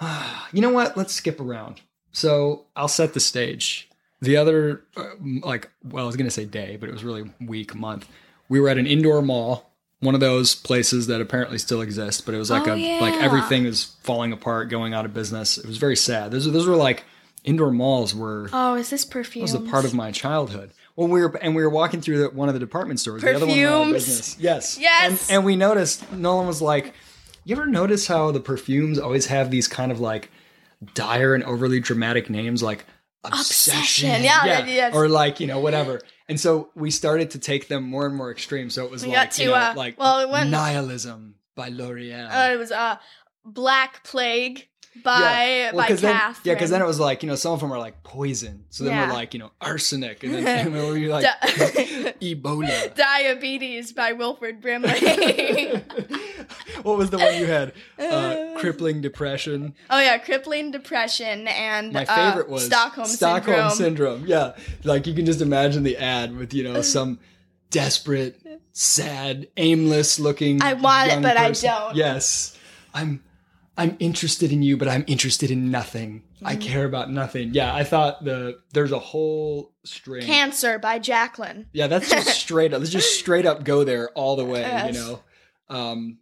you 0.53 0.61
know 0.61 0.71
what? 0.71 0.97
Let's 0.97 1.13
skip 1.13 1.41
around. 1.41 1.81
So 2.13 2.67
I'll 2.77 2.89
set 2.89 3.15
the 3.15 3.21
stage. 3.21 3.89
The 4.21 4.37
other, 4.37 4.83
uh, 4.97 5.11
like, 5.21 5.71
well, 5.83 6.05
I 6.05 6.07
was 6.07 6.17
going 6.17 6.27
to 6.27 6.31
say 6.31 6.45
day, 6.45 6.77
but 6.77 6.89
it 6.89 6.93
was 6.93 7.03
really 7.03 7.31
week, 7.41 7.75
month. 7.75 8.09
We 8.49 8.61
were 8.61 8.69
at 8.69 8.79
an 8.79 8.87
indoor 8.87 9.21
mall, 9.23 9.73
one 10.01 10.15
of 10.15 10.21
those 10.21 10.55
places 10.55 11.07
that 11.09 11.21
apparently 11.21 11.59
still 11.59 11.81
exist, 11.81 12.25
but 12.27 12.35
it 12.35 12.39
was 12.39 12.51
like 12.51 12.69
Oh, 12.69 12.75
a 12.75 13.01
like 13.01 13.15
everything 13.15 13.65
is 13.67 13.97
falling 14.03 14.33
apart, 14.33 14.69
going 14.69 14.95
out 14.95 15.05
of 15.05 15.15
business. 15.15 15.59
It 15.59 15.67
was 15.67 15.79
very 15.79 15.97
sad. 15.97 16.31
Those 16.31 16.51
those 16.51 16.67
were 16.67 16.77
like 16.77 17.05
indoor 17.45 17.71
malls 17.71 18.15
were 18.15 18.49
Oh, 18.53 18.75
is 18.75 18.91
this 18.91 19.05
perfume? 19.05 19.41
It 19.41 19.45
was 19.45 19.55
a 19.55 19.61
part 19.61 19.85
of 19.85 19.95
my 19.95 20.11
childhood. 20.13 20.73
Well, 20.97 21.09
we 21.09 21.21
were 21.21 21.37
and 21.39 21.57
we 21.57 21.63
were 21.63 21.71
walking 21.71 22.01
through 22.01 22.19
the, 22.19 22.31
one 22.31 22.49
of 22.49 22.55
the 22.55 22.61
department 22.61 23.01
stores. 23.01 23.23
The 23.23 23.35
other 23.35 23.47
one 23.47 23.57
went 23.57 23.71
out 23.71 23.87
of 23.87 23.93
business. 23.93 24.37
Yes. 24.39 24.79
Yes. 24.79 25.31
And, 25.31 25.39
and 25.39 25.45
we 25.47 25.57
noticed. 25.57 26.13
Nolan 26.13 26.47
was 26.47 26.61
like, 26.61 26.95
"You 27.45 27.57
ever 27.57 27.67
notice 27.67 28.07
how 28.07 28.31
the 28.31 28.41
perfumes 28.41 28.99
always 28.99 29.27
have 29.27 29.51
these 29.51 29.69
kind 29.69 29.91
of 29.93 30.01
like 30.01 30.31
dire 30.95 31.35
and 31.35 31.45
overly 31.45 31.81
dramatic 31.81 32.29
names, 32.31 32.63
like 32.63 32.85
obsession, 33.25 33.75
Obsession. 34.11 34.25
Yeah, 34.25 34.67
yes. 34.67 34.95
or 34.95 35.09
like 35.09 35.41
you 35.41 35.47
know 35.47 35.61
whatever." 35.61 36.01
And 36.29 36.39
so 36.41 36.71
we 36.75 36.91
started 36.91 37.31
to 37.33 37.39
take 37.39 37.69
them 37.69 37.85
more 37.85 38.07
and 38.07 38.15
more 38.17 38.31
extreme. 38.31 38.71
So 38.71 38.85
it 38.85 38.91
was 38.91 39.03
We 39.05 39.09
like 39.13 39.31
got 39.31 39.39
you 39.39 39.47
know, 39.47 39.55
uh, 39.55 39.75
like 39.77 39.99
well, 39.99 40.21
it 40.21 40.29
went- 40.29 40.51
nihilism 40.51 41.35
by 41.55 41.69
L'Oreal. 41.69 42.29
Uh, 42.31 42.55
it 42.55 42.57
was 42.59 42.73
uh, 42.73 42.97
Black 43.45 44.03
Plague 44.05 44.69
by 45.05 45.71
Well, 45.73 45.83
by 45.83 45.89
'cause 45.89 46.01
then, 46.03 46.15
yeah, 46.45 46.55
because 46.55 46.71
then 46.71 46.83
it 46.83 46.87
was 46.87 47.01
like 47.01 47.23
you 47.23 47.29
know 47.29 47.35
some 47.35 47.53
of 47.53 47.61
them 47.61 47.73
are 47.73 47.79
like 47.79 48.03
poison, 48.03 48.65
so 48.71 48.85
then 48.85 48.93
Yeah. 48.93 49.07
we're 49.09 49.15
like 49.15 49.33
you 49.35 49.41
know 49.41 49.51
arsenic, 49.61 50.23
and 50.23 50.35
then, 50.35 50.47
and 50.67 50.73
we're 50.75 51.09
like 51.09 51.25
Di- 51.25 52.13
Ebola. 52.35 52.95
Diabetes 52.95 53.93
by 53.93 54.13
Wilford 54.13 54.61
Brimley. 54.61 54.91
what 56.83 56.99
was 56.99 57.11
the 57.11 57.19
one 57.19 57.37
you 57.39 57.47
had? 57.47 57.73
Uh, 57.99 58.59
crippling 58.59 59.01
depression. 59.01 59.75
oh 59.91 59.99
yeah, 60.01 60.19
crippling 60.19 60.71
depression 60.71 61.49
and 61.49 61.93
My 61.93 62.05
uh, 62.05 62.15
favorite 62.31 62.49
was 62.51 62.67
Stockholm, 62.67 63.07
Stockholm 63.07 63.71
syndrome. 63.71 64.19
syndrome. 64.21 64.27
Yeah, 64.27 64.53
like 64.85 65.07
you 65.07 65.15
can 65.15 65.25
just 65.27 65.41
imagine 65.41 65.85
the 65.85 65.97
ad 65.97 66.37
with 66.37 66.53
you 66.53 66.65
know 66.65 66.83
some 66.83 67.19
desperate, 67.71 68.39
sad, 68.73 69.49
aimless 69.57 70.21
looking. 70.21 70.61
I 70.63 70.75
want 70.75 71.11
it, 71.13 71.23
but 71.23 71.37
I 71.39 71.51
don't. 71.53 71.97
Yes. 71.97 72.59
I'm 72.95 73.23
I'm 73.77 73.97
interested 74.01 74.53
in 74.53 74.63
you, 74.63 74.77
but 74.77 74.87
I'm 74.89 75.05
interested 75.07 75.51
in 75.51 75.71
nothing. 75.71 76.25
I 76.45 76.57
Mm-hmm. 76.57 76.61
care 76.63 76.85
about 76.85 77.11
nothing. 77.11 77.55
Yeah, 77.55 77.75
I 77.75 77.85
thought 77.85 78.25
the 78.25 78.59
there's 78.73 78.93
a 78.93 78.99
whole 78.99 79.73
string. 79.85 80.25
Cancer 80.27 80.79
by 80.79 80.99
Jacqueline. 80.99 81.67
Yeah, 81.73 81.87
that's 81.87 82.11
just 82.11 82.29
straight 82.41 82.75
up. 82.75 82.81
Let's 82.81 82.91
just 82.93 83.19
straight 83.19 83.47
up 83.47 83.65
go 83.65 83.85
there 83.85 84.11
all 84.11 84.37
the 84.37 84.45
way. 84.45 84.61
Yes. 84.61 84.95
You 84.95 85.01
know, 85.01 85.21
um, 85.75 86.19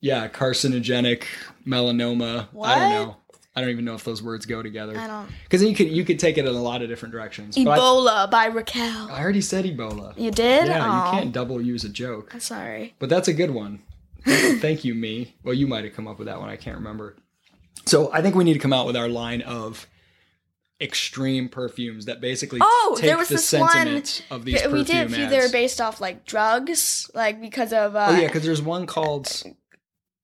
yeah, 0.00 0.28
carcinogenic 0.28 1.24
melanoma. 1.66 2.48
I 2.62 2.78
don't 2.78 2.90
know. 2.90 3.16
I 3.56 3.60
don't 3.60 3.70
even 3.70 3.84
know 3.84 3.94
if 3.94 4.02
those 4.02 4.20
words 4.20 4.46
go 4.46 4.62
together 4.64 4.98
I 4.98 5.06
don't. 5.06 5.28
because 5.44 5.62
you 5.62 5.74
could 5.76 5.88
you 5.88 6.04
could 6.04 6.18
take 6.18 6.38
it 6.38 6.46
in 6.46 6.54
a 6.54 6.60
lot 6.62 6.82
of 6.82 6.88
different 6.88 7.12
directions. 7.12 7.56
But 7.56 7.68
I, 7.68 7.78
Ebola 7.78 8.30
by 8.30 8.46
Raquel. 8.46 9.08
I 9.10 9.20
already 9.20 9.40
said 9.42 9.64
Ebola. 9.64 10.16
You 10.18 10.30
did? 10.32 10.66
Yeah, 10.66 10.84
Aw. 10.84 11.06
you 11.12 11.18
can't 11.20 11.32
double 11.32 11.60
use 11.60 11.84
a 11.84 11.88
joke. 11.88 12.34
Sorry. 12.40 12.94
But 12.98 13.10
that's 13.10 13.28
a 13.28 13.32
good 13.32 13.50
one. 13.52 13.80
Thank 14.60 14.84
you, 14.84 14.94
me. 14.94 15.34
Well, 15.42 15.54
you 15.54 15.66
might 15.66 15.84
have 15.84 15.94
come 15.94 16.06
up 16.08 16.18
with 16.18 16.26
that 16.26 16.40
one. 16.40 16.48
I 16.48 16.56
can't 16.56 16.76
remember. 16.76 17.16
So 17.86 18.10
I 18.12 18.22
think 18.22 18.34
we 18.34 18.44
need 18.44 18.54
to 18.54 18.58
come 18.58 18.72
out 18.72 18.86
with 18.86 18.96
our 18.96 19.08
line 19.08 19.42
of 19.42 19.86
extreme 20.80 21.48
perfumes 21.48 22.06
that 22.06 22.20
basically 22.20 22.60
Oh, 22.62 22.94
take 22.96 23.06
there 23.06 23.16
was 23.16 23.28
the 23.28 23.34
this 23.36 23.52
one- 23.52 24.02
of 24.30 24.44
these 24.44 24.66
we 24.66 24.84
did. 24.84 25.12
ads. 25.12 25.30
they're 25.30 25.50
based 25.50 25.80
off 25.80 26.00
like 26.00 26.24
drugs, 26.26 27.10
like 27.14 27.40
because 27.40 27.72
of 27.72 27.94
uh, 27.94 28.06
oh 28.10 28.16
yeah, 28.16 28.26
because 28.26 28.44
there's 28.44 28.62
one 28.62 28.86
called. 28.86 29.42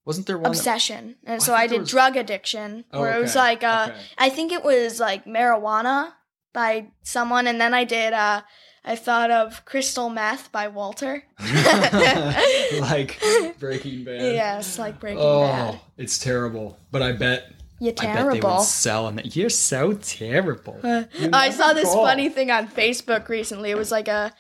Wasn't 0.05 0.27
there 0.27 0.37
one? 0.39 0.45
that- 0.51 0.59
obsession, 0.59 1.17
and 1.25 1.35
I 1.37 1.39
so 1.39 1.53
thought 1.53 1.61
I 1.61 1.67
did 1.67 1.81
was- 1.81 1.91
drug 1.91 2.17
addiction, 2.17 2.85
Oh, 2.93 3.01
where 3.01 3.17
it 3.17 3.21
was 3.21 3.37
like 3.37 3.63
uh, 3.63 3.89
okay. 3.91 4.01
I 4.19 4.29
think 4.31 4.51
it 4.53 4.65
was 4.65 4.99
like 4.99 5.25
marijuana 5.25 6.13
by 6.53 6.89
someone, 7.03 7.47
and 7.47 7.61
then 7.61 7.75
I 7.75 7.85
did 7.85 8.13
uh, 8.13 8.43
I 8.85 8.97
thought 8.97 9.31
of 9.31 9.65
crystal 9.67 10.09
meth 10.09 10.51
by 10.53 10.69
Walter. 10.69 11.23
like 12.81 13.21
Breaking 13.59 14.05
Bad. 14.05 14.21
yes, 14.35 14.79
like 14.79 14.99
Breaking 15.01 15.21
Oh, 15.23 15.47
Bad. 15.47 15.75
Oh, 15.75 15.81
it's 15.99 16.19
terrible. 16.19 16.79
But 16.91 17.03
I 17.03 17.13
bet. 17.13 17.53
You're 17.79 17.93
I 17.99 18.05
bet 18.05 18.17
they 18.17 18.23
would 18.25 18.41
terrible. 18.43 18.59
sell 18.61 19.09
in 19.09 19.19
it. 19.19 19.37
You're 19.37 19.49
so 19.51 19.95
terrible. 19.95 20.79
Uh, 20.83 21.05
You 21.19 21.31
I 21.33 21.51
saw 21.51 21.73
this 21.73 21.89
call. 21.89 22.05
funny 22.05 22.29
thing 22.29 22.51
on 22.51 22.69
Facebook 22.69 23.29
recently. 23.29 23.71
It 23.71 23.77
was 23.77 23.91
like 23.91 24.07
a 24.09 24.33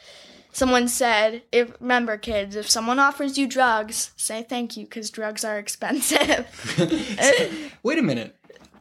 someone 0.52 0.88
said, 0.88 1.42
"If 1.52 1.72
remember, 1.80 2.16
kids, 2.18 2.54
if 2.56 2.68
someone 2.68 2.98
offers 2.98 3.38
you 3.38 3.46
drugs, 3.46 4.10
say 4.16 4.42
thank 4.42 4.76
you 4.76 4.84
because 4.84 5.08
drugs 5.10 5.42
are 5.44 5.58
expensive." 5.58 6.46
Wait 7.82 7.98
a 7.98 8.02
minute. 8.02 8.36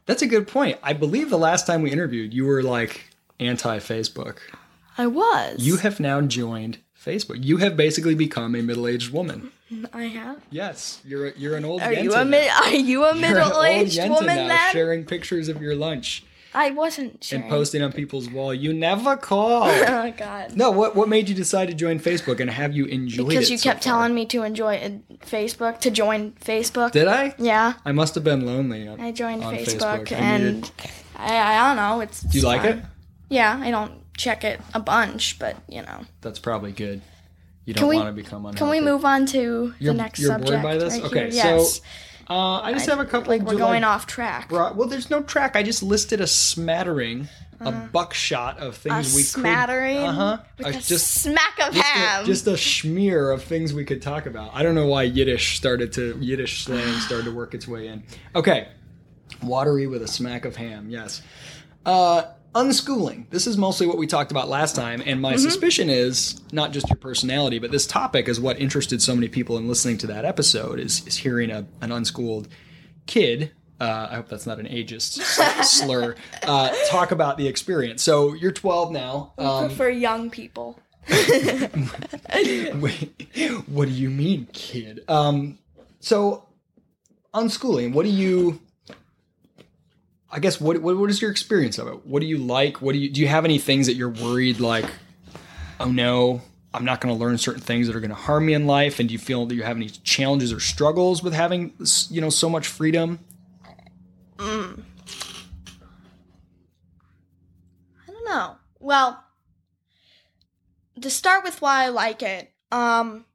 That's 0.05 0.21
a 0.23 0.27
good 0.27 0.47
point. 0.47 0.77
I 0.83 0.93
believe 0.93 1.29
the 1.29 1.37
last 1.37 1.65
time 1.67 1.81
we 1.81 1.91
interviewed, 1.91 2.33
you 2.33 2.45
were 2.45 2.63
like 2.63 3.05
anti 3.39 3.77
Facebook. 3.79 4.37
I 4.99 5.07
was. 5.07 5.65
You 5.65 5.77
have 5.77 5.99
now 5.99 6.19
joined 6.21 6.79
Facebook. 7.05 7.41
You 7.43 7.57
have 7.57 7.77
basically 7.77 8.15
become 8.15 8.53
a 8.53 8.61
middle 8.61 8.85
aged 8.85 9.11
woman. 9.13 9.51
I 9.93 10.03
have. 10.03 10.41
Yes, 10.51 10.99
you're 11.05 11.27
a, 11.27 11.33
you're 11.37 11.55
an 11.55 11.63
old. 11.63 11.81
Are 11.81 11.91
Yenta 11.93 12.03
you 12.03 12.13
a 12.13 12.17
now. 12.17 12.23
mid? 12.25 12.49
Are 12.51 12.73
you 12.73 13.03
a 13.05 13.07
You're 13.07 13.15
an 13.15 13.21
middle 13.21 13.53
old 13.53 13.65
aged 13.65 13.97
Yenta 13.99 14.09
woman 14.09 14.35
now, 14.35 14.47
then? 14.49 14.71
sharing 14.73 15.05
pictures 15.05 15.47
of 15.47 15.61
your 15.61 15.75
lunch 15.75 16.23
I 16.53 16.71
wasn't 16.71 17.23
sure. 17.23 17.39
and 17.39 17.49
posting 17.49 17.81
on 17.83 17.93
people's 17.93 18.27
wall. 18.29 18.53
You 18.53 18.73
never 18.73 19.15
call. 19.15 19.69
Oh 19.87 20.11
God. 20.17 20.55
no, 20.57 20.71
what 20.71 20.95
what 20.97 21.07
made 21.07 21.29
you 21.29 21.35
decide 21.35 21.67
to 21.69 21.73
join 21.75 21.99
Facebook 21.99 22.39
and 22.41 22.49
have 22.49 22.73
you 22.75 22.85
enjoyed 22.85 23.27
it? 23.27 23.29
Because 23.29 23.49
you 23.51 23.57
so 23.59 23.69
kept 23.69 23.83
far? 23.85 23.93
telling 23.93 24.13
me 24.15 24.25
to 24.25 24.43
enjoy 24.43 24.75
uh, 24.77 24.89
Facebook 25.25 25.79
to 25.81 25.91
join 25.91 26.31
Facebook. 26.33 26.91
Did 26.91 27.07
I? 27.07 27.35
yeah, 27.37 27.73
I 27.85 27.91
must 27.93 28.15
have 28.15 28.23
been 28.25 28.45
lonely. 28.45 28.87
on- 28.87 28.99
I 28.99 29.11
joined 29.11 29.43
on 29.45 29.55
Facebook, 29.55 30.07
Facebook. 30.07 30.11
And 30.11 30.69
I, 31.15 31.37
I 31.37 31.67
don't 31.67 31.75
know. 31.77 32.01
It's. 32.01 32.21
Do 32.21 32.37
you 32.39 32.45
like 32.45 32.63
it? 32.65 32.79
Yeah, 33.29 33.57
I 33.63 33.69
don't 33.71 33.91
check 34.19 34.43
it 34.43 34.59
a 34.73 34.79
bunch, 34.79 35.39
but 35.39 35.55
you 35.67 35.81
know. 35.81 36.01
That's 36.21 36.39
probably 36.39 36.71
good. 36.73 37.01
You 37.65 37.73
don't 37.73 37.87
we- 37.87 37.95
want 37.95 38.07
to 38.09 38.13
become 38.13 38.45
unhealthy. 38.45 38.57
Can 38.57 38.69
we 38.69 38.81
move 38.81 39.05
on 39.05 39.25
to 39.27 39.39
You're- 39.39 39.73
the 39.79 39.93
next 39.93 40.19
you're 40.19 40.31
bored 40.37 40.47
subject? 40.47 40.63
by 40.63 40.77
this? 40.77 40.93
right 40.95 41.03
Okay, 41.05 41.19
here? 41.31 41.31
so 41.31 41.37
yes. 41.57 41.81
Uh, 42.29 42.61
I 42.61 42.73
just 42.73 42.85
have 42.87 42.99
a 42.99 43.05
couple. 43.05 43.29
like 43.31 43.41
we're 43.41 43.57
going 43.57 43.83
off 43.83 44.05
track. 44.05 44.49
Bro- 44.49 44.73
well, 44.73 44.87
there's 44.87 45.09
no 45.09 45.23
track. 45.23 45.55
I 45.55 45.63
just 45.63 45.81
listed 45.81 46.21
a 46.21 46.27
smattering, 46.27 47.27
a 47.59 47.71
buckshot 47.71 48.57
of 48.59 48.73
Uh-huh. 48.85 48.95
Things 49.01 49.15
we 49.15 49.23
smattering 49.23 49.97
could. 49.97 50.05
Uh 50.05 50.11
huh. 50.11 50.37
with 50.59 50.67
a 50.67 50.71
Just 50.79 51.07
smack 51.23 51.59
of 51.59 51.73
just 51.73 51.85
ham. 51.87 52.23
a, 52.23 52.25
just 52.27 52.45
a 52.45 52.55
smear 52.55 53.31
of 53.31 53.43
things 53.43 53.73
we 53.73 53.83
could 53.83 54.01
talk 54.03 54.27
about. 54.27 54.51
I 54.53 54.61
don't 54.61 54.75
know 54.75 54.85
why 54.85 55.03
Yiddish 55.03 55.57
started 55.57 55.91
to 55.93 56.17
Yiddish 56.19 56.65
slang 56.65 56.99
started 56.99 57.25
to 57.25 57.31
work 57.31 57.55
its 57.55 57.67
way 57.67 57.87
in. 57.87 58.03
Okay, 58.35 58.67
watery 59.41 59.87
with 59.87 60.03
a 60.03 60.07
smack 60.07 60.45
of 60.45 60.55
ham. 60.55 60.89
Yes. 60.91 61.23
Uh, 61.85 62.23
unschooling. 62.55 63.29
This 63.29 63.47
is 63.47 63.57
mostly 63.57 63.87
what 63.87 63.97
we 63.97 64.07
talked 64.07 64.31
about 64.31 64.49
last 64.49 64.75
time, 64.75 65.01
and 65.05 65.21
my 65.21 65.35
suspicion 65.35 65.89
is 65.89 66.41
not 66.51 66.71
just 66.71 66.89
your 66.89 66.97
personality, 66.97 67.59
but 67.59 67.71
this 67.71 67.85
topic 67.85 68.27
is 68.27 68.39
what 68.39 68.59
interested 68.59 69.01
so 69.01 69.15
many 69.15 69.27
people 69.27 69.57
in 69.57 69.67
listening 69.67 69.97
to 69.99 70.07
that 70.07 70.25
episode. 70.25 70.79
Is 70.79 71.05
is 71.07 71.17
hearing 71.17 71.51
a 71.51 71.67
an 71.81 71.91
unschooled 71.91 72.47
kid. 73.05 73.51
Uh, 73.79 74.09
I 74.11 74.15
hope 74.15 74.27
that's 74.27 74.45
not 74.45 74.59
an 74.59 74.67
ageist 74.67 75.21
slur. 75.63 76.15
Uh, 76.43 76.75
talk 76.89 77.11
about 77.11 77.37
the 77.37 77.47
experience. 77.47 78.03
So 78.03 78.33
you're 78.33 78.51
12 78.51 78.91
now. 78.91 79.31
Um, 79.37 79.67
prefer 79.67 79.89
young 79.89 80.29
people. 80.29 80.77
Wait, 81.09 81.69
what 83.67 83.87
do 83.87 83.93
you 83.93 84.09
mean, 84.09 84.49
kid? 84.51 85.05
Um, 85.07 85.59
so 86.01 86.45
unschooling, 87.33 87.93
what 87.93 88.03
do 88.03 88.11
you? 88.11 88.59
I 90.31 90.39
guess 90.39 90.61
what, 90.61 90.81
what 90.81 90.97
what 90.97 91.09
is 91.09 91.21
your 91.21 91.31
experience 91.31 91.77
of 91.79 91.87
it? 91.87 92.05
What 92.05 92.19
do 92.19 92.27
you 92.27 92.37
like? 92.37 92.81
What 92.81 92.93
do 92.93 92.99
you 92.99 93.09
do? 93.09 93.21
You 93.21 93.27
have 93.27 93.45
any 93.45 93.57
things 93.57 93.87
that 93.87 93.95
you're 93.95 94.09
worried 94.09 94.59
like? 94.59 94.85
Oh 95.79 95.89
no, 95.91 96.41
I'm 96.73 96.85
not 96.85 97.01
going 97.01 97.13
to 97.15 97.19
learn 97.19 97.37
certain 97.37 97.61
things 97.61 97.87
that 97.87 97.95
are 97.95 97.99
going 97.99 98.09
to 98.09 98.15
harm 98.15 98.45
me 98.45 98.53
in 98.53 98.67
life. 98.67 98.99
And 98.99 99.09
do 99.09 99.13
you 99.13 99.19
feel 99.19 99.45
that 99.47 99.55
you 99.55 99.63
have 99.63 99.77
any 99.77 99.89
challenges 99.89 100.53
or 100.53 100.59
struggles 100.59 101.23
with 101.23 101.33
having 101.33 101.73
you 102.09 102.21
know 102.21 102.29
so 102.29 102.49
much 102.49 102.67
freedom? 102.67 103.19
I 104.37 104.75
don't 108.07 108.25
know. 108.25 108.57
Well, 108.79 109.23
to 111.01 111.09
start 111.09 111.43
with 111.43 111.61
why 111.61 111.85
I 111.85 111.87
like 111.89 112.21
it, 112.21 112.51
um 112.71 113.25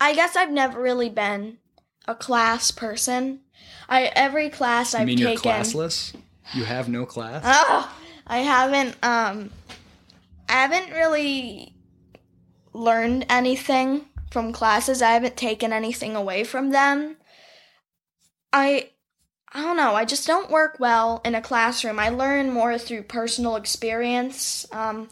I 0.00 0.14
guess 0.14 0.34
I've 0.36 0.50
never 0.50 0.80
really 0.80 1.08
been 1.08 1.58
a 2.06 2.14
class 2.14 2.70
person. 2.70 3.40
I 3.88 4.04
every 4.14 4.50
class 4.50 4.94
I 4.94 5.00
I've 5.00 5.06
mean, 5.06 5.18
you're 5.18 5.36
classless. 5.36 6.14
You 6.54 6.64
have 6.64 6.88
no 6.88 7.06
class. 7.06 7.42
Oh, 7.44 7.94
I 8.26 8.38
haven't 8.38 8.96
um 9.02 9.50
I 10.48 10.52
haven't 10.52 10.92
really 10.92 11.74
learned 12.72 13.26
anything 13.28 14.06
from 14.30 14.52
classes. 14.52 15.02
I 15.02 15.10
haven't 15.12 15.36
taken 15.36 15.72
anything 15.72 16.14
away 16.14 16.44
from 16.44 16.70
them. 16.70 17.16
I 18.52 18.90
I 19.52 19.62
don't 19.62 19.78
know, 19.78 19.94
I 19.94 20.04
just 20.04 20.26
don't 20.26 20.50
work 20.50 20.76
well 20.78 21.22
in 21.24 21.34
a 21.34 21.40
classroom. 21.40 21.98
I 21.98 22.10
learn 22.10 22.50
more 22.50 22.76
through 22.76 23.04
personal 23.04 23.56
experience. 23.56 24.66
Um 24.72 25.08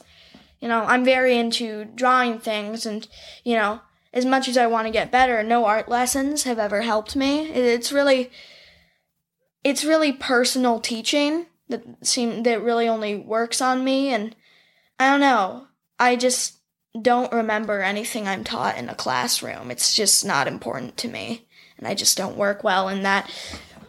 you 0.61 0.69
know, 0.69 0.85
I'm 0.85 1.05
very 1.05 1.37
into 1.37 1.85
drawing 1.85 2.39
things 2.39 2.87
and, 2.87 3.07
you 3.45 3.57
know, 3.57 3.81
as 4.17 4.25
much 4.25 4.49
as 4.49 4.57
I 4.57 4.67
want 4.67 4.87
to 4.87 4.93
get 4.93 5.13
better, 5.13 5.43
no 5.43 5.67
art 5.67 5.91
lessons 5.91 6.45
have 6.45 6.59
ever 6.59 6.81
helped 6.81 7.15
me. 7.15 7.51
It's 7.51 7.93
really 7.93 8.31
it's 9.63 9.85
really 9.85 10.13
personal 10.13 10.81
teaching 10.81 11.47
that 11.69 11.85
seem 12.01 12.43
that 12.45 12.63
really 12.63 12.89
only 12.89 13.15
works 13.15 13.61
on 13.61 13.85
me 13.85 14.09
and 14.09 14.35
I 14.99 15.11
don't 15.11 15.21
know. 15.21 15.67
I 15.99 16.17
just 16.17 16.61
don't 17.01 17.31
remember 17.31 17.83
anything 17.83 18.27
I'm 18.27 18.43
taught 18.43 18.79
in 18.79 18.89
a 18.89 18.95
classroom. 18.95 19.71
It's 19.71 19.95
just 19.95 20.25
not 20.25 20.49
important 20.49 20.97
to 20.99 21.09
me 21.09 21.47
and 21.77 21.87
I 21.87 21.95
just 21.95 22.17
don't 22.17 22.39
work 22.39 22.65
well 22.65 22.89
in 22.89 23.03
that 23.03 23.31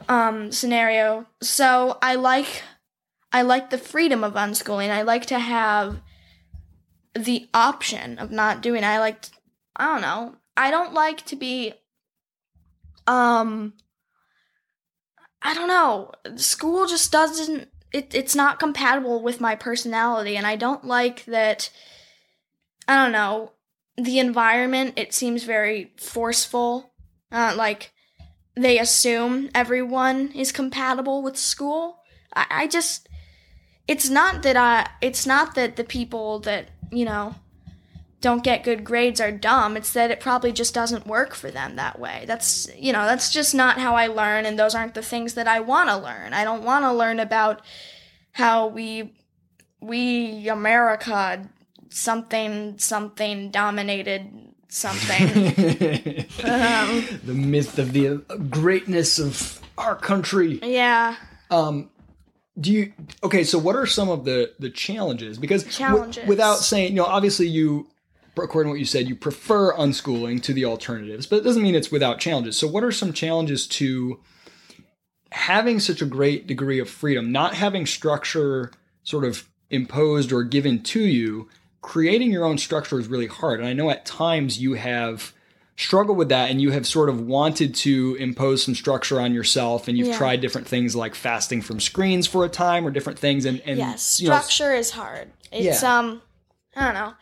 um 0.09 0.51
scenario. 0.51 1.25
So 1.41 1.97
I 2.01 2.15
like 2.15 2.63
I 3.31 3.43
like 3.43 3.69
the 3.69 3.77
freedom 3.77 4.25
of 4.25 4.33
unschooling. 4.33 4.89
I 4.89 5.03
like 5.03 5.27
to 5.27 5.39
have 5.39 6.01
the 7.15 7.47
option 7.53 8.19
of 8.19 8.29
not 8.29 8.61
doing. 8.61 8.83
I 8.83 8.99
like 8.99 9.27
I 9.77 9.85
don't 9.85 10.01
know. 10.01 10.35
I 10.57 10.71
don't 10.71 10.93
like 10.93 11.23
to 11.27 11.35
be 11.35 11.73
um 13.05 13.73
I 15.41 15.53
don't 15.53 15.67
know. 15.67 16.11
School 16.35 16.87
just 16.87 17.11
doesn't 17.11 17.69
it, 17.93 18.13
it's 18.13 18.35
not 18.35 18.59
compatible 18.59 19.21
with 19.23 19.39
my 19.39 19.55
personality 19.55 20.35
and 20.35 20.45
I 20.45 20.55
don't 20.55 20.83
like 20.83 21.23
that 21.25 21.69
I 22.87 22.95
don't 22.95 23.11
know. 23.11 23.53
The 23.97 24.19
environment 24.19 24.93
it 24.97 25.13
seems 25.13 25.43
very 25.43 25.93
forceful. 25.97 26.93
Uh, 27.31 27.53
like 27.55 27.91
they 28.55 28.79
assume 28.79 29.49
everyone 29.53 30.31
is 30.31 30.51
compatible 30.51 31.21
with 31.21 31.37
school. 31.37 31.99
I, 32.35 32.45
I 32.49 32.67
just 32.67 33.07
it's 33.87 34.09
not 34.09 34.43
that 34.43 34.57
I 34.57 34.89
it's 35.01 35.25
not 35.25 35.55
that 35.55 35.75
the 35.75 35.83
people 35.83 36.39
that, 36.39 36.69
you 36.91 37.05
know, 37.05 37.35
don't 38.19 38.43
get 38.43 38.63
good 38.63 38.83
grades 38.83 39.21
are 39.21 39.31
dumb. 39.31 39.77
It's 39.77 39.93
that 39.93 40.11
it 40.11 40.19
probably 40.19 40.51
just 40.51 40.73
doesn't 40.73 41.05
work 41.05 41.35
for 41.35 41.51
them 41.51 41.75
that 41.75 41.99
way. 41.99 42.23
That's, 42.27 42.67
you 42.75 42.91
know, 42.91 43.05
that's 43.05 43.31
just 43.31 43.53
not 43.53 43.79
how 43.79 43.95
I 43.95 44.07
learn, 44.07 44.45
and 44.45 44.57
those 44.57 44.73
aren't 44.73 44.95
the 44.95 45.03
things 45.03 45.35
that 45.35 45.47
I 45.47 45.59
want 45.59 45.89
to 45.89 45.97
learn. 45.97 46.33
I 46.33 46.43
don't 46.43 46.63
want 46.63 46.83
to 46.83 46.91
learn 46.91 47.19
about 47.19 47.61
how 48.31 48.67
we, 48.67 49.13
we, 49.79 50.47
America, 50.49 51.47
something, 51.89 52.77
something 52.79 53.51
dominated 53.51 54.47
something. 54.69 55.27
um, 56.43 57.07
the 57.23 57.33
myth 57.35 57.79
of 57.79 57.93
the 57.93 58.17
greatness 58.49 59.19
of 59.19 59.61
our 59.77 59.95
country. 59.95 60.59
yeah. 60.63 61.15
Um, 61.49 61.89
do 62.59 62.73
you 62.73 62.93
okay? 63.23 63.43
So, 63.43 63.59
what 63.59 63.75
are 63.75 63.85
some 63.85 64.09
of 64.09 64.25
the 64.25 64.51
the 64.59 64.69
challenges? 64.69 65.37
Because 65.37 65.63
w- 65.77 66.11
without 66.25 66.55
saying, 66.55 66.89
you 66.89 66.95
know, 66.95 67.05
obviously 67.05 67.47
you, 67.47 67.87
according 68.43 68.69
to 68.69 68.73
what 68.73 68.79
you 68.79 68.85
said, 68.85 69.07
you 69.07 69.15
prefer 69.15 69.73
unschooling 69.73 70.41
to 70.43 70.53
the 70.53 70.65
alternatives, 70.65 71.25
but 71.25 71.37
it 71.37 71.43
doesn't 71.43 71.63
mean 71.63 71.75
it's 71.75 71.91
without 71.91 72.19
challenges. 72.19 72.57
So, 72.57 72.67
what 72.67 72.83
are 72.83 72.91
some 72.91 73.13
challenges 73.13 73.67
to 73.67 74.19
having 75.31 75.79
such 75.79 76.01
a 76.01 76.05
great 76.05 76.47
degree 76.47 76.79
of 76.79 76.89
freedom, 76.89 77.31
not 77.31 77.53
having 77.53 77.85
structure 77.85 78.71
sort 79.03 79.23
of 79.25 79.47
imposed 79.69 80.31
or 80.31 80.43
given 80.43 80.81
to 80.83 81.01
you? 81.01 81.49
Creating 81.81 82.31
your 82.31 82.43
own 82.43 82.57
structure 82.57 82.99
is 82.99 83.07
really 83.07 83.27
hard, 83.27 83.59
and 83.59 83.67
I 83.67 83.73
know 83.73 83.89
at 83.89 84.05
times 84.05 84.59
you 84.59 84.73
have 84.73 85.33
struggled 85.77 86.17
with 86.17 86.29
that 86.29 86.49
and 86.49 86.59
you 86.59 86.71
have 86.71 86.87
sort 86.87 87.07
of 87.07 87.21
wanted 87.21 87.73
to 87.75 88.15
impose 88.19 88.63
some 88.63 88.73
structure 88.73 89.21
on 89.21 89.31
yourself 89.31 89.87
and 89.87 89.95
you've 89.95 90.07
Yeah. 90.07 90.17
tried 90.17 90.41
different 90.41 90.67
things 90.67 90.95
like 90.95 91.13
fasting 91.13 91.61
from 91.61 91.79
screens 91.79 92.25
for 92.25 92.43
a 92.43 92.49
time 92.49 92.85
or 92.85 92.89
different 92.89 93.19
things 93.19 93.45
and, 93.45 93.61
and 93.63 93.77
yes, 93.77 94.19
you 94.19 94.27
know, 94.27 94.39
structure 94.39 94.73
is 94.73 94.89
hard. 94.89 95.29
It's 95.51 95.83
Yeah. 95.83 95.99
um 95.99 96.23
I 96.75 96.85
don't 96.85 96.93
know. 96.95 97.13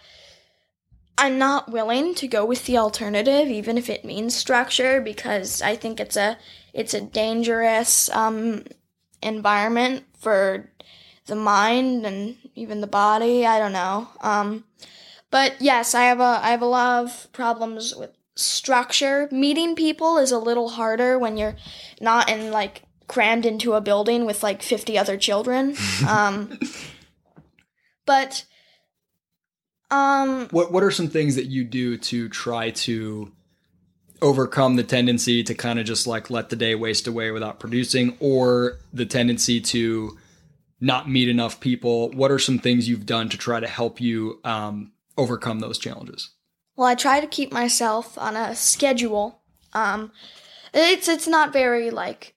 I'm 1.18 1.38
not 1.38 1.72
willing 1.72 2.14
to 2.16 2.28
go 2.28 2.46
with 2.46 2.66
the 2.66 2.78
alternative 2.78 3.48
even 3.48 3.78
if 3.78 3.90
it 3.90 4.06
means 4.06 4.36
structure 4.36 5.00
because 5.00 5.62
I 5.62 5.76
think 5.76 6.00
it's 6.00 6.18
a 6.18 6.38
it's 6.74 6.94
a 6.94 7.02
dangerous 7.02 8.10
um 8.10 8.64
environment 9.22 10.04
for 10.20 10.70
the 11.26 11.36
mind 11.36 12.06
and 12.06 12.38
even 12.54 12.82
the 12.82 12.88
body. 12.88 13.46
I 13.46 13.60
don't 13.60 13.72
know. 13.72 14.10
Um 14.22 14.66
but 15.32 15.56
yes, 15.60 15.96
I 15.96 16.04
have 16.04 16.20
a 16.20 16.40
I 16.42 16.50
have 16.50 16.62
a 16.62 16.66
lot 16.66 17.04
of 17.06 17.32
problems 17.32 17.96
with 17.96 18.12
structure. 18.36 19.30
Meeting 19.32 19.76
people 19.76 20.18
is 20.18 20.32
a 20.32 20.40
little 20.40 20.70
harder 20.70 21.18
when 21.18 21.38
you're 21.38 21.56
not 22.02 22.30
in 22.30 22.52
like 22.52 22.84
crammed 23.08 23.46
into 23.46 23.74
a 23.74 23.82
building 23.82 24.26
with 24.26 24.44
like 24.44 24.62
50 24.62 24.98
other 24.98 25.18
children. 25.18 25.76
Um 26.08 26.60
but 28.06 28.46
um 29.92 30.48
what 30.52 30.72
what 30.72 30.84
are 30.84 30.92
some 30.92 31.08
things 31.08 31.36
that 31.36 31.46
you 31.46 31.64
do 31.64 31.98
to 31.98 32.28
try 32.30 32.72
to 32.72 33.32
overcome 34.22 34.76
the 34.76 34.84
tendency 34.84 35.44
to 35.44 35.54
kind 35.54 35.80
of 35.80 35.86
just 35.86 36.08
like 36.08 36.30
let 36.30 36.50
the 36.50 36.56
day 36.56 36.74
waste 36.74 37.08
away 37.08 37.32
without 37.32 37.60
producing 37.60 38.16
or 38.20 38.78
the 38.94 39.06
tendency 39.06 39.60
to 39.62 40.18
not 40.80 41.10
meet 41.10 41.30
enough 41.30 41.60
people 41.60 42.10
what 42.12 42.32
are 42.32 42.40
some 42.40 42.58
things 42.60 42.88
you've 42.90 43.06
done 43.06 43.30
to 43.30 43.38
try 43.38 43.60
to 43.60 43.68
help 43.68 44.02
you 44.02 44.40
um, 44.44 44.92
overcome 45.18 45.60
those 45.60 45.78
challenges 45.78 46.32
Well, 46.76 46.88
I 46.88 46.96
try 46.96 47.20
to 47.22 47.28
keep 47.28 47.54
myself 47.54 48.18
on 48.18 48.36
a 48.36 48.56
schedule. 48.56 49.42
Um, 49.74 50.12
it's 50.74 51.08
it's 51.08 51.28
not 51.28 51.54
very 51.54 51.90
like 51.90 52.36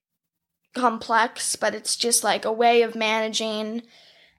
complex, 0.75 1.57
but 1.57 1.75
it's 1.75 1.97
just 1.97 2.23
like 2.23 2.45
a 2.45 2.53
way 2.53 2.83
of 2.83 2.95
managing 2.95 3.83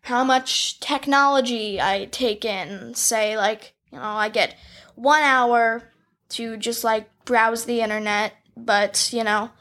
how 0.01 0.23
much 0.23 0.79
technology 0.79 1.79
I 1.79 2.05
take 2.11 2.45
in. 2.45 2.93
Say 2.95 3.37
like 3.37 3.73
you 3.91 3.97
know 3.97 4.03
I 4.03 4.29
get 4.29 4.55
one 4.95 5.21
hour 5.21 5.83
to 6.29 6.57
just 6.57 6.83
like 6.83 7.09
browse 7.25 7.65
the 7.65 7.81
internet, 7.81 8.33
but 8.55 9.09
you 9.13 9.23
know 9.23 9.51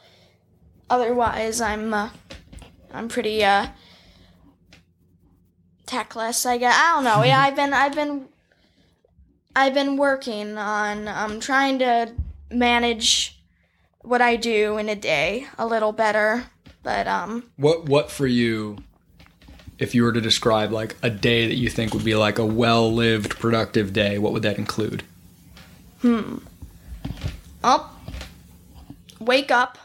otherwise 0.89 1.61
I'm 1.61 1.93
uh, 1.93 2.09
I'm 2.91 3.07
pretty 3.07 3.43
uh 3.43 3.67
techless. 5.85 6.45
I 6.45 6.57
guess 6.57 6.75
I 6.75 6.95
don't 6.95 7.03
know. 7.03 7.23
Yeah, 7.23 7.39
I've 7.39 7.55
been 7.55 7.73
I've 7.73 7.95
been 7.95 8.27
I've 9.55 9.73
been 9.73 9.97
working 9.97 10.57
on 10.57 11.07
um, 11.07 11.39
trying 11.39 11.79
to 11.79 12.13
manage 12.51 13.41
what 14.01 14.21
I 14.21 14.35
do 14.35 14.77
in 14.77 14.89
a 14.89 14.95
day 14.95 15.47
a 15.57 15.65
little 15.65 15.91
better. 15.91 16.45
But 16.83 17.07
um, 17.07 17.51
what 17.57 17.85
what 17.85 18.09
for 18.09 18.27
you 18.27 18.77
if 19.79 19.95
you 19.95 20.03
were 20.03 20.11
to 20.11 20.21
describe 20.21 20.71
like 20.71 20.95
a 21.01 21.09
day 21.09 21.47
that 21.47 21.55
you 21.55 21.69
think 21.69 21.93
would 21.93 22.03
be 22.05 22.15
like 22.15 22.37
a 22.37 22.45
well-lived 22.45 23.39
productive 23.39 23.93
day 23.93 24.17
what 24.17 24.33
would 24.33 24.43
that 24.43 24.57
include 24.57 25.03
Hmm. 26.01 26.37
up, 27.63 27.93
wake 29.19 29.51
up, 29.51 29.77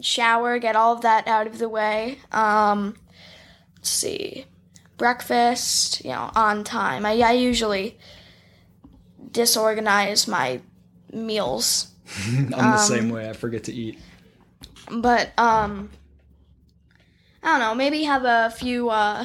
shower, 0.00 0.58
get 0.60 0.76
all 0.76 0.92
of 0.94 1.00
that 1.00 1.26
out 1.26 1.48
of 1.48 1.58
the 1.58 1.68
way. 1.68 2.18
Um, 2.30 2.94
let's 3.76 3.88
see, 3.88 4.44
breakfast, 4.98 6.04
you 6.04 6.10
know, 6.12 6.30
on 6.36 6.62
time. 6.62 7.04
I, 7.04 7.18
I 7.20 7.32
usually 7.32 7.98
disorganize 9.32 10.28
my 10.28 10.60
meals 11.12 11.88
i'm 12.28 12.70
the 12.70 12.76
same 12.78 13.08
way 13.10 13.28
i 13.28 13.32
forget 13.32 13.64
to 13.64 13.72
eat 13.72 13.98
but 14.90 15.30
um 15.38 15.90
i 17.48 17.52
don't 17.52 17.60
know 17.60 17.74
maybe 17.74 18.02
have 18.04 18.24
a 18.24 18.50
few 18.50 18.90
uh 18.90 19.24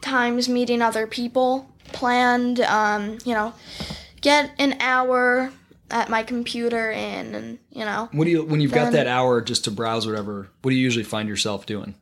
times 0.00 0.48
meeting 0.48 0.82
other 0.82 1.06
people 1.06 1.70
planned 1.92 2.60
um 2.60 3.18
you 3.24 3.32
know 3.32 3.54
get 4.20 4.50
an 4.58 4.76
hour 4.80 5.52
at 5.90 6.08
my 6.08 6.22
computer 6.22 6.90
in 6.90 7.34
and 7.34 7.58
you 7.70 7.84
know 7.84 8.08
What 8.12 8.24
do 8.24 8.30
you 8.30 8.44
when 8.44 8.60
you've 8.60 8.72
got 8.72 8.92
that 8.92 9.06
hour 9.06 9.40
just 9.40 9.64
to 9.64 9.70
browse 9.70 10.06
whatever? 10.06 10.48
What 10.62 10.70
do 10.70 10.76
you 10.76 10.82
usually 10.82 11.04
find 11.04 11.28
yourself 11.28 11.66
doing? 11.66 11.94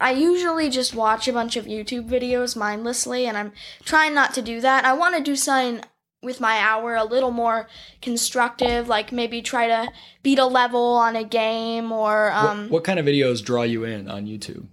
I 0.00 0.12
usually 0.12 0.70
just 0.70 0.94
watch 0.94 1.26
a 1.26 1.32
bunch 1.32 1.56
of 1.56 1.66
YouTube 1.66 2.08
videos 2.08 2.56
mindlessly, 2.56 3.26
and 3.26 3.36
I'm 3.36 3.52
trying 3.84 4.14
not 4.14 4.32
to 4.34 4.42
do 4.42 4.60
that. 4.60 4.84
I 4.84 4.92
want 4.92 5.16
to 5.16 5.22
do 5.22 5.34
something 5.34 5.82
with 6.22 6.40
my 6.40 6.58
hour 6.58 6.96
a 6.96 7.04
little 7.04 7.30
more 7.30 7.68
constructive, 8.02 8.88
like 8.88 9.12
maybe 9.12 9.40
try 9.40 9.68
to 9.68 9.88
beat 10.22 10.38
a 10.38 10.46
level 10.46 10.94
on 10.94 11.14
a 11.14 11.24
game 11.24 11.92
or 11.92 12.30
What- 12.30 12.44
um, 12.44 12.68
what, 12.68 12.84
kind 12.84 12.98
of 12.98 13.06
videos 13.06 13.44
draw 13.44 13.62
you 13.62 13.84
in 13.84 14.08
on 14.08 14.26
YouTube? 14.26 14.66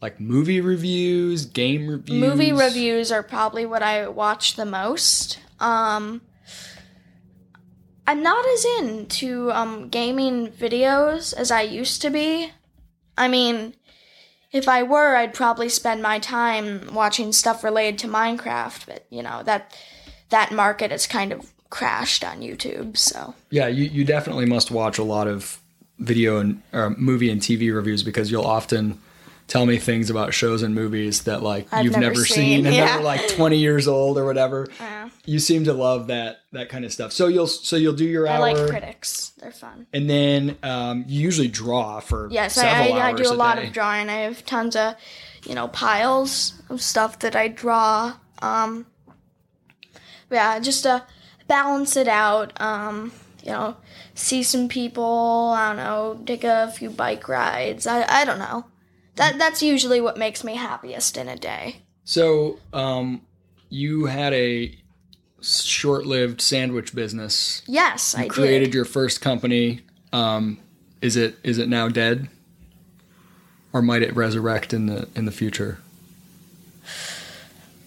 Like 0.00 0.20
movie 0.20 0.60
reviews, 0.60 1.46
game 1.46 1.88
reviews, 1.88 2.20
movie 2.20 2.52
reviews 2.52 3.10
are 3.10 3.22
probably 3.22 3.66
what 3.66 3.82
I 3.82 4.06
watch 4.08 4.54
the 4.54 4.66
most. 4.66 5.40
Um, 5.58 6.20
I'm 8.06 8.22
not 8.22 8.44
as 8.46 8.64
into 8.78 9.50
um, 9.52 9.88
gaming 9.88 10.48
videos 10.48 11.34
as 11.34 11.50
I 11.50 11.62
used 11.62 12.02
to 12.02 12.10
be. 12.10 12.52
I 13.18 13.26
mean, 13.26 13.74
if 14.52 14.68
I 14.68 14.82
were, 14.84 15.16
I'd 15.16 15.34
probably 15.34 15.68
spend 15.68 16.02
my 16.02 16.18
time 16.20 16.94
watching 16.94 17.32
stuff 17.32 17.64
related 17.64 17.98
to 18.00 18.06
Minecraft, 18.08 18.86
but 18.86 19.06
you 19.10 19.22
know 19.22 19.42
that 19.44 19.74
that 20.30 20.52
market 20.52 20.90
has 20.90 21.06
kind 21.06 21.32
of 21.32 21.52
crashed 21.70 22.24
on 22.24 22.40
YouTube. 22.40 22.96
So 22.96 23.34
Yeah, 23.50 23.66
you, 23.68 23.84
you 23.84 24.04
definitely 24.04 24.46
must 24.46 24.70
watch 24.70 24.98
a 24.98 25.02
lot 25.04 25.26
of 25.28 25.60
video 25.98 26.38
and 26.38 26.62
or 26.72 26.90
movie 26.90 27.30
and 27.30 27.40
TV 27.40 27.74
reviews 27.74 28.02
because 28.02 28.30
you'll 28.30 28.44
often 28.44 29.00
tell 29.48 29.64
me 29.64 29.78
things 29.78 30.10
about 30.10 30.34
shows 30.34 30.62
and 30.62 30.74
movies 30.74 31.22
that 31.22 31.42
like 31.42 31.66
I've 31.72 31.84
you've 31.84 31.92
never 31.94 32.06
never, 32.14 32.24
seen, 32.24 32.34
seen, 32.62 32.66
and 32.66 32.74
yeah. 32.74 32.96
they're 32.96 33.04
like 33.04 33.28
20 33.28 33.56
years 33.58 33.86
old 33.88 34.18
or 34.18 34.24
whatever. 34.26 34.66
uh, 34.80 35.08
You 35.24 35.38
seem 35.38 35.64
to 35.64 35.72
love 35.72 36.08
that 36.08 36.38
that 36.52 36.68
kind 36.68 36.84
of 36.84 36.92
stuff. 36.92 37.12
So 37.12 37.28
you'll 37.28 37.46
so 37.46 37.76
you'll 37.76 37.94
do 37.94 38.04
your 38.04 38.28
I 38.28 38.32
hour 38.34 38.40
like 38.40 38.68
critics; 38.68 39.32
they're 39.40 39.52
fun. 39.52 39.86
and 39.92 40.08
then 40.10 40.56
um, 40.62 41.04
you 41.06 41.20
usually 41.20 41.48
draw 41.48 42.00
for 42.00 42.28
Yes, 42.30 42.58
I, 42.58 42.88
I, 42.90 43.08
I 43.08 43.12
do 43.12 43.30
a 43.30 43.34
lot 43.34 43.56
day. 43.56 43.66
of 43.68 43.72
drawing. 43.72 44.08
I 44.10 44.18
have 44.22 44.44
tons 44.44 44.74
of, 44.76 44.94
you 45.46 45.54
know, 45.54 45.68
piles 45.68 46.54
of 46.68 46.82
stuff 46.82 47.20
that 47.20 47.34
I 47.36 47.48
draw. 47.48 48.14
Um, 48.42 48.86
yeah, 50.30 50.58
just 50.58 50.82
to 50.84 51.04
balance 51.46 51.96
it 51.96 52.08
out. 52.08 52.58
Um, 52.60 53.12
you 53.42 53.52
know, 53.52 53.76
see 54.14 54.42
some 54.42 54.68
people. 54.68 55.52
I 55.56 55.68
don't 55.68 55.76
know, 55.76 56.20
take 56.26 56.44
a 56.44 56.70
few 56.72 56.90
bike 56.90 57.28
rides. 57.28 57.86
I, 57.86 58.04
I 58.08 58.24
don't 58.24 58.38
know. 58.38 58.66
That 59.16 59.38
that's 59.38 59.62
usually 59.62 60.00
what 60.00 60.16
makes 60.18 60.44
me 60.44 60.56
happiest 60.56 61.16
in 61.16 61.28
a 61.28 61.36
day. 61.36 61.82
So, 62.04 62.58
um, 62.72 63.22
you 63.68 64.06
had 64.06 64.32
a 64.32 64.76
short-lived 65.40 66.40
sandwich 66.40 66.94
business. 66.94 67.62
Yes, 67.66 68.14
I 68.14 68.28
created 68.28 68.66
did. 68.66 68.74
your 68.74 68.84
first 68.84 69.20
company. 69.20 69.80
Um, 70.12 70.58
is 71.00 71.16
it 71.16 71.36
is 71.42 71.58
it 71.58 71.68
now 71.68 71.88
dead, 71.88 72.28
or 73.72 73.82
might 73.82 74.02
it 74.02 74.14
resurrect 74.14 74.72
in 74.72 74.86
the 74.86 75.08
in 75.14 75.24
the 75.24 75.32
future? 75.32 75.78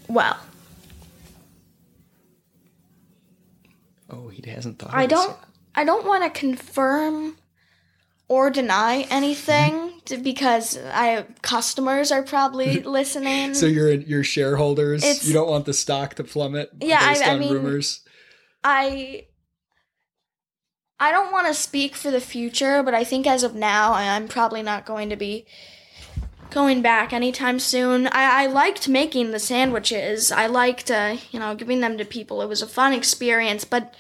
Well, 0.08 0.38
he 4.46 4.52
hasn't 4.52 4.80
thought. 4.80 4.94
I 4.94 5.06
don't. 5.06 5.36
I 5.76 5.84
don't 5.84 6.06
want 6.06 6.24
to 6.24 6.30
confirm 6.40 7.38
or 8.28 8.50
deny 8.50 9.02
anything 9.10 10.02
t- 10.06 10.18
because 10.18 10.78
I 10.78 11.26
customers 11.42 12.12
are 12.12 12.24
probably 12.24 12.82
listening. 12.84 13.48
yet. 13.48 13.56
So 13.56 13.66
your 13.66 13.92
your 13.94 14.24
shareholders, 14.24 15.04
It's- 15.04 15.26
you 15.28 15.34
don't 15.34 15.50
want 15.50 15.66
the 15.66 15.74
stock 15.74 16.16
to 16.16 16.24
plummet 16.24 16.70
Yeah, 16.82 17.00
I- 17.02 17.14
based 17.14 17.28
I 17.28 17.34
on 17.34 17.40
mean- 17.40 17.54
rumors. 17.54 18.02
I 18.64 19.26
I 21.00 21.12
don't 21.12 21.32
want 21.32 21.48
to 21.48 21.54
speak 21.54 21.96
for 21.96 22.12
the 22.12 22.20
future, 22.20 22.84
but 22.84 22.94
I 22.94 23.04
think 23.06 23.26
as 23.26 23.44
of 23.44 23.56
now, 23.56 23.94
I'm 23.94 24.28
probably 24.28 24.62
not 24.62 24.86
going 24.86 25.10
to 25.10 25.16
be 25.16 25.46
going 26.52 26.82
back 26.82 27.14
anytime 27.14 27.60
soon. 27.60 28.08
I, 28.08 28.44
I 28.44 28.46
liked 28.48 28.88
making 28.88 29.32
the 29.32 29.40
sandwiches. 29.40 30.32
I 30.32 30.48
liked, 30.48 30.90
uh, 30.92 31.18
you 31.32 31.40
know, 31.40 31.56
giving 31.56 31.82
them 31.82 31.98
to 31.98 32.06
people. 32.06 32.42
It 32.42 32.50
was 32.50 32.62
a 32.62 32.68
fun 32.68 32.94
experience, 32.94 33.66
but 33.66 33.94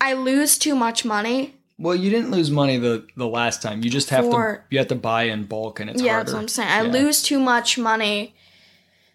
I 0.00 0.14
lose 0.14 0.58
too 0.58 0.74
much 0.74 1.04
money. 1.04 1.54
Well, 1.78 1.94
you 1.96 2.10
didn't 2.10 2.30
lose 2.30 2.50
money 2.50 2.78
the 2.78 3.06
the 3.16 3.26
last 3.26 3.60
time. 3.60 3.82
You 3.82 3.90
just 3.90 4.10
have 4.10 4.30
to 4.30 4.60
you 4.70 4.78
have 4.78 4.88
to 4.88 4.94
buy 4.94 5.24
in 5.24 5.44
bulk, 5.44 5.80
and 5.80 5.90
it's 5.90 6.00
yeah, 6.00 6.12
harder. 6.12 6.24
that's 6.24 6.34
what 6.34 6.40
I'm 6.42 6.48
saying. 6.48 6.68
I 6.70 6.82
Yeah. 6.82 6.92
lose 6.92 7.22
too 7.22 7.40
much 7.40 7.76
money 7.78 8.34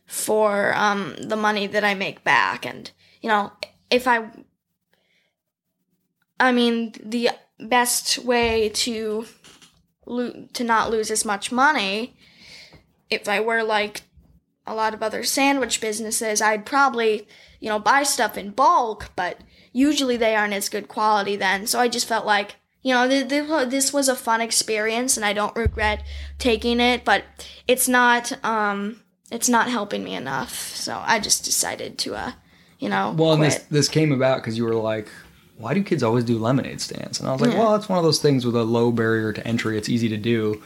for 0.06 0.76
um, 0.76 1.16
the 1.22 1.38
money 1.38 1.68
that 1.68 1.84
I 1.86 1.94
make 1.94 2.24
back, 2.24 2.66
and 2.66 2.92
you 3.22 3.30
know, 3.30 3.54
if 3.90 4.08
I, 4.08 4.30
I 6.40 6.52
mean, 6.52 6.94
the 7.02 7.30
best 7.60 8.18
way 8.20 8.70
to 8.70 9.26
lo- 10.06 10.48
to 10.54 10.64
not 10.64 10.92
lose 10.92 11.12
as 11.12 11.24
much 11.24 11.52
money, 11.54 12.18
if 13.10 13.28
I 13.28 13.40
were 13.40 13.64
like 13.64 14.02
a 14.68 14.76
lot 14.76 14.94
of 14.94 15.02
other 15.02 15.24
sandwich 15.24 15.82
businesses, 15.82 16.42
I'd 16.42 16.66
probably 16.66 17.28
you 17.60 17.70
know 17.70 17.80
buy 17.80 18.04
stuff 18.04 18.38
in 18.38 18.52
bulk, 18.52 19.12
but 19.16 19.40
usually 19.74 20.18
they 20.18 20.36
aren't 20.36 20.54
as 20.54 20.70
good 20.70 20.88
quality 20.88 21.36
then. 21.36 21.68
So 21.68 21.80
I 21.80 21.88
just 21.88 22.08
felt 22.08 22.26
like 22.26 22.56
you 22.84 22.94
know 22.94 23.08
th- 23.08 23.30
th- 23.30 23.70
this 23.70 23.92
was 23.92 24.08
a 24.08 24.16
fun 24.16 24.42
experience, 24.42 25.18
and 25.18 25.26
I 25.26 25.34
don't 25.34 25.56
regret 25.56 26.04
taking 26.38 26.80
it, 26.80 27.04
but 27.04 27.24
it's 27.68 27.88
not 27.88 28.32
um 28.46 29.02
it's 29.32 29.50
not 29.50 29.70
helping 29.70 30.04
me 30.04 30.16
enough. 30.16 30.76
So 30.76 31.02
I 31.06 31.20
just 31.20 31.44
decided 31.46 31.98
to 32.00 32.16
uh 32.16 32.32
you 32.80 32.90
know 32.90 33.14
Well, 33.18 33.34
and 33.34 33.44
this 33.44 33.58
this 33.72 33.90
came 33.90 34.12
about 34.12 34.38
because 34.38 34.58
you 34.58 34.64
were 34.66 34.76
like, 34.76 35.10
why 35.58 35.74
do 35.74 35.84
kids 35.84 36.04
always 36.04 36.24
do 36.24 36.38
lemonade 36.38 36.80
stands? 36.80 37.20
And 37.20 37.28
I 37.28 37.32
was 37.34 37.42
like, 37.42 37.52
Yeah. 37.52 37.60
well, 37.60 37.76
it's 37.76 37.90
one 37.90 37.98
of 37.98 38.06
those 38.06 38.20
things 38.22 38.46
with 38.46 38.56
a 38.56 38.64
low 38.64 38.92
barrier 38.92 39.34
to 39.34 39.46
entry. 39.48 39.78
It's 39.78 39.90
easy 39.90 40.10
to 40.10 40.18
do. 40.18 40.62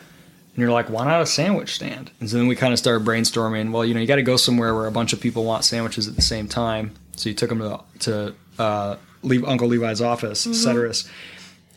And 0.56 0.62
you're 0.62 0.72
like, 0.72 0.90
why 0.90 1.06
not 1.06 1.22
a 1.22 1.26
sandwich 1.26 1.74
stand? 1.76 2.12
And 2.20 2.30
so 2.30 2.38
then 2.38 2.48
we 2.48 2.56
kind 2.56 2.74
of 2.74 2.80
started 2.80 3.06
brainstorming. 3.08 3.72
Well, 3.72 3.84
you 3.84 3.94
know, 3.94 4.00
you 4.00 4.06
got 4.08 4.18
to 4.18 4.22
go 4.22 4.38
somewhere 4.38 4.76
where 4.76 4.86
a 4.86 4.92
bunch 4.92 5.12
of 5.14 5.20
people 5.20 5.44
want 5.46 5.66
sandwiches 5.66 6.08
at 6.08 6.16
the 6.16 6.22
same 6.22 6.48
time. 6.48 6.94
So 7.16 7.30
you 7.30 7.36
took 7.36 7.50
them 7.50 7.60
to 7.60 7.80
to 8.02 8.36
uh, 8.60 8.98
leave 9.24 9.44
Uncle 9.46 9.68
Levi's 9.68 10.02
office, 10.02 10.46
Mm-hmm. 10.46 10.70
Ceterus. 10.70 11.10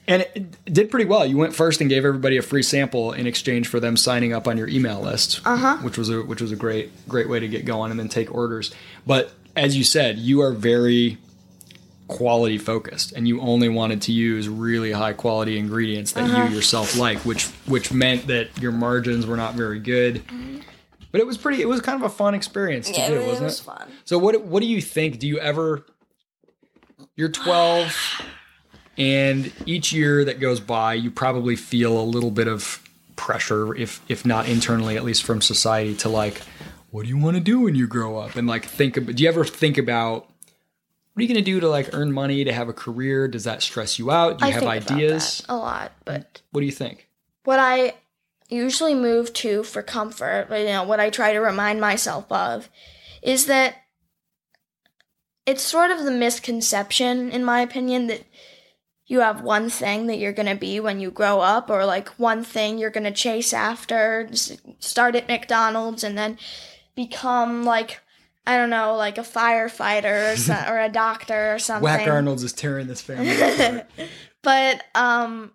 And 0.09 0.23
it 0.23 0.31
it 0.67 0.73
did 0.75 0.91
pretty 0.91 1.07
well. 1.07 1.27
You 1.27 1.37
went 1.37 1.55
first 1.55 1.81
and 1.81 1.91
gave 1.91 2.05
everybody 2.05 2.37
a 2.37 2.43
free 2.43 2.63
sample 2.63 3.13
in 3.13 3.27
exchange 3.27 3.67
for 3.67 3.81
them 3.81 3.97
signing 3.97 4.33
up 4.33 4.47
on 4.47 4.57
your 4.57 4.69
email 4.69 5.01
list, 5.01 5.41
Uh-huh. 5.45 5.79
which 5.79 5.97
was 5.99 6.11
a 6.11 6.23
which 6.23 6.41
was 6.41 6.53
a 6.53 6.57
great 6.57 6.91
great 7.09 7.29
way 7.29 7.41
to 7.41 7.49
get 7.49 7.65
going 7.65 7.91
and 7.91 7.99
then 7.99 8.09
take 8.09 8.33
orders. 8.33 8.73
But 9.07 9.33
as 9.57 9.77
you 9.77 9.83
said, 9.85 10.19
you 10.19 10.43
are 10.43 10.53
very 10.53 11.19
quality 12.09 12.57
focused 12.59 13.13
and 13.13 13.27
you 13.27 13.41
only 13.41 13.69
wanted 13.69 14.01
to 14.03 14.13
use 14.13 14.49
really 14.49 14.93
high 14.93 15.13
quality 15.13 15.59
ingredients 15.59 16.13
that 16.13 16.25
Uh-huh. 16.25 16.45
you 16.45 16.55
yourself 16.55 16.97
like, 16.97 17.19
which 17.25 17.47
which 17.67 17.93
meant 17.93 18.27
that 18.29 18.49
your 18.61 18.73
margins 18.73 19.27
were 19.27 19.37
not 19.37 19.55
very 19.55 19.79
good. 19.81 20.23
But 21.13 21.21
it 21.21 21.27
was 21.27 21.37
pretty 21.39 21.63
it 21.63 21.69
was 21.69 21.81
kind 21.81 21.97
of 22.03 22.11
a 22.11 22.15
fun 22.15 22.35
experience 22.35 22.89
to 22.91 22.99
yeah, 22.99 23.09
do, 23.09 23.15
it, 23.21 23.27
wasn't 23.27 23.45
was 23.45 23.61
it? 23.61 23.65
fun. 23.65 23.89
So 24.05 24.19
what 24.19 24.43
what 24.45 24.61
do 24.61 24.67
you 24.69 24.81
think? 24.81 25.19
Do 25.19 25.27
you 25.27 25.39
ever 25.39 25.85
you're 27.17 27.29
12 27.31 27.95
and 28.99 29.53
each 29.67 29.93
year 29.93 30.25
that 30.25 30.41
goes 30.41 30.61
by 30.61 30.95
you 30.95 31.11
probably 31.11 31.57
feel 31.57 31.99
a 32.01 32.03
little 32.05 32.31
bit 32.31 32.49
of 32.49 32.83
pressure 33.17 33.75
if 33.75 34.01
if 34.09 34.25
not 34.27 34.49
internally 34.49 34.97
at 34.97 35.05
least 35.05 35.23
from 35.23 35.41
society 35.41 35.95
to 35.95 36.09
like 36.09 36.41
what 36.91 37.03
do 37.03 37.09
you 37.09 37.17
want 37.19 37.37
to 37.37 37.43
do 37.43 37.61
when 37.61 37.75
you 37.75 37.87
grow 37.87 38.19
up 38.19 38.37
and 38.37 38.47
like 38.47 38.65
think 38.65 38.97
about 38.97 39.17
do 39.17 39.23
you 39.23 39.29
ever 39.29 39.45
think 39.45 39.77
about 39.79 40.29
what 41.17 41.21
are 41.21 41.23
you 41.23 41.29
going 41.33 41.43
to 41.43 41.51
do 41.51 41.61
to 41.61 41.69
like 41.71 41.89
earn 41.95 42.13
money 42.13 42.45
to 42.45 42.53
have 42.53 42.69
a 42.69 42.75
career? 42.75 43.27
Does 43.27 43.45
that 43.45 43.63
stress 43.63 43.99
you 43.99 44.11
out? 44.11 44.39
Do 44.39 44.45
you 44.45 44.51
I 44.51 44.55
have 44.55 44.65
ideas? 44.65 45.43
a 45.49 45.57
lot, 45.57 45.93
but 46.05 46.43
what 46.51 46.61
do 46.61 46.67
you 46.67 46.73
think? 46.73 47.09
what 47.47 47.61
I 47.61 47.95
usually 48.49 48.95
move 48.95 49.33
to 49.35 49.63
for 49.63 49.83
comfort, 49.83 50.49
you 50.51 50.67
know, 50.67 50.83
what 50.83 51.01
I 51.01 51.11
try 51.11 51.33
to 51.33 51.39
remind 51.39 51.81
myself 51.81 52.31
of, 52.31 52.69
is 53.23 53.47
that 53.47 53.77
it's 55.47 55.63
sort 55.63 55.93
of 55.93 56.05
the 56.05 56.11
misconception, 56.11 57.31
in 57.31 57.45
my 57.45 57.61
opinion, 57.61 58.09
that 58.09 58.25
you 59.07 59.21
have 59.21 59.43
one 59.43 59.71
thing 59.71 60.09
that 60.09 60.19
you're 60.19 60.33
going 60.33 60.49
to 60.49 60.57
be 60.57 60.81
when 60.81 60.99
you 60.99 61.13
grow 61.13 61.41
up, 61.41 61.71
or 61.71 61.87
like 61.87 62.09
one 62.19 62.43
thing 62.43 62.79
you're 62.79 62.91
going 62.91 63.05
to 63.05 63.13
chase 63.13 63.53
after, 63.53 64.29
start 64.81 65.15
at 65.15 65.29
McDonald's 65.29 66.03
and 66.03 66.19
then 66.19 66.37
become 66.97 67.63
like, 67.65 68.01
I 68.47 68.57
don't 68.57 68.71
know, 68.71 68.95
like 68.95 69.19
a 69.19 69.23
firefighter 69.23 70.33
or, 70.35 70.37
so, 70.37 70.55
or 70.69 70.79
a 70.79 70.89
doctor 70.89 71.55
or 71.55 71.59
something. 71.69 71.83
whack 71.85 72.07
arnold's 72.07 72.45
is 72.45 72.53
tearing 72.53 72.87
this 72.87 73.01
family 73.01 73.35
apart 73.35 73.91
but 74.43 74.83
um 74.95 75.53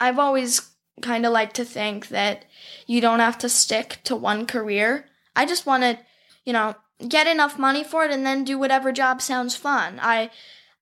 I've 0.00 0.18
always 0.18 0.70
kind 1.02 1.26
of 1.26 1.32
liked 1.32 1.56
to 1.56 1.64
think 1.64 2.08
that 2.08 2.44
you 2.86 3.00
don't 3.00 3.20
have 3.20 3.38
to 3.38 3.48
stick 3.48 4.00
to 4.04 4.16
one 4.16 4.46
career. 4.46 5.06
I 5.36 5.46
just 5.46 5.66
want 5.66 5.82
to, 5.82 5.98
you 6.44 6.52
know, 6.52 6.74
get 7.08 7.26
enough 7.26 7.58
money 7.58 7.84
for 7.84 8.04
it 8.04 8.10
and 8.10 8.24
then 8.24 8.44
do 8.44 8.58
whatever 8.58 8.92
job 8.92 9.20
sounds 9.22 9.56
fun. 9.56 9.98
I 10.02 10.30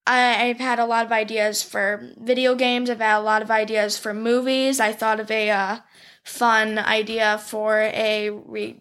I, 0.07 0.47
I've 0.49 0.59
had 0.59 0.81
a 0.81 0.85
lot 0.85 1.07
of 1.07 1.13
ideas 1.13 1.63
for 1.63 2.11
video 2.19 2.55
games. 2.57 2.91
I've 2.91 3.01
had 3.01 3.19
a 3.19 3.23
lot 3.23 3.43
of 3.43 3.51
ideas 3.51 3.97
for 3.97 4.13
movies. 4.13 4.81
I 4.81 4.93
thought 4.93 5.21
of 5.21 5.31
a 5.31 5.51
uh, 5.51 5.77
fun 6.25 6.79
idea 6.79 7.39
for 7.39 7.79
a 7.79 8.31
re- 8.31 8.81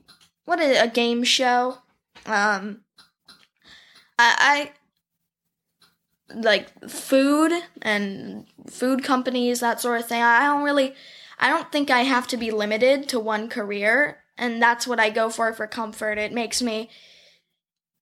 what 0.52 0.60
is 0.60 0.76
it, 0.76 0.84
a 0.84 0.90
game 0.90 1.24
show. 1.24 1.78
Um, 2.26 2.82
I, 4.20 4.70
I 6.30 6.36
like 6.36 6.90
food 6.90 7.54
and 7.82 8.46
food 8.70 9.02
companies, 9.02 9.62
that 9.62 9.80
sort 9.80 10.02
of 10.02 10.08
thing. 10.10 10.22
I 10.22 10.44
don't 10.48 10.64
really, 10.64 10.94
I 11.40 11.48
don't 11.48 11.72
think 11.72 11.90
I 11.90 12.02
have 12.02 12.28
to 12.28 12.36
be 12.36 12.52
limited 12.52 13.08
to 13.08 13.20
one 13.20 13.48
career, 13.48 14.24
and 14.38 14.62
that's 14.62 14.86
what 14.86 15.00
I 15.00 15.10
go 15.10 15.30
for 15.30 15.54
for 15.54 15.68
comfort. 15.68 16.18
It 16.18 16.34
makes 16.34 16.62
me, 16.62 16.90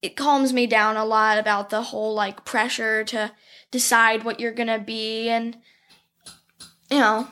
it 0.02 0.18
calms 0.18 0.52
me 0.52 0.66
down 0.66 0.98
a 0.98 1.06
lot 1.06 1.38
about 1.38 1.70
the 1.70 1.84
whole 1.84 2.16
like 2.16 2.46
pressure 2.46 3.04
to 3.04 3.32
decide 3.70 4.24
what 4.24 4.40
you're 4.40 4.52
gonna 4.54 4.80
be, 4.80 5.30
and 5.30 5.56
you 6.90 6.98
know, 6.98 7.28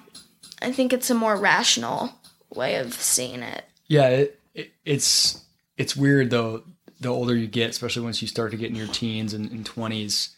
I 0.61 0.71
think 0.71 0.93
it's 0.93 1.09
a 1.09 1.15
more 1.15 1.35
rational 1.35 2.11
way 2.53 2.75
of 2.75 2.93
seeing 2.93 3.41
it. 3.41 3.63
Yeah, 3.87 4.09
it, 4.09 4.39
it, 4.57 4.71
it's 4.83 5.45
it's 5.77 5.95
weird 5.95 6.31
though. 6.31 6.63
The 6.99 7.09
older 7.09 7.35
you 7.35 7.47
get, 7.47 7.69
especially 7.69 8.01
once 8.01 8.21
you 8.23 8.27
start 8.27 8.51
to 8.51 8.57
get 8.57 8.71
in 8.71 8.75
your 8.75 8.87
teens 8.87 9.31
and, 9.31 9.51
20s, 9.63 10.29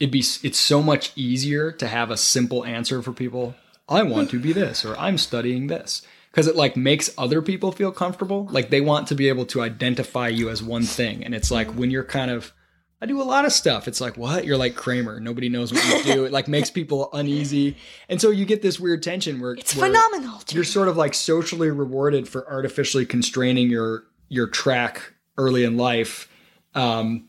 it'd 0.00 0.10
be 0.10 0.18
it's 0.18 0.58
so 0.58 0.82
much 0.82 1.12
easier 1.14 1.70
to 1.70 1.86
have 1.86 2.10
a 2.10 2.16
simple 2.16 2.64
answer 2.64 3.00
for 3.00 3.12
people. 3.12 3.54
I 3.88 4.02
want 4.02 4.30
to 4.30 4.40
be 4.40 4.52
this, 4.52 4.84
or 4.84 4.98
I'm 4.98 5.16
studying 5.16 5.68
this, 5.68 6.02
because 6.32 6.48
it 6.48 6.56
like 6.56 6.76
makes 6.76 7.14
other 7.16 7.40
people 7.40 7.70
feel 7.70 7.92
comfortable. 7.92 8.48
Like 8.50 8.70
they 8.70 8.80
want 8.80 9.06
to 9.08 9.14
be 9.14 9.28
able 9.28 9.46
to 9.46 9.62
identify 9.62 10.26
you 10.26 10.50
as 10.50 10.60
one 10.60 10.82
thing, 10.82 11.24
and 11.24 11.32
it's 11.32 11.52
like 11.52 11.68
when 11.68 11.92
you're 11.92 12.02
kind 12.04 12.32
of 12.32 12.52
I 13.00 13.06
do 13.06 13.20
a 13.20 13.24
lot 13.24 13.44
of 13.44 13.52
stuff. 13.52 13.86
It's 13.88 14.00
like, 14.00 14.16
what? 14.16 14.46
You're 14.46 14.56
like 14.56 14.74
Kramer. 14.74 15.20
Nobody 15.20 15.48
knows 15.50 15.70
what 15.72 15.84
you 16.06 16.14
do. 16.14 16.24
It 16.24 16.32
like 16.32 16.48
makes 16.48 16.70
people 16.70 17.10
uneasy. 17.12 17.76
And 18.08 18.20
so 18.20 18.30
you 18.30 18.44
get 18.46 18.62
this 18.62 18.80
weird 18.80 19.02
tension 19.02 19.38
where 19.38 19.52
It's 19.52 19.76
where- 19.76 19.88
phenomenal. 19.88 20.40
you're 20.50 20.64
sort 20.64 20.88
of 20.88 20.96
like 20.96 21.12
socially 21.12 21.70
rewarded 21.70 22.26
for 22.28 22.50
artificially 22.50 23.04
constraining 23.04 23.68
your 23.70 24.04
your 24.28 24.46
track 24.46 25.12
early 25.36 25.62
in 25.64 25.76
life 25.76 26.28
um, 26.74 27.28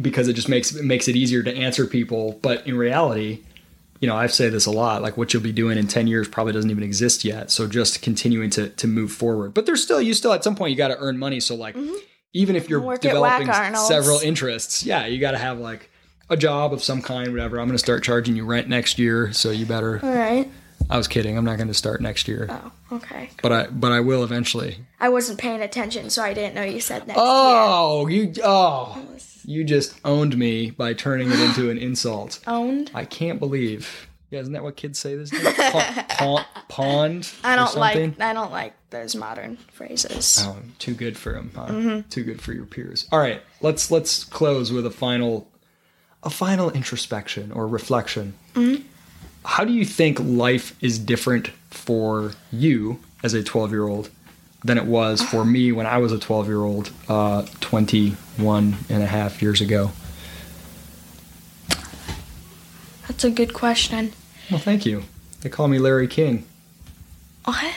because 0.00 0.28
it 0.28 0.32
just 0.34 0.48
makes 0.48 0.74
it 0.74 0.84
makes 0.84 1.06
it 1.08 1.14
easier 1.16 1.42
to 1.42 1.54
answer 1.54 1.86
people 1.86 2.38
but 2.42 2.66
in 2.66 2.76
reality 2.76 3.40
you 4.00 4.08
know 4.08 4.16
i've 4.16 4.32
said 4.34 4.52
this 4.52 4.66
a 4.66 4.70
lot 4.70 5.00
like 5.02 5.16
what 5.16 5.32
you'll 5.32 5.42
be 5.42 5.52
doing 5.52 5.78
in 5.78 5.86
10 5.86 6.08
years 6.08 6.28
probably 6.28 6.52
doesn't 6.52 6.70
even 6.70 6.82
exist 6.82 7.24
yet 7.24 7.50
so 7.50 7.66
just 7.68 8.02
continuing 8.02 8.50
to 8.50 8.68
to 8.70 8.86
move 8.88 9.12
forward 9.12 9.54
but 9.54 9.66
there's 9.66 9.82
still 9.82 10.00
you 10.02 10.12
still 10.14 10.32
at 10.32 10.42
some 10.44 10.56
point 10.56 10.72
you 10.72 10.76
got 10.76 10.88
to 10.88 10.98
earn 10.98 11.16
money 11.16 11.38
so 11.40 11.54
like 11.54 11.76
even 12.38 12.54
if 12.56 12.68
you're 12.70 12.80
Work 12.80 13.00
developing 13.00 13.50
several 13.74 14.20
interests 14.20 14.84
yeah 14.84 15.06
you 15.06 15.18
got 15.18 15.32
to 15.32 15.38
have 15.38 15.58
like 15.58 15.90
a 16.30 16.36
job 16.36 16.72
of 16.72 16.82
some 16.82 17.02
kind 17.02 17.30
whatever 17.32 17.58
i'm 17.58 17.66
going 17.66 17.74
to 17.74 17.78
start 17.88 18.02
charging 18.04 18.36
you 18.36 18.44
rent 18.44 18.68
next 18.68 18.98
year 18.98 19.32
so 19.32 19.50
you 19.50 19.66
better 19.66 19.98
All 20.02 20.12
right. 20.14 20.48
I 20.90 20.96
was 20.96 21.06
kidding. 21.08 21.36
I'm 21.36 21.44
not 21.44 21.56
going 21.58 21.68
to 21.68 21.74
start 21.74 22.00
next 22.00 22.28
year, 22.28 22.46
Oh, 22.48 22.72
okay. 22.96 23.28
but 23.42 23.52
I 23.52 23.66
but 23.66 23.92
I 23.92 24.00
will 24.00 24.22
eventually. 24.24 24.78
I 24.98 25.10
wasn't 25.10 25.38
paying 25.38 25.60
attention, 25.60 26.08
so 26.08 26.22
I 26.22 26.32
didn't 26.32 26.54
know 26.54 26.62
you 26.62 26.80
said 26.80 27.06
next 27.06 27.18
Oh, 27.20 28.06
you 28.06 28.32
oh. 28.42 28.96
Was 29.12 29.42
you 29.44 29.64
just 29.64 30.00
owned 30.04 30.38
me 30.38 30.70
by 30.70 30.94
turning 30.94 31.30
it 31.30 31.40
into 31.40 31.68
an 31.68 31.76
insult. 31.76 32.40
owned. 32.46 32.90
I 32.94 33.04
can't 33.04 33.38
believe. 33.38 34.07
Yeah, 34.30 34.40
isn't 34.40 34.52
that 34.52 34.62
what 34.62 34.76
kids 34.76 34.98
say 34.98 35.16
this 35.16 35.30
days? 35.30 35.42
Pa- 35.56 36.46
pond. 36.68 37.30
I 37.42 37.56
don't 37.56 37.76
like. 37.76 38.20
I 38.20 38.32
don't 38.34 38.52
like 38.52 38.74
those 38.90 39.16
modern 39.16 39.56
phrases. 39.72 40.38
Oh, 40.42 40.58
too 40.78 40.94
good 40.94 41.16
for 41.16 41.34
him. 41.34 41.50
Huh? 41.54 41.66
Mm-hmm. 41.66 42.08
Too 42.10 42.24
good 42.24 42.40
for 42.40 42.52
your 42.52 42.66
peers. 42.66 43.06
All 43.10 43.18
right, 43.20 43.42
let's 43.62 43.90
let's 43.90 44.24
close 44.24 44.70
with 44.70 44.84
a 44.84 44.90
final, 44.90 45.48
a 46.22 46.30
final 46.30 46.70
introspection 46.70 47.52
or 47.52 47.66
reflection. 47.66 48.34
Mm-hmm. 48.54 48.84
How 49.44 49.64
do 49.64 49.72
you 49.72 49.86
think 49.86 50.18
life 50.20 50.76
is 50.82 50.98
different 50.98 51.48
for 51.70 52.32
you 52.52 53.00
as 53.22 53.32
a 53.32 53.42
12 53.42 53.70
year 53.70 53.86
old 53.88 54.10
than 54.62 54.76
it 54.76 54.84
was 54.84 55.22
for 55.22 55.42
me 55.46 55.72
when 55.72 55.86
I 55.86 55.98
was 55.98 56.12
a 56.12 56.18
12 56.18 56.48
year 56.48 56.62
old 56.62 56.90
uh, 57.08 57.46
21 57.60 58.76
and 58.90 59.02
a 59.02 59.06
half 59.06 59.40
years 59.40 59.62
ago? 59.62 59.90
That's 63.18 63.24
a 63.24 63.30
good 63.32 63.52
question. 63.52 64.12
Well, 64.48 64.60
thank 64.60 64.86
you. 64.86 65.02
They 65.40 65.48
call 65.48 65.66
me 65.66 65.80
Larry 65.80 66.06
King. 66.06 66.46
What? 67.46 67.74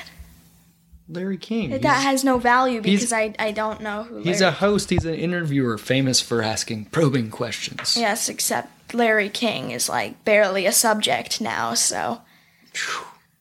Larry 1.10 1.38
King. 1.40 1.72
that 1.72 1.82
He's- 1.82 2.04
has 2.04 2.24
no 2.24 2.38
value 2.38 2.80
because 2.80 3.12
I, 3.12 3.34
I 3.40 3.50
don't 3.50 3.82
know 3.82 4.04
who. 4.04 4.18
He's 4.22 4.42
Larry- 4.42 4.52
a 4.54 4.56
host. 4.58 4.92
He's 4.92 5.04
an 5.04 5.16
interviewer, 5.16 5.80
famous 5.80 6.22
for 6.22 6.44
asking 6.44 6.86
probing 6.92 7.32
questions. 7.32 7.98
yes, 7.98 8.30
except 8.30 8.94
Larry 8.94 9.30
King 9.30 9.72
is 9.72 9.90
like 9.90 10.24
barely 10.26 10.68
a 10.68 10.72
subject 10.72 11.42
now. 11.42 11.74
So, 11.74 12.22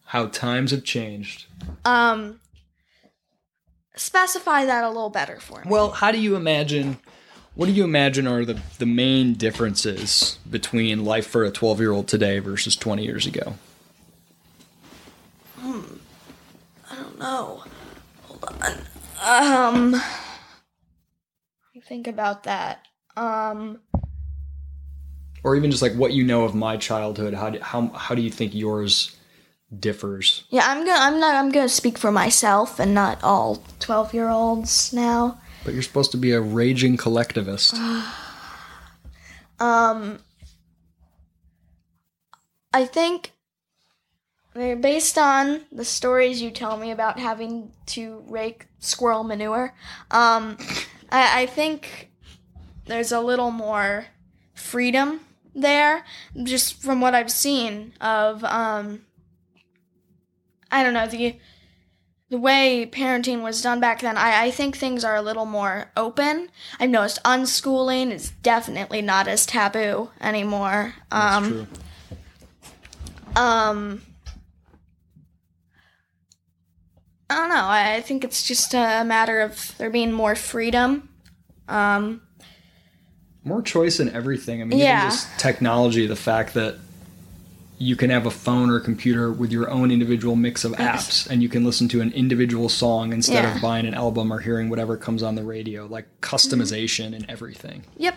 How 0.07 0.29
times 0.29 0.71
have 0.71 0.85
changed. 0.85 1.49
um, 1.85 2.41
specify 3.95 4.65
that 4.65 4.85
a 4.85 4.89
little 4.89 5.11
better 5.11 5.39
for 5.39 5.61
me. 5.61 5.67
Well, 5.71 5.91
how 5.91 6.13
do 6.13 6.19
you 6.19 6.35
imagine? 6.35 6.97
What 7.55 7.67
do 7.67 7.73
you 7.73 7.85
imagine 7.85 8.27
are 8.27 8.45
the 8.45 8.61
the 8.79 8.87
main 8.87 9.35
differences 9.35 10.39
between 10.49 11.05
life 11.05 11.27
for 11.27 11.45
a 11.45 11.51
twelve 11.51 11.81
year 11.81 11.93
old 11.93 12.09
today 12.09 12.39
versus 12.39 12.77
twenty 12.77 13.05
years 13.05 13.27
ago? 13.27 13.55
Hmm. 15.59 15.81
I 16.91 16.97
don't 16.97 17.19
know. 17.19 17.65
Hold 18.23 18.45
on. 18.63 19.93
Um, 19.95 20.01
think 21.87 22.07
about 22.07 22.45
that. 22.45 22.87
Um, 23.17 23.81
Or 25.43 25.57
even 25.57 25.71
just 25.71 25.83
like 25.83 25.93
what 25.95 26.13
you 26.13 26.25
know 26.25 26.45
of 26.45 26.55
my 26.55 26.77
childhood. 26.77 27.35
How 27.35 27.51
do, 27.51 27.59
how 27.61 27.89
how 27.89 28.15
do 28.15 28.23
you 28.23 28.31
think 28.31 28.55
yours 28.55 29.17
differs? 29.79 30.45
yeah, 30.51 30.65
I'm 30.67 30.87
gonna 30.87 30.99
I'm 30.99 31.21
not 31.21 31.35
I'm 31.35 31.51
gonna 31.51 31.69
speak 31.69 31.99
for 31.99 32.13
myself 32.13 32.79
and 32.79 32.95
not 32.95 33.23
all 33.23 33.63
twelve 33.81 34.15
year 34.15 34.29
olds 34.29 34.93
now. 34.93 35.41
But 35.65 35.75
you're 35.75 35.83
supposed 35.83 36.11
to 36.13 36.17
be 36.17 36.33
a 36.33 36.41
raging 36.41 36.97
collectivist. 36.97 37.75
Um, 39.61 40.21
I 42.73 42.87
think 42.87 43.33
based 44.55 45.19
on 45.19 45.63
the 45.71 45.85
stories 45.85 46.41
you 46.41 46.51
tell 46.51 46.79
me 46.79 46.91
about 46.91 47.19
having 47.19 47.73
to 47.87 48.25
rake 48.27 48.69
squirrel 48.79 49.23
manure, 49.23 49.75
um, 50.11 50.57
I, 51.11 51.43
I 51.43 51.47
think 51.47 52.11
there's 52.87 53.13
a 53.13 53.21
little 53.21 53.51
more 53.51 54.07
freedom 54.55 55.21
there, 55.55 56.05
just 56.43 56.81
from 56.83 57.01
what 57.01 57.15
I've 57.15 57.31
seen 57.31 57.93
of 58.01 58.43
um, 58.45 59.03
I 60.71 60.83
don't 60.83 60.95
know 60.95 61.07
the 61.07 61.37
the 62.31 62.39
way 62.39 62.89
parenting 62.91 63.43
was 63.43 63.61
done 63.61 63.81
back 63.81 64.01
then. 64.01 64.17
I, 64.17 64.45
I 64.45 64.51
think 64.53 64.77
things 64.77 65.05
are 65.05 65.17
a 65.17 65.23
little 65.23 65.47
more 65.47 65.91
open. 65.97 66.49
I've 66.79 66.89
noticed 66.91 67.23
unschooling 67.25 68.13
is 68.13 68.31
definitely 68.43 69.03
not 69.03 69.27
as 69.29 69.45
taboo 69.45 70.11
anymore. 70.21 70.95
That's 71.11 71.37
Um, 71.37 71.49
true. 71.49 71.67
um, 73.43 74.03
I 77.29 77.35
don't 77.37 77.49
know. 77.49 77.67
I, 77.69 78.01
think 78.01 78.25
it's 78.25 78.43
just 78.45 78.75
a 78.75 79.05
matter 79.05 79.41
of 79.41 79.77
there 79.79 79.91
being 79.91 80.13
more 80.13 80.35
freedom. 80.35 81.09
Um, 81.69 82.23
More 83.45 83.63
choice 83.63 84.01
in 84.01 84.09
everything. 84.15 84.61
I 84.61 84.65
mean, 84.65 84.79
Yeah. 84.79 84.99
even 84.99 85.11
just 85.11 85.29
technology, 85.39 86.07
the 86.07 86.17
fact 86.17 86.55
that 86.55 86.77
you 87.83 87.97
can 87.97 88.11
have 88.11 88.27
a 88.27 88.31
phone 88.31 88.69
or 88.69 88.77
a 88.77 88.81
computer 88.81 89.33
with 89.33 89.51
your 89.51 89.71
own 89.71 89.91
individual 89.91 90.37
mix 90.37 90.65
of 90.65 90.73
apps 90.73 91.27
and 91.31 91.43
you 91.43 91.49
can 91.49 91.65
listen 91.65 91.89
to 91.89 92.03
an 92.03 92.13
individual 92.13 92.69
song 92.69 93.11
instead 93.11 93.43
Yeah. 93.43 93.57
of 93.57 93.63
buying 93.63 93.87
an 93.87 93.95
album 93.95 94.31
or 94.31 94.39
hearing 94.39 94.69
whatever 94.69 94.99
comes 94.99 95.23
on 95.23 95.35
the 95.35 95.43
radio, 95.43 95.87
like 95.87 96.05
mm-hmm. 96.05 96.37
customization 96.37 97.15
and 97.17 97.25
everything. 97.31 97.85
Yep. 97.97 98.17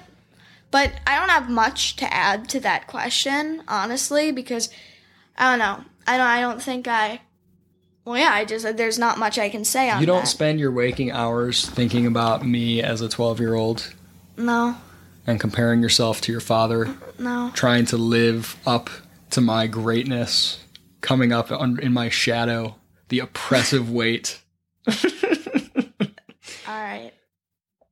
But 0.70 0.92
I 1.08 1.18
don't 1.18 1.30
have 1.30 1.50
much 1.50 1.96
to 1.98 2.14
add 2.14 2.50
to 2.50 2.60
that 2.60 2.88
question, 2.88 3.64
honestly, 3.70 4.34
because 4.34 4.70
I 5.38 5.50
don't 5.52 5.60
know. 5.60 5.86
I 6.06 6.18
don't. 6.18 6.28
I 6.28 6.42
don't 6.42 6.62
think 6.62 6.88
I. 6.90 7.22
Well, 8.04 8.18
yeah. 8.18 8.32
I 8.34 8.44
just 8.44 8.66
there's 8.76 9.00
not 9.00 9.18
much 9.18 9.38
I 9.38 9.48
can 9.48 9.64
say 9.64 9.90
on 9.90 10.02
You 10.02 10.08
don't 10.08 10.24
that. 10.24 10.28
spend 10.28 10.60
your 10.60 10.72
waking 10.72 11.12
hours 11.12 11.70
thinking 11.70 12.06
about 12.06 12.46
me 12.46 12.82
as 12.84 13.00
a 13.00 13.08
12 13.08 13.40
year 13.40 13.54
old 13.54 13.94
no, 14.36 14.76
and 15.26 15.40
comparing 15.40 15.82
yourself 15.82 16.20
to 16.22 16.32
your 16.34 16.42
father, 16.42 16.94
no. 17.18 17.52
trying 17.54 17.86
to 17.86 17.98
live 17.98 18.58
up 18.66 18.90
to 19.34 19.42
my 19.42 19.68
greatness, 19.68 20.60
coming 21.02 21.32
up 21.32 21.52
in 21.52 21.94
my 21.94 22.10
shadow, 22.10 22.76
the 23.10 23.20
oppressive 23.20 23.90
weight. 24.00 24.40
All 24.88 24.94
right. 26.68 27.12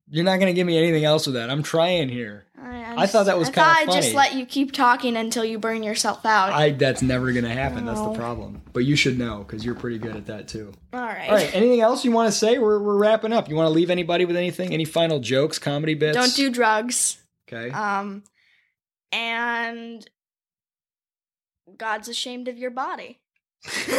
You're 0.07 0.25
not 0.25 0.37
going 0.39 0.47
to 0.47 0.53
give 0.53 0.67
me 0.67 0.77
anything 0.77 1.05
else 1.05 1.25
with 1.25 1.35
that. 1.35 1.49
I'm 1.49 1.63
trying 1.63 2.09
here. 2.09 2.45
All 2.61 2.67
right, 2.67 2.85
I'm 2.89 2.99
I 2.99 3.07
thought 3.07 3.25
that 3.25 3.39
was 3.39 3.47
I 3.47 3.51
kinda 3.53 3.65
thought 3.65 3.77
I'd 3.77 3.87
funny. 3.87 4.01
just 4.01 4.13
let 4.13 4.35
you 4.35 4.45
keep 4.45 4.71
talking 4.71 5.17
until 5.17 5.43
you 5.43 5.57
burn 5.57 5.81
yourself 5.81 6.25
out. 6.27 6.51
I 6.53 6.71
that's 6.71 7.01
never 7.01 7.31
going 7.31 7.45
to 7.45 7.49
happen. 7.49 7.85
That's 7.85 8.01
the 8.01 8.13
problem. 8.13 8.61
But 8.71 8.85
you 8.85 8.95
should 8.95 9.17
know 9.17 9.43
cuz 9.45 9.65
you're 9.65 9.73
pretty 9.73 9.97
good 9.97 10.15
at 10.15 10.27
that 10.27 10.47
too. 10.47 10.71
All 10.93 10.99
right. 10.99 11.27
All 11.29 11.35
right, 11.35 11.55
anything 11.55 11.81
else 11.81 12.05
you 12.05 12.11
want 12.11 12.31
to 12.31 12.37
say? 12.37 12.59
We're 12.59 12.79
we're 12.79 12.97
wrapping 12.97 13.33
up. 13.33 13.49
You 13.49 13.55
want 13.55 13.65
to 13.67 13.71
leave 13.71 13.89
anybody 13.89 14.25
with 14.25 14.35
anything? 14.35 14.73
Any 14.73 14.85
final 14.85 15.19
jokes, 15.19 15.57
comedy 15.57 15.95
bits? 15.95 16.15
Don't 16.15 16.35
do 16.35 16.51
drugs. 16.51 17.17
Okay. 17.51 17.71
Um, 17.71 18.23
and 19.11 20.07
God's 21.81 22.07
ashamed 22.07 22.47
of 22.47 22.59
your 22.59 22.69
body. 22.69 23.17
All 23.67 23.93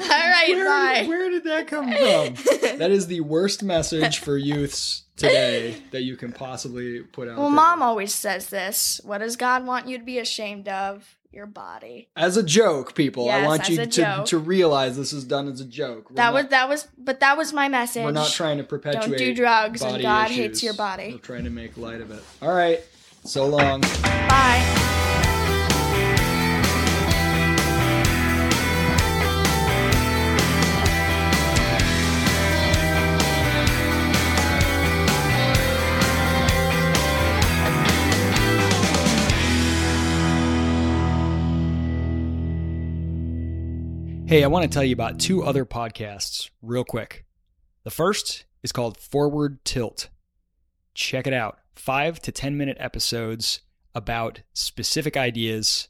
right, 0.00 0.48
where, 0.48 0.64
bye. 0.64 1.04
where 1.06 1.30
did 1.30 1.44
that 1.44 1.66
come 1.66 1.84
from? 1.84 2.78
that 2.78 2.90
is 2.90 3.08
the 3.08 3.20
worst 3.20 3.62
message 3.62 4.18
for 4.18 4.38
youths 4.38 5.02
today 5.18 5.76
that 5.90 6.04
you 6.04 6.16
can 6.16 6.32
possibly 6.32 7.00
put 7.00 7.28
out 7.28 7.36
well, 7.36 7.48
there. 7.48 7.56
mom 7.56 7.82
always 7.82 8.14
says 8.14 8.48
this. 8.48 9.02
What 9.04 9.18
does 9.18 9.36
God 9.36 9.66
want 9.66 9.86
you 9.86 9.98
to 9.98 10.04
be 10.04 10.18
ashamed 10.18 10.66
of? 10.68 11.14
Your 11.30 11.44
body. 11.44 12.08
As 12.16 12.38
a 12.38 12.42
joke, 12.42 12.94
people. 12.94 13.24
I 13.28 13.40
Yes, 13.40 13.46
want 13.46 13.60
as 13.60 13.68
you 13.68 13.76
to, 13.76 13.86
joke. 13.86 14.26
to 14.26 14.38
realize 14.38 14.96
this 14.96 15.12
is 15.12 15.24
done 15.24 15.46
as 15.46 15.60
a 15.60 15.66
joke. 15.66 16.08
We're 16.08 16.16
that 16.16 16.32
not, 16.32 16.34
was 16.34 16.46
that 16.46 16.68
was, 16.70 16.88
but 16.96 17.20
that 17.20 17.36
was 17.36 17.52
my 17.52 17.68
message. 17.68 18.02
We're 18.02 18.12
not 18.12 18.30
trying 18.30 18.56
to 18.56 18.64
perpetuate. 18.64 19.08
Don't 19.08 19.18
do 19.18 19.34
drugs, 19.34 19.82
and 19.82 20.00
God 20.00 20.30
issues. 20.30 20.36
hates 20.36 20.62
your 20.62 20.72
body. 20.72 21.12
We're 21.12 21.18
trying 21.18 21.44
to 21.44 21.50
make 21.50 21.76
light 21.76 22.00
of 22.00 22.10
it. 22.10 22.22
All 22.40 22.54
right. 22.54 22.80
So 23.24 23.46
long. 23.46 23.82
Bye. 23.82 24.87
Hey, 44.28 44.44
I 44.44 44.48
want 44.48 44.64
to 44.64 44.68
tell 44.68 44.84
you 44.84 44.92
about 44.92 45.18
two 45.18 45.42
other 45.42 45.64
podcasts 45.64 46.50
real 46.60 46.84
quick. 46.84 47.24
The 47.84 47.90
first 47.90 48.44
is 48.62 48.72
called 48.72 48.98
Forward 48.98 49.64
Tilt. 49.64 50.10
Check 50.92 51.26
it 51.26 51.32
out. 51.32 51.60
Five 51.74 52.20
to 52.20 52.30
10 52.30 52.54
minute 52.54 52.76
episodes 52.78 53.62
about 53.94 54.42
specific 54.52 55.16
ideas 55.16 55.88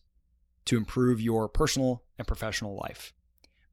to 0.66 0.76
improve 0.76 1.20
your 1.20 1.48
personal 1.48 2.04
and 2.16 2.28
professional 2.28 2.76
life. 2.76 3.12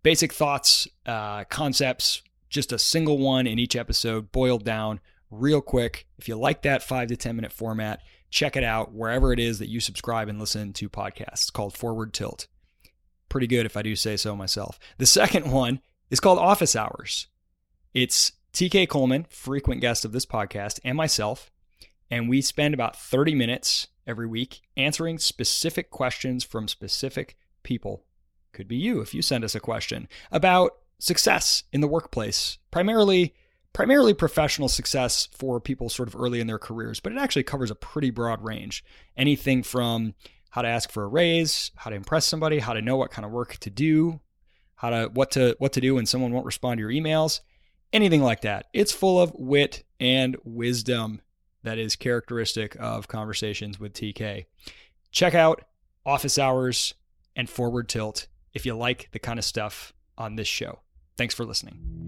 Basic 0.01 0.33
thoughts, 0.33 0.87
uh, 1.05 1.43
concepts, 1.43 2.23
just 2.49 2.71
a 2.71 2.79
single 2.79 3.19
one 3.19 3.45
in 3.45 3.59
each 3.59 3.75
episode, 3.75 4.31
boiled 4.31 4.65
down 4.65 4.99
real 5.29 5.61
quick. 5.61 6.07
If 6.17 6.27
you 6.27 6.37
like 6.37 6.63
that 6.63 6.81
five 6.81 7.09
to 7.09 7.15
10 7.15 7.35
minute 7.35 7.51
format, 7.51 8.01
check 8.31 8.55
it 8.55 8.63
out 8.63 8.91
wherever 8.91 9.31
it 9.31 9.39
is 9.39 9.59
that 9.59 9.69
you 9.69 9.79
subscribe 9.79 10.27
and 10.27 10.39
listen 10.39 10.73
to 10.73 10.89
podcasts. 10.89 11.33
It's 11.33 11.49
called 11.51 11.77
Forward 11.77 12.15
Tilt 12.15 12.47
pretty 13.35 13.47
good 13.47 13.65
if 13.65 13.75
I 13.75 13.81
do 13.81 13.97
say 13.97 14.15
so 14.15 14.33
myself. 14.33 14.79
The 14.97 15.05
second 15.05 15.51
one 15.51 15.81
is 16.09 16.21
called 16.21 16.39
Office 16.39 16.73
Hours. 16.73 17.27
It's 17.93 18.31
TK 18.53 18.87
Coleman, 18.87 19.25
frequent 19.29 19.81
guest 19.81 20.05
of 20.05 20.13
this 20.13 20.25
podcast, 20.25 20.79
and 20.85 20.95
myself, 20.95 21.51
and 22.09 22.29
we 22.29 22.39
spend 22.39 22.73
about 22.73 22.95
30 22.95 23.35
minutes 23.35 23.89
every 24.07 24.25
week 24.25 24.61
answering 24.77 25.19
specific 25.19 25.89
questions 25.89 26.45
from 26.45 26.69
specific 26.69 27.35
people. 27.61 28.05
Could 28.53 28.69
be 28.69 28.77
you 28.77 29.01
if 29.01 29.13
you 29.13 29.21
send 29.21 29.43
us 29.43 29.53
a 29.53 29.59
question 29.59 30.07
about 30.31 30.77
success 30.97 31.63
in 31.73 31.81
the 31.81 31.89
workplace, 31.89 32.57
primarily 32.71 33.35
primarily 33.73 34.13
professional 34.13 34.69
success 34.69 35.27
for 35.33 35.59
people 35.59 35.89
sort 35.89 36.07
of 36.07 36.15
early 36.15 36.39
in 36.39 36.47
their 36.47 36.57
careers, 36.57 37.01
but 37.01 37.11
it 37.11 37.17
actually 37.17 37.43
covers 37.43 37.69
a 37.69 37.75
pretty 37.75 38.11
broad 38.11 38.41
range. 38.41 38.81
Anything 39.17 39.61
from 39.61 40.13
how 40.55 40.61
to 40.61 40.69
ask 40.69 40.89
for 40.89 41.03
a 41.03 41.07
raise, 41.07 41.71
how 41.75 41.89
to 41.89 41.97
impress 41.97 42.25
somebody, 42.25 42.59
how 42.59 42.71
to 42.71 42.81
know 42.81 42.95
what 42.95 43.11
kind 43.11 43.25
of 43.25 43.31
work 43.33 43.57
to 43.57 43.69
do, 43.69 44.21
how 44.75 44.89
to 44.89 45.11
what 45.13 45.31
to 45.31 45.53
what 45.59 45.73
to 45.73 45.81
do 45.81 45.95
when 45.95 46.05
someone 46.05 46.31
won't 46.31 46.45
respond 46.45 46.77
to 46.77 46.81
your 46.81 46.91
emails, 46.91 47.41
anything 47.91 48.21
like 48.21 48.39
that. 48.39 48.67
It's 48.71 48.93
full 48.93 49.21
of 49.21 49.33
wit 49.35 49.83
and 49.99 50.37
wisdom 50.45 51.19
that 51.63 51.77
is 51.77 51.97
characteristic 51.97 52.77
of 52.79 53.09
conversations 53.09 53.81
with 53.81 53.91
TK. 53.91 54.45
Check 55.11 55.35
out 55.35 55.61
Office 56.05 56.39
Hours 56.39 56.93
and 57.35 57.49
Forward 57.49 57.89
Tilt 57.89 58.27
if 58.53 58.65
you 58.65 58.77
like 58.77 59.09
the 59.11 59.19
kind 59.19 59.37
of 59.37 59.43
stuff 59.43 59.91
on 60.17 60.37
this 60.37 60.47
show. 60.47 60.79
Thanks 61.17 61.35
for 61.35 61.43
listening. 61.43 62.05